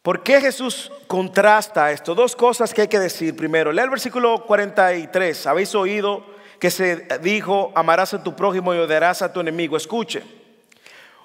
¿Por 0.09 0.23
qué 0.23 0.41
Jesús 0.41 0.91
contrasta 1.07 1.93
esto? 1.93 2.15
Dos 2.15 2.35
cosas 2.35 2.73
que 2.73 2.81
hay 2.81 2.89
que 2.89 2.99
decir 2.99 3.37
primero. 3.37 3.71
Lea 3.73 3.85
el 3.85 3.91
versículo 3.91 4.43
43. 4.47 5.47
Habéis 5.47 5.75
oído 5.75 6.25
que 6.59 6.71
se 6.71 7.07
dijo, 7.21 7.73
amarás 7.75 8.15
a 8.15 8.23
tu 8.23 8.35
prójimo 8.35 8.75
y 8.75 8.79
odiarás 8.79 9.21
a 9.21 9.31
tu 9.31 9.41
enemigo. 9.41 9.77
Escuche, 9.77 10.23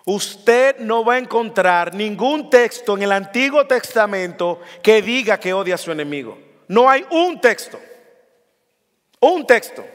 usted 0.04 0.80
no 0.80 1.06
va 1.06 1.14
a 1.14 1.20
encontrar 1.20 1.94
ningún 1.94 2.50
texto 2.50 2.98
en 2.98 3.04
el 3.04 3.14
Antiguo 3.14 3.66
Testamento 3.66 4.60
que 4.82 5.02
diga 5.02 5.40
que 5.40 5.54
odia 5.54 5.76
a 5.76 5.78
su 5.78 5.94
enemigo. 5.94 6.38
No 6.68 6.90
hay 6.90 7.06
un 7.10 7.40
texto. 7.40 7.80
Un 9.22 9.48
texto. 9.48 9.86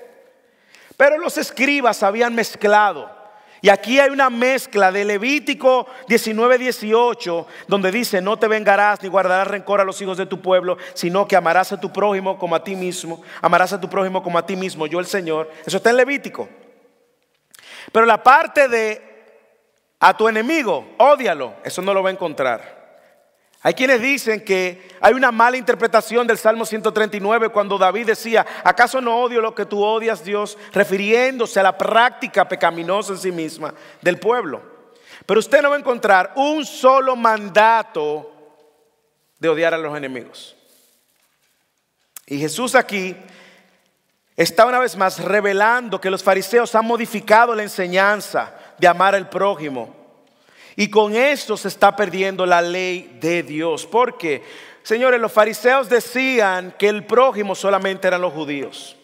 Pero 0.96 1.18
los 1.18 1.36
escribas 1.36 2.02
habían 2.02 2.34
mezclado 2.34 3.17
y 3.60 3.70
aquí 3.70 3.98
hay 3.98 4.10
una 4.10 4.30
mezcla 4.30 4.92
de 4.92 5.04
Levítico 5.04 5.86
19, 6.06 6.58
18, 6.58 7.46
donde 7.66 7.90
dice, 7.90 8.20
no 8.20 8.38
te 8.38 8.46
vengarás 8.48 9.02
ni 9.02 9.08
guardarás 9.08 9.48
rencor 9.48 9.80
a 9.80 9.84
los 9.84 10.00
hijos 10.00 10.16
de 10.16 10.26
tu 10.26 10.40
pueblo, 10.40 10.78
sino 10.94 11.26
que 11.26 11.36
amarás 11.36 11.72
a 11.72 11.80
tu 11.80 11.92
prójimo 11.92 12.38
como 12.38 12.54
a 12.54 12.62
ti 12.62 12.76
mismo, 12.76 13.22
amarás 13.42 13.72
a 13.72 13.80
tu 13.80 13.88
prójimo 13.88 14.22
como 14.22 14.38
a 14.38 14.46
ti 14.46 14.56
mismo, 14.56 14.86
yo 14.86 15.00
el 15.00 15.06
Señor. 15.06 15.50
Eso 15.66 15.78
está 15.78 15.90
en 15.90 15.96
Levítico. 15.96 16.48
Pero 17.90 18.06
la 18.06 18.22
parte 18.22 18.68
de 18.68 19.02
a 20.00 20.16
tu 20.16 20.28
enemigo, 20.28 20.94
ódialo, 20.98 21.54
eso 21.64 21.82
no 21.82 21.92
lo 21.92 22.02
va 22.02 22.10
a 22.10 22.12
encontrar. 22.12 22.77
Hay 23.62 23.74
quienes 23.74 24.00
dicen 24.00 24.44
que 24.44 24.88
hay 25.00 25.14
una 25.14 25.32
mala 25.32 25.56
interpretación 25.56 26.26
del 26.26 26.38
Salmo 26.38 26.64
139 26.64 27.48
cuando 27.48 27.76
David 27.76 28.06
decía, 28.06 28.46
¿acaso 28.62 29.00
no 29.00 29.20
odio 29.20 29.40
lo 29.40 29.54
que 29.54 29.66
tú 29.66 29.82
odias, 29.82 30.24
Dios? 30.24 30.56
Refiriéndose 30.72 31.58
a 31.58 31.64
la 31.64 31.76
práctica 31.76 32.48
pecaminosa 32.48 33.12
en 33.12 33.18
sí 33.18 33.32
misma 33.32 33.74
del 34.00 34.18
pueblo. 34.18 34.62
Pero 35.26 35.40
usted 35.40 35.60
no 35.60 35.70
va 35.70 35.76
a 35.76 35.80
encontrar 35.80 36.32
un 36.36 36.64
solo 36.64 37.16
mandato 37.16 38.32
de 39.40 39.48
odiar 39.48 39.74
a 39.74 39.78
los 39.78 39.96
enemigos. 39.96 40.54
Y 42.26 42.38
Jesús 42.38 42.76
aquí 42.76 43.16
está 44.36 44.66
una 44.66 44.78
vez 44.78 44.96
más 44.96 45.18
revelando 45.18 46.00
que 46.00 46.10
los 46.10 46.22
fariseos 46.22 46.74
han 46.76 46.86
modificado 46.86 47.56
la 47.56 47.64
enseñanza 47.64 48.54
de 48.78 48.86
amar 48.86 49.16
al 49.16 49.28
prójimo 49.28 49.97
y 50.80 50.88
con 50.90 51.16
esto 51.16 51.56
se 51.56 51.66
está 51.66 51.96
perdiendo 51.96 52.46
la 52.46 52.62
ley 52.62 53.18
de 53.20 53.42
Dios. 53.42 53.84
Porque, 53.84 54.44
señores, 54.84 55.20
los 55.20 55.32
fariseos 55.32 55.88
decían 55.88 56.72
que 56.78 56.88
el 56.88 57.04
prójimo 57.04 57.56
solamente 57.56 58.06
eran 58.06 58.20
los 58.20 58.32
judíos. 58.32 58.96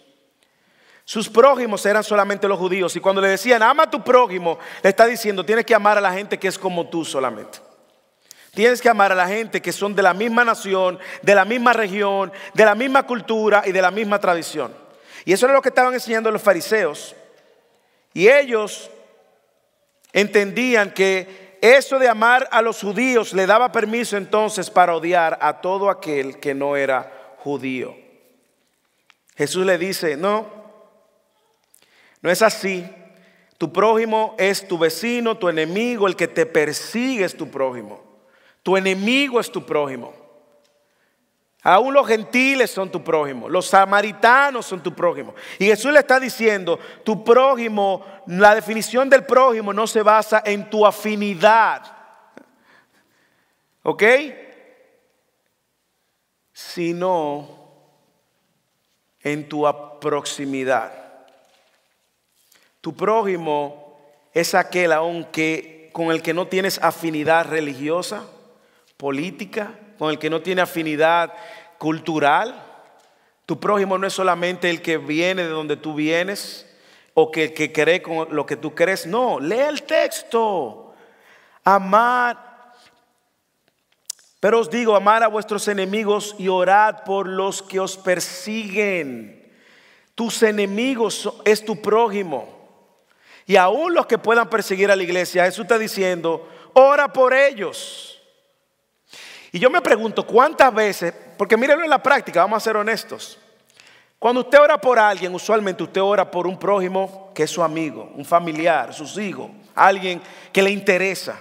Sus 1.04 1.28
prójimos 1.28 1.84
eran 1.84 2.04
solamente 2.04 2.46
los 2.46 2.60
judíos. 2.60 2.94
Y 2.94 3.00
cuando 3.00 3.20
le 3.20 3.26
decían, 3.26 3.60
ama 3.60 3.82
a 3.82 3.90
tu 3.90 4.04
prójimo, 4.04 4.56
le 4.84 4.90
está 4.90 5.04
diciendo, 5.04 5.44
tienes 5.44 5.66
que 5.66 5.74
amar 5.74 5.98
a 5.98 6.00
la 6.00 6.12
gente 6.12 6.38
que 6.38 6.46
es 6.46 6.56
como 6.56 6.88
tú 6.88 7.04
solamente. 7.04 7.58
Tienes 8.52 8.80
que 8.80 8.88
amar 8.88 9.10
a 9.10 9.16
la 9.16 9.26
gente 9.26 9.60
que 9.60 9.72
son 9.72 9.96
de 9.96 10.02
la 10.02 10.14
misma 10.14 10.44
nación, 10.44 11.00
de 11.22 11.34
la 11.34 11.44
misma 11.44 11.72
región, 11.72 12.32
de 12.54 12.64
la 12.64 12.76
misma 12.76 13.04
cultura 13.04 13.64
y 13.66 13.72
de 13.72 13.82
la 13.82 13.90
misma 13.90 14.20
tradición. 14.20 14.72
Y 15.24 15.32
eso 15.32 15.46
era 15.46 15.54
lo 15.54 15.60
que 15.60 15.70
estaban 15.70 15.92
enseñando 15.92 16.30
los 16.30 16.40
fariseos. 16.40 17.16
Y 18.12 18.28
ellos 18.28 18.92
entendían 20.12 20.92
que 20.92 21.43
eso 21.72 21.98
de 21.98 22.08
amar 22.08 22.48
a 22.50 22.60
los 22.60 22.80
judíos 22.82 23.32
le 23.32 23.46
daba 23.46 23.72
permiso 23.72 24.16
entonces 24.16 24.68
para 24.68 24.94
odiar 24.94 25.38
a 25.40 25.60
todo 25.60 25.88
aquel 25.88 26.38
que 26.38 26.54
no 26.54 26.76
era 26.76 27.36
judío. 27.38 27.96
Jesús 29.36 29.64
le 29.64 29.78
dice, 29.78 30.16
no, 30.16 30.46
no 32.20 32.30
es 32.30 32.42
así. 32.42 32.84
Tu 33.56 33.72
prójimo 33.72 34.34
es 34.36 34.68
tu 34.68 34.78
vecino, 34.78 35.38
tu 35.38 35.48
enemigo, 35.48 36.06
el 36.06 36.16
que 36.16 36.28
te 36.28 36.44
persigue 36.44 37.24
es 37.24 37.36
tu 37.36 37.50
prójimo. 37.50 38.02
Tu 38.62 38.76
enemigo 38.76 39.40
es 39.40 39.50
tu 39.50 39.64
prójimo. 39.64 40.23
Aún 41.66 41.94
los 41.94 42.06
gentiles 42.06 42.70
son 42.70 42.90
tu 42.90 43.02
prójimo, 43.02 43.48
los 43.48 43.66
samaritanos 43.66 44.66
son 44.66 44.82
tu 44.82 44.94
prójimo. 44.94 45.34
Y 45.58 45.64
Jesús 45.64 45.90
le 45.90 46.00
está 46.00 46.20
diciendo, 46.20 46.78
tu 47.02 47.24
prójimo, 47.24 48.04
la 48.26 48.54
definición 48.54 49.08
del 49.08 49.24
prójimo 49.24 49.72
no 49.72 49.86
se 49.86 50.02
basa 50.02 50.42
en 50.44 50.68
tu 50.68 50.86
afinidad. 50.86 51.90
¿Ok? 53.82 54.02
Sino 56.52 57.48
en 59.22 59.48
tu 59.48 59.64
proximidad. 60.02 60.92
Tu 62.82 62.94
prójimo 62.94 63.98
es 64.34 64.54
aquel 64.54 64.92
aunque 64.92 65.88
con 65.94 66.10
el 66.10 66.20
que 66.20 66.34
no 66.34 66.46
tienes 66.46 66.78
afinidad 66.82 67.46
religiosa, 67.46 68.24
política, 68.98 69.78
con 69.98 70.10
el 70.10 70.18
que 70.18 70.30
no 70.30 70.40
tiene 70.40 70.62
afinidad 70.62 71.32
cultural. 71.78 72.54
Tu 73.46 73.58
prójimo 73.58 73.98
no 73.98 74.06
es 74.06 74.12
solamente 74.12 74.70
el 74.70 74.80
que 74.82 74.98
viene 74.98 75.42
de 75.42 75.48
donde 75.48 75.76
tú 75.76 75.94
vienes 75.94 76.66
o 77.14 77.30
que, 77.30 77.52
que 77.52 77.72
cree 77.72 78.02
con 78.02 78.34
lo 78.34 78.46
que 78.46 78.56
tú 78.56 78.74
crees. 78.74 79.06
No, 79.06 79.38
lea 79.38 79.68
el 79.68 79.82
texto. 79.82 80.94
Amar. 81.62 82.54
Pero 84.40 84.60
os 84.60 84.68
digo, 84.68 84.94
amar 84.94 85.22
a 85.22 85.28
vuestros 85.28 85.68
enemigos 85.68 86.34
y 86.38 86.48
orad 86.48 87.04
por 87.04 87.28
los 87.28 87.62
que 87.62 87.80
os 87.80 87.96
persiguen. 87.96 89.42
Tus 90.14 90.42
enemigos 90.42 91.32
es 91.44 91.64
tu 91.64 91.80
prójimo. 91.80 92.54
Y 93.46 93.56
aún 93.56 93.94
los 93.94 94.06
que 94.06 94.18
puedan 94.18 94.48
perseguir 94.48 94.90
a 94.90 94.96
la 94.96 95.02
iglesia, 95.02 95.44
Jesús 95.44 95.64
está 95.64 95.78
diciendo, 95.78 96.48
ora 96.74 97.12
por 97.12 97.34
ellos. 97.34 98.22
Y 99.54 99.60
yo 99.60 99.70
me 99.70 99.80
pregunto 99.80 100.26
cuántas 100.26 100.74
veces, 100.74 101.14
porque 101.38 101.56
mírenlo 101.56 101.84
en 101.84 101.90
la 101.90 102.02
práctica, 102.02 102.40
vamos 102.40 102.56
a 102.56 102.60
ser 102.60 102.76
honestos. 102.76 103.38
Cuando 104.18 104.40
usted 104.40 104.58
ora 104.58 104.80
por 104.80 104.98
alguien, 104.98 105.32
usualmente 105.32 105.84
usted 105.84 106.02
ora 106.02 106.28
por 106.28 106.48
un 106.48 106.58
prójimo 106.58 107.30
que 107.32 107.44
es 107.44 107.52
su 107.52 107.62
amigo, 107.62 108.10
un 108.16 108.24
familiar, 108.24 108.92
sus 108.92 109.16
hijos, 109.16 109.52
alguien 109.76 110.20
que 110.52 110.60
le 110.60 110.70
interesa. 110.70 111.40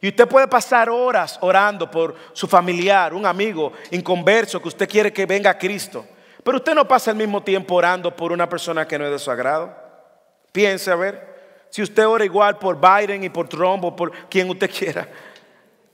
Y 0.00 0.10
usted 0.10 0.28
puede 0.28 0.46
pasar 0.46 0.90
horas 0.90 1.38
orando 1.40 1.90
por 1.90 2.14
su 2.34 2.46
familiar, 2.46 3.12
un 3.14 3.26
amigo 3.26 3.72
inconverso 3.90 4.62
que 4.62 4.68
usted 4.68 4.88
quiere 4.88 5.12
que 5.12 5.26
venga 5.26 5.50
a 5.50 5.58
Cristo. 5.58 6.06
Pero 6.44 6.58
usted 6.58 6.72
no 6.72 6.86
pasa 6.86 7.10
el 7.10 7.16
mismo 7.16 7.42
tiempo 7.42 7.74
orando 7.74 8.14
por 8.14 8.30
una 8.30 8.48
persona 8.48 8.86
que 8.86 8.96
no 8.96 9.06
es 9.06 9.10
de 9.10 9.18
su 9.18 9.28
agrado. 9.28 9.74
Piense 10.52 10.92
a 10.92 10.94
ver, 10.94 11.66
si 11.68 11.82
usted 11.82 12.06
ora 12.06 12.24
igual 12.24 12.58
por 12.58 12.80
Biden 12.80 13.24
y 13.24 13.28
por 13.28 13.48
Trump 13.48 13.82
o 13.82 13.96
por 13.96 14.12
quien 14.28 14.48
usted 14.50 14.70
quiera 14.78 15.08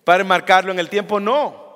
para 0.06 0.22
enmarcarlo 0.22 0.70
en 0.70 0.78
el 0.78 0.88
tiempo, 0.88 1.18
no. 1.18 1.66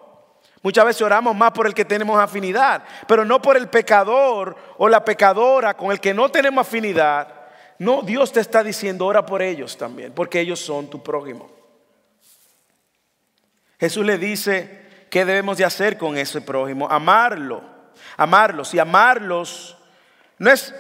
Muchas 0.62 0.84
veces 0.84 1.02
oramos 1.02 1.34
más 1.34 1.50
por 1.50 1.66
el 1.66 1.74
que 1.74 1.84
tenemos 1.84 2.16
afinidad, 2.16 2.84
pero 3.08 3.24
no 3.24 3.42
por 3.42 3.56
el 3.56 3.68
pecador 3.68 4.54
o 4.78 4.88
la 4.88 5.04
pecadora 5.04 5.76
con 5.76 5.90
el 5.90 5.98
que 5.98 6.14
no 6.14 6.28
tenemos 6.28 6.64
afinidad. 6.64 7.26
No, 7.80 8.02
Dios 8.02 8.30
te 8.30 8.38
está 8.38 8.62
diciendo, 8.62 9.04
ora 9.04 9.26
por 9.26 9.42
ellos 9.42 9.76
también, 9.76 10.12
porque 10.12 10.38
ellos 10.38 10.60
son 10.60 10.88
tu 10.88 11.02
prójimo. 11.02 11.50
Jesús 13.80 14.06
le 14.06 14.16
dice, 14.16 15.06
¿qué 15.10 15.24
debemos 15.24 15.58
de 15.58 15.64
hacer 15.64 15.98
con 15.98 16.16
ese 16.16 16.40
prójimo? 16.40 16.88
Amarlo, 16.88 17.64
amarlos. 18.16 18.72
Y 18.74 18.78
amarlos 18.78 19.76
no 20.38 20.52
es, 20.52 20.72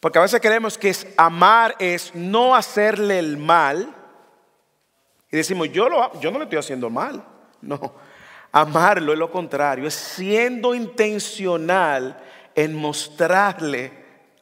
porque 0.00 0.18
a 0.18 0.22
veces 0.22 0.40
creemos 0.40 0.78
que 0.78 0.88
es 0.88 1.06
amar 1.18 1.76
es 1.78 2.14
no 2.14 2.56
hacerle 2.56 3.18
el 3.18 3.36
mal, 3.36 3.96
y 5.30 5.36
decimos, 5.36 5.70
yo, 5.70 5.88
lo, 5.88 6.20
yo 6.20 6.30
no 6.30 6.38
le 6.38 6.44
estoy 6.44 6.58
haciendo 6.58 6.90
mal. 6.90 7.24
No, 7.62 7.94
amarlo 8.52 9.12
es 9.12 9.18
lo 9.18 9.30
contrario, 9.30 9.86
es 9.86 9.94
siendo 9.94 10.74
intencional 10.74 12.18
en 12.54 12.74
mostrarle 12.74 13.92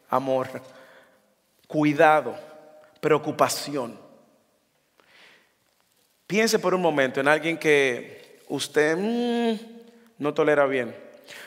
amor, 0.09 0.49
cuidado, 1.67 2.37
preocupación. 3.01 3.99
Piense 6.27 6.59
por 6.59 6.75
un 6.75 6.81
momento 6.81 7.21
en 7.21 7.29
alguien 7.29 7.59
que 7.59 8.41
usted 8.49 8.97
mm, 8.97 9.59
no 10.19 10.33
tolera 10.33 10.67
bien, 10.67 10.95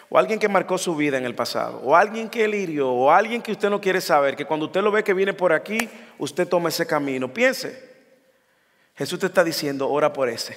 o 0.09 0.17
alguien 0.17 0.39
que 0.39 0.49
marcó 0.49 0.77
su 0.77 0.95
vida 0.95 1.17
en 1.17 1.25
el 1.25 1.35
pasado, 1.35 1.81
o 1.83 1.95
alguien 1.95 2.29
que 2.29 2.47
le 2.47 2.57
hirió, 2.57 2.89
o 2.89 3.09
alguien 3.09 3.41
que 3.41 3.53
usted 3.53 3.69
no 3.69 3.81
quiere 3.81 4.01
saber, 4.01 4.35
que 4.35 4.45
cuando 4.45 4.67
usted 4.67 4.81
lo 4.81 4.91
ve 4.91 5.03
que 5.03 5.13
viene 5.13 5.33
por 5.33 5.53
aquí, 5.53 5.89
usted 6.19 6.47
toma 6.47 6.69
ese 6.69 6.85
camino. 6.85 7.33
Piense. 7.33 7.90
Jesús 9.01 9.17
te 9.17 9.25
está 9.25 9.43
diciendo, 9.43 9.89
ora 9.89 10.13
por 10.13 10.29
ese. 10.29 10.55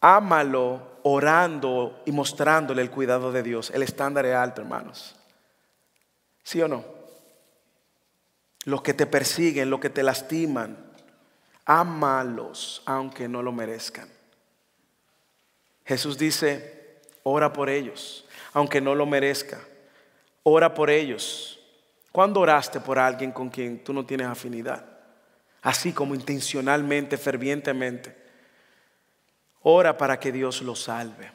Ámalo 0.00 0.98
orando 1.04 2.02
y 2.04 2.10
mostrándole 2.10 2.82
el 2.82 2.90
cuidado 2.90 3.30
de 3.30 3.44
Dios. 3.44 3.70
El 3.70 3.84
estándar 3.84 4.26
es 4.26 4.34
alto, 4.34 4.60
hermanos. 4.60 5.14
¿Sí 6.42 6.60
o 6.60 6.66
no? 6.66 6.84
Los 8.64 8.82
que 8.82 8.92
te 8.92 9.06
persiguen, 9.06 9.70
los 9.70 9.78
que 9.78 9.90
te 9.90 10.02
lastiman, 10.02 10.76
ámalos 11.64 12.82
aunque 12.86 13.28
no 13.28 13.42
lo 13.42 13.52
merezcan. 13.52 14.08
Jesús 15.84 16.18
dice, 16.18 17.00
ora 17.22 17.52
por 17.52 17.70
ellos, 17.70 18.26
aunque 18.52 18.80
no 18.80 18.96
lo 18.96 19.06
merezca. 19.06 19.60
Ora 20.42 20.74
por 20.74 20.90
ellos 20.90 21.56
¿Cuándo 22.16 22.40
oraste 22.40 22.80
por 22.80 22.98
alguien 22.98 23.30
con 23.30 23.50
quien 23.50 23.84
tú 23.84 23.92
no 23.92 24.06
tienes 24.06 24.26
afinidad? 24.26 24.95
Así 25.66 25.92
como 25.92 26.14
intencionalmente, 26.14 27.18
fervientemente. 27.18 28.16
Ora 29.62 29.98
para 29.98 30.20
que 30.20 30.30
Dios 30.30 30.62
lo 30.62 30.76
salve. 30.76 31.32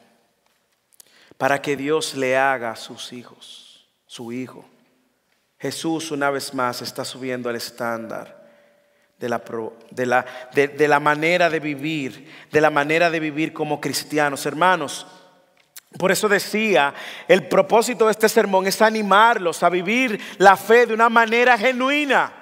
Para 1.36 1.60
que 1.60 1.76
Dios 1.76 2.14
le 2.14 2.38
haga 2.38 2.70
a 2.70 2.76
sus 2.76 3.12
hijos, 3.12 3.86
su 4.06 4.32
hijo. 4.32 4.64
Jesús 5.58 6.10
una 6.12 6.30
vez 6.30 6.54
más 6.54 6.80
está 6.80 7.04
subiendo 7.04 7.50
el 7.50 7.56
estándar 7.56 8.48
de 9.18 9.28
la, 9.28 9.42
de, 9.90 10.06
la, 10.06 10.24
de 10.54 10.88
la, 10.88 10.98
manera 10.98 11.50
de 11.50 11.60
vivir, 11.60 12.32
de 12.50 12.60
la 12.62 12.70
manera 12.70 13.10
de 13.10 13.20
vivir 13.20 13.52
como 13.52 13.82
cristianos. 13.82 14.46
Hermanos, 14.46 15.06
por 15.98 16.10
eso 16.10 16.26
decía, 16.26 16.94
el 17.28 17.48
propósito 17.48 18.06
de 18.06 18.12
este 18.12 18.30
sermón 18.30 18.66
es 18.66 18.80
animarlos 18.80 19.62
a 19.62 19.68
vivir 19.68 20.18
la 20.38 20.56
fe 20.56 20.86
de 20.86 20.94
una 20.94 21.10
manera 21.10 21.58
genuina, 21.58 22.41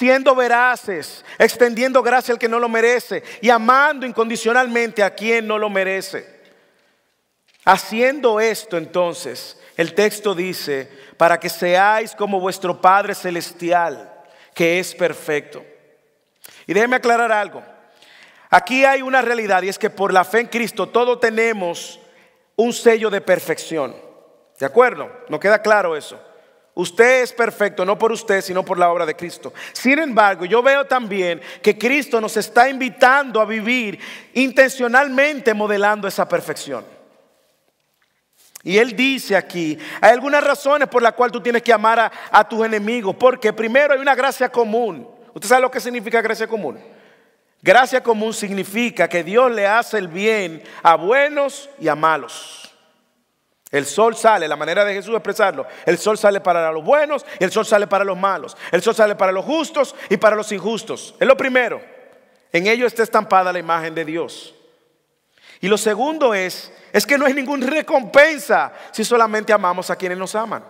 siendo 0.00 0.34
veraces, 0.34 1.26
extendiendo 1.38 2.02
gracia 2.02 2.32
al 2.32 2.38
que 2.38 2.48
no 2.48 2.58
lo 2.58 2.70
merece 2.70 3.22
y 3.42 3.50
amando 3.50 4.06
incondicionalmente 4.06 5.02
a 5.02 5.14
quien 5.14 5.46
no 5.46 5.58
lo 5.58 5.68
merece. 5.68 6.40
Haciendo 7.66 8.40
esto 8.40 8.78
entonces, 8.78 9.60
el 9.76 9.94
texto 9.94 10.34
dice, 10.34 10.90
para 11.18 11.38
que 11.38 11.50
seáis 11.50 12.14
como 12.14 12.40
vuestro 12.40 12.80
Padre 12.80 13.14
Celestial, 13.14 14.10
que 14.54 14.78
es 14.78 14.94
perfecto. 14.94 15.62
Y 16.66 16.72
déjeme 16.72 16.96
aclarar 16.96 17.30
algo. 17.30 17.62
Aquí 18.48 18.86
hay 18.86 19.02
una 19.02 19.20
realidad 19.20 19.62
y 19.62 19.68
es 19.68 19.78
que 19.78 19.90
por 19.90 20.14
la 20.14 20.24
fe 20.24 20.40
en 20.40 20.46
Cristo 20.46 20.88
todos 20.88 21.20
tenemos 21.20 22.00
un 22.56 22.72
sello 22.72 23.10
de 23.10 23.20
perfección. 23.20 23.94
¿De 24.58 24.64
acuerdo? 24.64 25.10
¿No 25.28 25.38
queda 25.38 25.60
claro 25.60 25.94
eso? 25.94 26.18
Usted 26.74 27.22
es 27.22 27.32
perfecto, 27.32 27.84
no 27.84 27.98
por 27.98 28.12
usted, 28.12 28.40
sino 28.40 28.64
por 28.64 28.78
la 28.78 28.90
obra 28.90 29.04
de 29.04 29.16
Cristo. 29.16 29.52
Sin 29.72 29.98
embargo, 29.98 30.44
yo 30.44 30.62
veo 30.62 30.86
también 30.86 31.40
que 31.62 31.76
Cristo 31.76 32.20
nos 32.20 32.36
está 32.36 32.68
invitando 32.68 33.40
a 33.40 33.44
vivir 33.44 33.98
intencionalmente 34.34 35.52
modelando 35.52 36.06
esa 36.06 36.28
perfección. 36.28 36.84
Y 38.62 38.78
Él 38.78 38.94
dice 38.94 39.36
aquí, 39.36 39.78
hay 40.00 40.12
algunas 40.12 40.44
razones 40.44 40.88
por 40.88 41.02
las 41.02 41.14
cuales 41.14 41.32
tú 41.32 41.40
tienes 41.40 41.62
que 41.62 41.72
amar 41.72 41.98
a, 41.98 42.12
a 42.30 42.48
tus 42.48 42.64
enemigos. 42.64 43.16
Porque 43.16 43.52
primero 43.52 43.94
hay 43.94 44.00
una 44.00 44.14
gracia 44.14 44.50
común. 44.50 45.08
¿Usted 45.32 45.48
sabe 45.48 45.62
lo 45.62 45.70
que 45.70 45.80
significa 45.80 46.20
gracia 46.20 46.46
común? 46.46 46.78
Gracia 47.62 48.02
común 48.02 48.32
significa 48.32 49.08
que 49.08 49.24
Dios 49.24 49.50
le 49.50 49.66
hace 49.66 49.98
el 49.98 50.08
bien 50.08 50.62
a 50.82 50.94
buenos 50.94 51.68
y 51.78 51.88
a 51.88 51.94
malos. 51.94 52.59
El 53.70 53.86
sol 53.86 54.16
sale, 54.16 54.48
la 54.48 54.56
manera 54.56 54.84
de 54.84 54.94
Jesús 54.94 55.14
expresarlo, 55.14 55.64
el 55.86 55.96
sol 55.96 56.18
sale 56.18 56.40
para 56.40 56.72
los 56.72 56.82
buenos 56.84 57.24
y 57.38 57.44
el 57.44 57.52
sol 57.52 57.64
sale 57.64 57.86
para 57.86 58.04
los 58.04 58.18
malos. 58.18 58.56
El 58.72 58.82
sol 58.82 58.94
sale 58.94 59.14
para 59.14 59.30
los 59.30 59.44
justos 59.44 59.94
y 60.08 60.16
para 60.16 60.34
los 60.34 60.50
injustos. 60.50 61.14
Es 61.20 61.26
lo 61.26 61.36
primero. 61.36 61.80
En 62.52 62.66
ello 62.66 62.86
está 62.86 63.04
estampada 63.04 63.52
la 63.52 63.60
imagen 63.60 63.94
de 63.94 64.04
Dios. 64.04 64.54
Y 65.60 65.68
lo 65.68 65.78
segundo 65.78 66.34
es, 66.34 66.72
es 66.92 67.06
que 67.06 67.16
no 67.16 67.26
hay 67.26 67.34
ninguna 67.34 67.66
recompensa 67.66 68.72
si 68.90 69.04
solamente 69.04 69.52
amamos 69.52 69.88
a 69.90 69.96
quienes 69.96 70.18
nos 70.18 70.34
aman. 70.34 70.64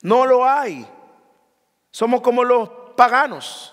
No 0.00 0.26
lo 0.26 0.44
hay. 0.44 0.84
Somos 1.92 2.22
como 2.22 2.42
los 2.42 2.68
paganos. 2.96 3.72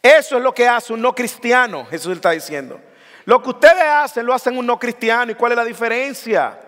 Eso 0.00 0.36
es 0.36 0.42
lo 0.42 0.54
que 0.54 0.68
hace 0.68 0.92
un 0.92 1.00
no 1.00 1.14
cristiano, 1.14 1.86
Jesús 1.86 2.14
está 2.14 2.30
diciendo. 2.30 2.80
Lo 3.24 3.42
que 3.42 3.48
ustedes 3.48 3.82
hacen 3.82 4.24
lo 4.24 4.34
hacen 4.34 4.56
un 4.56 4.66
no 4.66 4.78
cristiano. 4.78 5.32
¿Y 5.32 5.34
cuál 5.34 5.52
es 5.52 5.56
la 5.56 5.64
diferencia? 5.64 6.60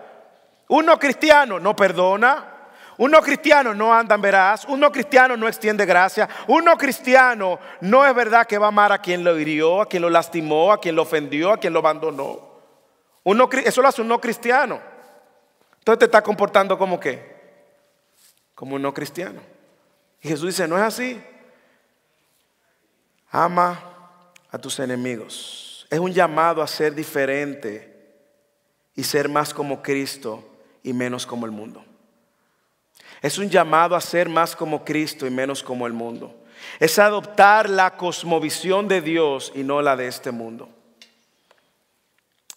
Un 0.67 0.85
no 0.85 0.99
cristiano 0.99 1.59
no 1.59 1.75
perdona. 1.75 2.53
Un 2.97 3.11
no 3.11 3.21
cristiano 3.21 3.73
no 3.73 3.93
anda 3.93 4.15
en 4.15 4.21
veraz. 4.21 4.65
Un 4.65 4.79
no 4.79 4.91
cristiano 4.91 5.37
no 5.37 5.47
extiende 5.47 5.85
gracia. 5.85 6.27
Un 6.47 6.65
no 6.65 6.77
cristiano 6.77 7.59
no 7.81 8.05
es 8.05 8.13
verdad 8.13 8.47
que 8.47 8.57
va 8.57 8.65
a 8.65 8.69
amar 8.69 8.91
a 8.91 9.01
quien 9.01 9.23
lo 9.23 9.37
hirió, 9.37 9.81
a 9.81 9.87
quien 9.87 10.01
lo 10.01 10.09
lastimó, 10.09 10.73
a 10.73 10.81
quien 10.81 10.95
lo 10.95 11.03
ofendió, 11.03 11.51
a 11.51 11.57
quien 11.57 11.73
lo 11.73 11.79
abandonó. 11.79 12.41
eso 13.63 13.81
lo 13.81 13.87
hace 13.87 14.01
un 14.01 14.07
no 14.07 14.19
cristiano. 14.19 14.81
Entonces 15.79 15.99
te 15.99 16.05
está 16.05 16.21
comportando 16.21 16.77
como 16.77 16.99
qué? 16.99 17.37
Como 18.55 18.75
un 18.75 18.81
no 18.81 18.93
cristiano. 18.93 19.41
Y 20.21 20.27
Jesús 20.27 20.47
dice, 20.47 20.67
no 20.67 20.75
es 20.75 20.83
así. 20.83 21.21
Ama 23.29 23.79
a 24.51 24.57
tus 24.57 24.79
enemigos. 24.79 25.87
Es 25.89 25.99
un 25.99 26.11
llamado 26.11 26.61
a 26.61 26.67
ser 26.67 26.93
diferente 26.95 27.95
y 28.95 29.03
ser 29.03 29.29
más 29.29 29.53
como 29.53 29.81
Cristo 29.81 30.43
y 30.87 30.93
menos 30.93 31.25
como 31.25 31.45
el 31.45 31.51
mundo. 31.51 31.83
Es 33.21 33.37
un 33.37 33.49
llamado 33.49 33.93
a 33.93 33.99
ser 33.99 34.29
más 34.29 34.55
como 34.55 34.85
Cristo 34.85 35.27
y 35.27 35.29
menos 35.29 35.61
como 35.61 35.85
el 35.85 35.91
mundo. 35.91 36.33
Es 36.79 36.97
adoptar 36.97 37.69
la 37.69 37.97
cosmovisión 37.97 38.87
de 38.87 39.01
Dios 39.01 39.51
y 39.53 39.63
no 39.63 39.81
la 39.81 39.97
de 39.97 40.07
este 40.07 40.31
mundo. 40.31 40.69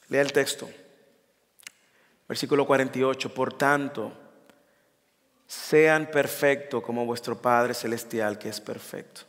Lea 0.08 0.22
el 0.22 0.32
texto. 0.32 0.70
Versículo 2.28 2.64
48. 2.68 3.34
Por 3.34 3.52
tanto, 3.54 4.12
sean 5.48 6.06
perfectos 6.06 6.84
como 6.84 7.04
vuestro 7.04 7.36
Padre 7.36 7.74
Celestial 7.74 8.38
que 8.38 8.48
es 8.48 8.60
perfecto. 8.60 9.22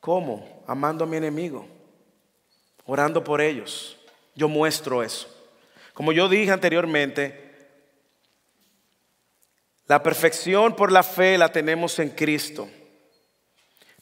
¿Cómo? 0.00 0.64
Amando 0.66 1.04
a 1.04 1.06
mi 1.06 1.18
enemigo, 1.18 1.68
orando 2.84 3.22
por 3.22 3.40
ellos. 3.40 3.96
Yo 4.34 4.48
muestro 4.48 5.04
eso. 5.04 5.28
Como 5.94 6.12
yo 6.12 6.28
dije 6.28 6.50
anteriormente, 6.50 7.49
la 9.90 10.04
perfección 10.04 10.76
por 10.76 10.92
la 10.92 11.02
fe 11.02 11.36
la 11.36 11.48
tenemos 11.48 11.98
en 11.98 12.10
Cristo. 12.10 12.70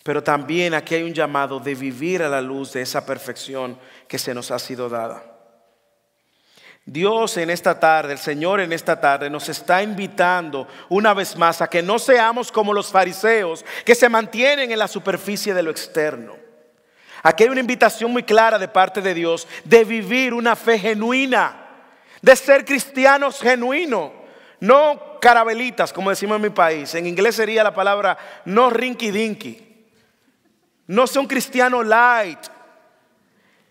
Pero 0.02 0.22
también 0.22 0.74
aquí 0.74 0.96
hay 0.96 1.02
un 1.02 1.14
llamado 1.14 1.60
de 1.60 1.74
vivir 1.74 2.22
a 2.22 2.28
la 2.28 2.42
luz 2.42 2.74
de 2.74 2.82
esa 2.82 3.06
perfección 3.06 3.78
que 4.06 4.18
se 4.18 4.34
nos 4.34 4.50
ha 4.50 4.58
sido 4.58 4.90
dada. 4.90 5.24
Dios 6.84 7.38
en 7.38 7.48
esta 7.48 7.80
tarde, 7.80 8.12
el 8.12 8.18
Señor 8.18 8.60
en 8.60 8.74
esta 8.74 9.00
tarde 9.00 9.30
nos 9.30 9.48
está 9.48 9.82
invitando 9.82 10.68
una 10.90 11.14
vez 11.14 11.36
más 11.36 11.62
a 11.62 11.68
que 11.68 11.82
no 11.82 11.98
seamos 11.98 12.52
como 12.52 12.74
los 12.74 12.92
fariseos 12.92 13.64
que 13.86 13.94
se 13.94 14.10
mantienen 14.10 14.70
en 14.70 14.78
la 14.78 14.88
superficie 14.88 15.54
de 15.54 15.62
lo 15.62 15.70
externo. 15.70 16.36
Aquí 17.22 17.44
hay 17.44 17.48
una 17.48 17.60
invitación 17.60 18.12
muy 18.12 18.24
clara 18.24 18.58
de 18.58 18.68
parte 18.68 19.00
de 19.00 19.14
Dios 19.14 19.48
de 19.64 19.84
vivir 19.84 20.34
una 20.34 20.54
fe 20.54 20.78
genuina, 20.78 21.66
de 22.20 22.36
ser 22.36 22.66
cristianos 22.66 23.40
genuinos, 23.40 24.17
no 24.60 25.18
carabelitas 25.20 25.92
como 25.92 26.10
decimos 26.10 26.36
en 26.36 26.42
mi 26.42 26.50
país. 26.50 26.94
En 26.94 27.06
inglés 27.06 27.36
sería 27.36 27.64
la 27.64 27.74
palabra 27.74 28.18
no 28.44 28.70
rinky 28.70 29.10
dinky. 29.10 29.68
No 30.86 31.04
un 31.16 31.26
cristiano 31.26 31.82
light. 31.82 32.38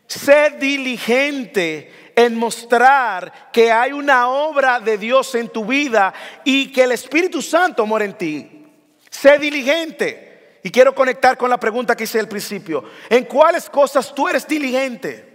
Ser 0.06 0.58
diligente 0.58 2.12
en 2.16 2.36
mostrar 2.36 3.50
que 3.52 3.72
hay 3.72 3.92
una 3.92 4.30
obra 4.30 4.80
de 4.80 4.98
Dios 4.98 5.36
en 5.36 5.50
tu 5.50 5.66
vida 5.66 6.14
y 6.46 6.72
que 6.72 6.84
el 6.84 6.94
Espíritu 6.94 7.42
Santo 7.42 7.86
mora 7.86 8.06
en 8.06 8.14
ti. 8.14 8.66
Sé 9.10 9.38
diligente. 9.38 10.60
Y 10.64 10.72
quiero 10.72 10.94
conectar 10.94 11.38
con 11.38 11.50
la 11.50 11.60
pregunta 11.60 11.96
que 11.96 12.06
hice 12.06 12.20
al 12.20 12.28
principio. 12.28 12.84
¿En 13.10 13.26
cuáles 13.26 13.70
cosas 13.70 14.14
tú 14.14 14.28
eres 14.28 14.48
diligente? 14.48 15.27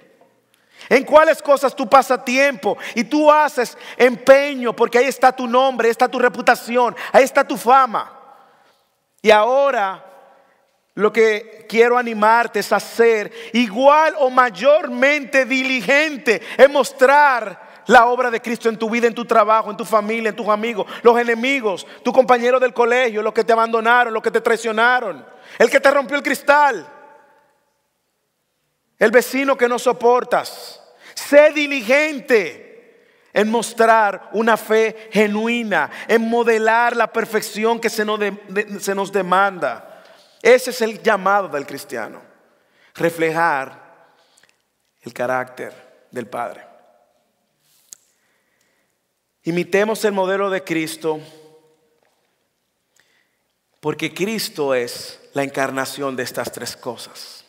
¿En 0.92 1.04
cuáles 1.04 1.40
cosas 1.40 1.74
tú 1.74 1.88
pasas 1.88 2.22
tiempo 2.22 2.76
y 2.94 3.04
tú 3.04 3.32
haces 3.32 3.78
empeño? 3.96 4.76
Porque 4.76 4.98
ahí 4.98 5.06
está 5.06 5.34
tu 5.34 5.46
nombre, 5.46 5.86
ahí 5.88 5.90
está 5.90 6.06
tu 6.06 6.18
reputación, 6.18 6.94
ahí 7.12 7.24
está 7.24 7.48
tu 7.48 7.56
fama. 7.56 8.12
Y 9.22 9.30
ahora 9.30 10.04
lo 10.92 11.10
que 11.10 11.64
quiero 11.66 11.96
animarte 11.96 12.60
es 12.60 12.70
a 12.74 12.78
ser 12.78 13.32
igual 13.54 14.16
o 14.18 14.28
mayormente 14.28 15.46
diligente 15.46 16.42
en 16.58 16.70
mostrar 16.70 17.84
la 17.86 18.04
obra 18.04 18.30
de 18.30 18.42
Cristo 18.42 18.68
en 18.68 18.76
tu 18.76 18.90
vida, 18.90 19.06
en 19.06 19.14
tu 19.14 19.24
trabajo, 19.24 19.70
en 19.70 19.78
tu 19.78 19.86
familia, 19.86 20.28
en 20.28 20.36
tus 20.36 20.48
amigos, 20.48 20.86
los 21.02 21.18
enemigos, 21.18 21.86
tu 22.02 22.12
compañero 22.12 22.60
del 22.60 22.74
colegio, 22.74 23.22
los 23.22 23.32
que 23.32 23.44
te 23.44 23.54
abandonaron, 23.54 24.12
los 24.12 24.22
que 24.22 24.30
te 24.30 24.42
traicionaron, 24.42 25.24
el 25.58 25.70
que 25.70 25.80
te 25.80 25.90
rompió 25.90 26.18
el 26.18 26.22
cristal, 26.22 26.86
el 28.98 29.10
vecino 29.10 29.56
que 29.56 29.70
no 29.70 29.78
soportas. 29.78 30.80
Sé 31.14 31.52
diligente 31.52 32.72
en 33.32 33.50
mostrar 33.50 34.30
una 34.32 34.56
fe 34.56 35.08
genuina, 35.10 35.90
en 36.08 36.28
modelar 36.28 36.96
la 36.96 37.12
perfección 37.12 37.80
que 37.80 37.90
se 37.90 38.04
nos, 38.04 38.20
se 38.80 38.94
nos 38.94 39.10
demanda. 39.10 40.04
Ese 40.42 40.70
es 40.70 40.82
el 40.82 41.02
llamado 41.02 41.48
del 41.48 41.66
cristiano, 41.66 42.20
reflejar 42.94 43.80
el 45.02 45.12
carácter 45.12 45.72
del 46.10 46.26
Padre. 46.26 46.66
Imitemos 49.44 50.04
el 50.04 50.12
modelo 50.12 50.50
de 50.50 50.62
Cristo, 50.62 51.20
porque 53.80 54.14
Cristo 54.14 54.74
es 54.74 55.20
la 55.32 55.42
encarnación 55.42 56.14
de 56.14 56.22
estas 56.22 56.52
tres 56.52 56.76
cosas. 56.76 57.44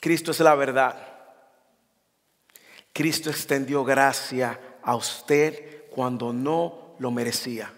Cristo 0.00 0.30
es 0.30 0.40
la 0.40 0.54
verdad. 0.54 1.11
Cristo 2.92 3.30
extendió 3.30 3.84
gracia 3.84 4.60
a 4.82 4.94
usted 4.96 5.84
cuando 5.90 6.32
no 6.32 6.94
lo 6.98 7.10
merecía. 7.10 7.72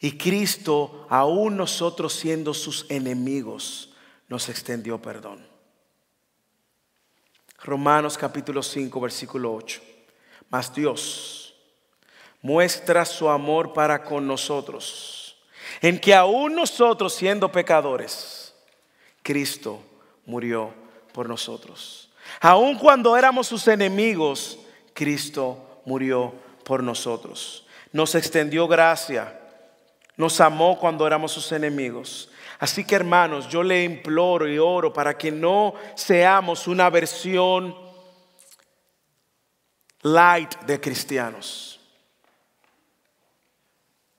Y 0.00 0.18
Cristo, 0.18 1.06
aún 1.08 1.56
nosotros 1.56 2.12
siendo 2.12 2.52
sus 2.52 2.86
enemigos, 2.90 3.94
nos 4.28 4.48
extendió 4.48 5.00
perdón. 5.00 5.46
Romanos 7.62 8.18
capítulo 8.18 8.62
5, 8.62 9.00
versículo 9.00 9.54
8. 9.54 9.80
Mas 10.50 10.74
Dios 10.74 11.54
muestra 12.42 13.04
su 13.04 13.28
amor 13.28 13.72
para 13.72 14.04
con 14.04 14.26
nosotros, 14.26 15.36
en 15.80 15.98
que 15.98 16.14
aún 16.14 16.54
nosotros 16.54 17.14
siendo 17.14 17.50
pecadores, 17.50 18.54
Cristo 19.22 19.82
murió 20.26 20.72
por 21.12 21.28
nosotros. 21.28 22.10
Aun 22.40 22.78
cuando 22.78 23.16
éramos 23.16 23.46
sus 23.46 23.66
enemigos, 23.68 24.58
Cristo 24.92 25.80
murió 25.84 26.34
por 26.64 26.82
nosotros. 26.82 27.66
Nos 27.92 28.14
extendió 28.14 28.68
gracia, 28.68 29.40
nos 30.16 30.40
amó 30.40 30.78
cuando 30.78 31.06
éramos 31.06 31.32
sus 31.32 31.52
enemigos. 31.52 32.30
Así 32.58 32.84
que 32.84 32.94
hermanos, 32.94 33.48
yo 33.48 33.62
le 33.62 33.84
imploro 33.84 34.48
y 34.48 34.58
oro 34.58 34.92
para 34.92 35.16
que 35.16 35.30
no 35.30 35.74
seamos 35.94 36.66
una 36.66 36.88
versión 36.90 37.76
light 40.02 40.54
de 40.62 40.80
cristianos. 40.80 41.80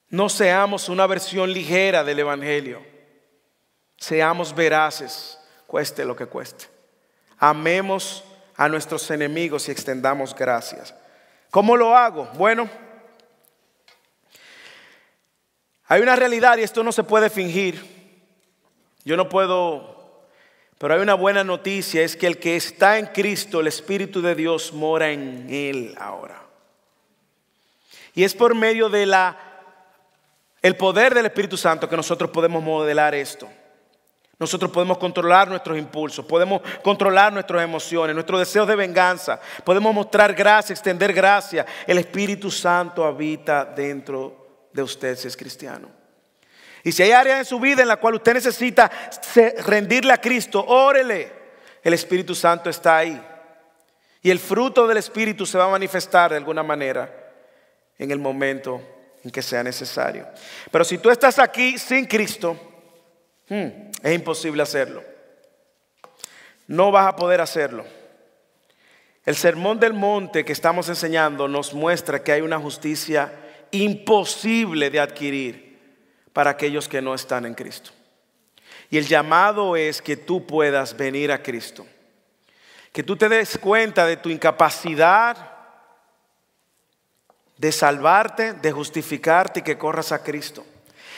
No 0.09 0.29
seamos 0.29 0.87
una 0.87 1.05
versión 1.05 1.51
ligera 1.51 2.03
del 2.03 2.19
Evangelio. 2.19 2.81
Seamos 3.97 4.55
veraces, 4.55 5.39
cueste 5.65 6.05
lo 6.05 6.15
que 6.15 6.27
cueste. 6.27 6.76
Amemos 7.39 8.23
a 8.55 8.67
nuestros 8.67 9.09
enemigos 9.11 9.67
y 9.67 9.71
extendamos 9.71 10.35
gracias. 10.35 10.93
¿Cómo 11.51 11.77
lo 11.77 11.95
hago? 11.95 12.25
Bueno, 12.33 12.69
hay 15.87 16.01
una 16.01 16.15
realidad 16.15 16.57
y 16.57 16.63
esto 16.63 16.83
no 16.83 16.91
se 16.91 17.03
puede 17.03 17.29
fingir. 17.29 17.97
Yo 19.05 19.15
no 19.15 19.29
puedo, 19.29 20.25
pero 20.77 20.93
hay 20.93 20.99
una 20.99 21.13
buena 21.13 21.43
noticia, 21.43 22.03
es 22.03 22.17
que 22.17 22.27
el 22.27 22.39
que 22.39 22.55
está 22.55 22.97
en 22.97 23.05
Cristo, 23.07 23.61
el 23.61 23.67
Espíritu 23.67 24.21
de 24.21 24.35
Dios 24.35 24.73
mora 24.73 25.11
en 25.11 25.47
él 25.49 25.95
ahora. 25.99 26.41
Y 28.13 28.23
es 28.23 28.33
por 28.33 28.55
medio 28.55 28.89
de 28.89 29.05
la 29.05 29.37
el 30.61 30.75
poder 30.75 31.13
del 31.13 31.27
Espíritu 31.27 31.55
Santo 31.55 31.87
que 31.87 31.95
nosotros 31.95 32.31
podemos 32.31 32.61
modelar 32.61 33.15
esto. 33.15 33.47
Nosotros 34.39 34.69
podemos 34.69 34.99
controlar 34.99 35.47
nuestros 35.47 35.77
impulsos, 35.77 36.23
podemos 36.23 36.61
controlar 36.83 37.33
nuestras 37.33 37.63
emociones, 37.63 38.13
nuestros 38.13 38.39
deseos 38.39 38.67
de 38.67 38.75
venganza, 38.75 39.39
podemos 39.63 39.93
mostrar 39.93 40.33
gracia, 40.33 40.73
extender 40.73 41.11
gracia. 41.11 41.65
El 41.87 41.97
Espíritu 41.97 42.51
Santo 42.51 43.03
habita 43.03 43.65
dentro 43.65 44.69
de 44.71 44.83
usted 44.83 45.15
si 45.15 45.27
es 45.27 45.35
cristiano. 45.35 45.89
Y 46.83 46.91
si 46.91 47.01
hay 47.01 47.11
áreas 47.11 47.39
en 47.39 47.45
su 47.45 47.59
vida 47.59 47.81
en 47.81 47.87
la 47.87 47.97
cual 47.97 48.15
usted 48.15 48.35
necesita 48.35 48.91
rendirle 49.65 50.13
a 50.13 50.21
Cristo, 50.21 50.63
órele. 50.65 51.31
El 51.83 51.93
Espíritu 51.93 52.35
Santo 52.35 52.69
está 52.69 52.97
ahí. 52.97 53.19
Y 54.21 54.29
el 54.29 54.39
fruto 54.39 54.87
del 54.87 54.97
Espíritu 54.97 55.45
se 55.45 55.57
va 55.57 55.65
a 55.65 55.69
manifestar 55.69 56.29
de 56.31 56.37
alguna 56.37 56.61
manera 56.61 57.11
en 57.97 58.11
el 58.11 58.19
momento 58.19 58.81
en 59.23 59.31
que 59.31 59.41
sea 59.41 59.63
necesario. 59.63 60.27
Pero 60.69 60.85
si 60.85 60.99
tú 60.99 61.09
estás 61.09 61.39
aquí 61.39 61.77
sin 61.77 62.05
Cristo, 62.05 62.66
hmm, 63.49 63.91
es 64.03 64.13
imposible 64.13 64.63
hacerlo. 64.63 65.03
No 66.67 66.91
vas 66.91 67.07
a 67.07 67.15
poder 67.15 67.41
hacerlo. 67.41 67.85
El 69.25 69.35
sermón 69.35 69.79
del 69.79 69.93
monte 69.93 70.45
que 70.45 70.53
estamos 70.53 70.89
enseñando 70.89 71.47
nos 71.47 71.73
muestra 71.73 72.23
que 72.23 72.31
hay 72.31 72.41
una 72.41 72.59
justicia 72.59 73.33
imposible 73.71 74.89
de 74.89 74.99
adquirir 74.99 75.79
para 76.33 76.51
aquellos 76.51 76.87
que 76.87 77.01
no 77.01 77.13
están 77.13 77.45
en 77.45 77.53
Cristo. 77.53 77.91
Y 78.89 78.97
el 78.97 79.07
llamado 79.07 79.75
es 79.75 80.01
que 80.01 80.15
tú 80.15 80.45
puedas 80.45 80.95
venir 80.95 81.31
a 81.31 81.43
Cristo. 81.43 81.85
Que 82.93 83.03
tú 83.03 83.17
te 83.17 83.27
des 83.27 83.57
cuenta 83.57 84.05
de 84.05 84.17
tu 84.17 84.29
incapacidad 84.29 85.57
de 87.57 87.71
salvarte, 87.71 88.53
de 88.53 88.71
justificarte 88.71 89.59
y 89.59 89.63
que 89.63 89.77
corras 89.77 90.11
a 90.11 90.23
Cristo. 90.23 90.65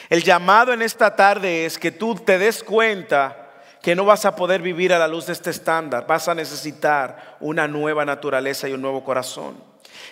El 0.09 0.23
llamado 0.23 0.73
en 0.73 0.81
esta 0.81 1.15
tarde 1.15 1.65
es 1.65 1.77
que 1.77 1.91
tú 1.91 2.15
te 2.15 2.39
des 2.39 2.63
cuenta 2.63 3.51
que 3.81 3.95
no 3.95 4.05
vas 4.05 4.25
a 4.25 4.35
poder 4.35 4.61
vivir 4.61 4.91
a 4.91 4.99
la 4.99 5.07
luz 5.07 5.27
de 5.27 5.33
este 5.33 5.51
estándar. 5.51 6.07
Vas 6.07 6.27
a 6.27 6.35
necesitar 6.35 7.37
una 7.39 7.67
nueva 7.67 8.03
naturaleza 8.05 8.67
y 8.67 8.73
un 8.73 8.81
nuevo 8.81 9.03
corazón. 9.03 9.63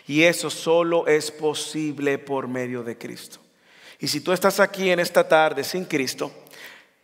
Y 0.05 0.23
eso 0.23 0.49
solo 0.49 1.07
es 1.07 1.31
posible 1.31 2.19
por 2.19 2.47
medio 2.47 2.83
de 2.83 2.97
Cristo. 2.97 3.39
Y 3.99 4.07
si 4.07 4.21
tú 4.21 4.31
estás 4.31 4.59
aquí 4.59 4.91
en 4.91 4.99
esta 4.99 5.27
tarde 5.27 5.63
sin 5.63 5.83
Cristo 5.85 6.31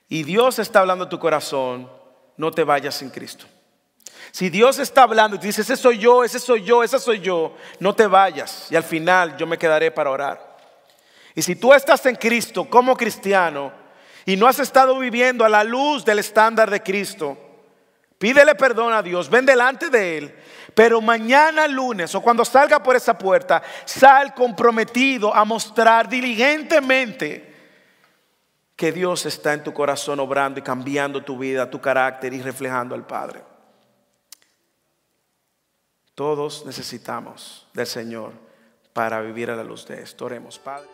y 0.08 0.24
Dios 0.24 0.60
está 0.60 0.82
hablando 0.82 1.06
a 1.06 1.10
tu 1.10 1.18
corazón, 1.18 1.90
no 2.38 2.52
te 2.52 2.64
vayas 2.64 2.96
sin 2.96 3.10
Cristo. 3.10 3.46
Si 4.32 4.50
Dios 4.50 4.80
está 4.80 5.04
hablando 5.04 5.36
y 5.36 5.40
te 5.40 5.48
dice, 5.48 5.62
ese 5.62 5.76
soy 5.76 5.98
yo, 5.98 6.24
ese 6.24 6.40
soy 6.40 6.64
yo, 6.64 6.84
esa 6.84 7.00
soy 7.00 7.20
yo, 7.20 7.56
no 7.80 7.96
te 7.96 8.08
vayas 8.08 8.68
y 8.72 8.76
al 8.76 8.84
final 8.84 9.36
yo 9.38 9.48
me 9.48 9.58
quedaré 9.58 9.92
para 9.92 10.12
orar. 10.12 10.53
Y 11.36 11.42
si 11.42 11.56
tú 11.56 11.74
estás 11.74 12.06
en 12.06 12.16
Cristo 12.16 12.70
como 12.70 12.96
cristiano 12.96 13.72
y 14.26 14.36
no 14.36 14.48
has 14.48 14.60
estado 14.60 14.98
viviendo 15.00 15.44
a 15.44 15.50
la 15.50 15.64
luz 15.64 16.06
del 16.06 16.20
estándar 16.20 16.70
de 16.70 16.82
Cristo, 16.82 17.38
pídele 18.18 18.56
perdón 18.56 18.94
a 18.94 19.02
Dios, 19.02 19.30
ven 19.30 19.46
delante 19.46 19.90
de 19.90 20.18
Él 20.18 20.36
pero 20.74 21.02
mañana 21.02 21.68
lunes 21.68 22.14
o 22.16 22.22
cuando 22.22 22.44
salga 22.44 22.82
por 22.82 22.96
esa 22.96 23.18
puerta, 23.18 23.62
sal 23.86 24.34
comprometido 24.34 25.34
a 25.34 25.46
mostrar 25.46 26.10
diligentemente 26.10 27.52
que 28.76 28.92
Dios 28.92 29.26
está 29.26 29.54
en 29.54 29.64
tu 29.64 29.74
corazón 29.74 30.20
obrando 30.20 30.60
y 30.60 30.64
cambiando 30.64 31.24
tu 31.24 31.38
vida, 31.38 31.70
tu 31.70 31.80
carácter 31.80 32.34
y 32.34 32.42
reflejando 32.42 32.96
al 32.96 33.06
Padre. 33.06 33.44
Todos 36.16 36.66
necesitamos 36.66 37.68
del 37.74 37.88
Señor 37.88 38.34
para 38.94 39.22
vivir 39.22 39.50
a 39.52 39.56
la 39.56 39.64
luz 39.64 39.86
de 39.88 40.02
esto. 40.02 40.26
Oremos, 40.26 40.60
Padre. 40.60 40.93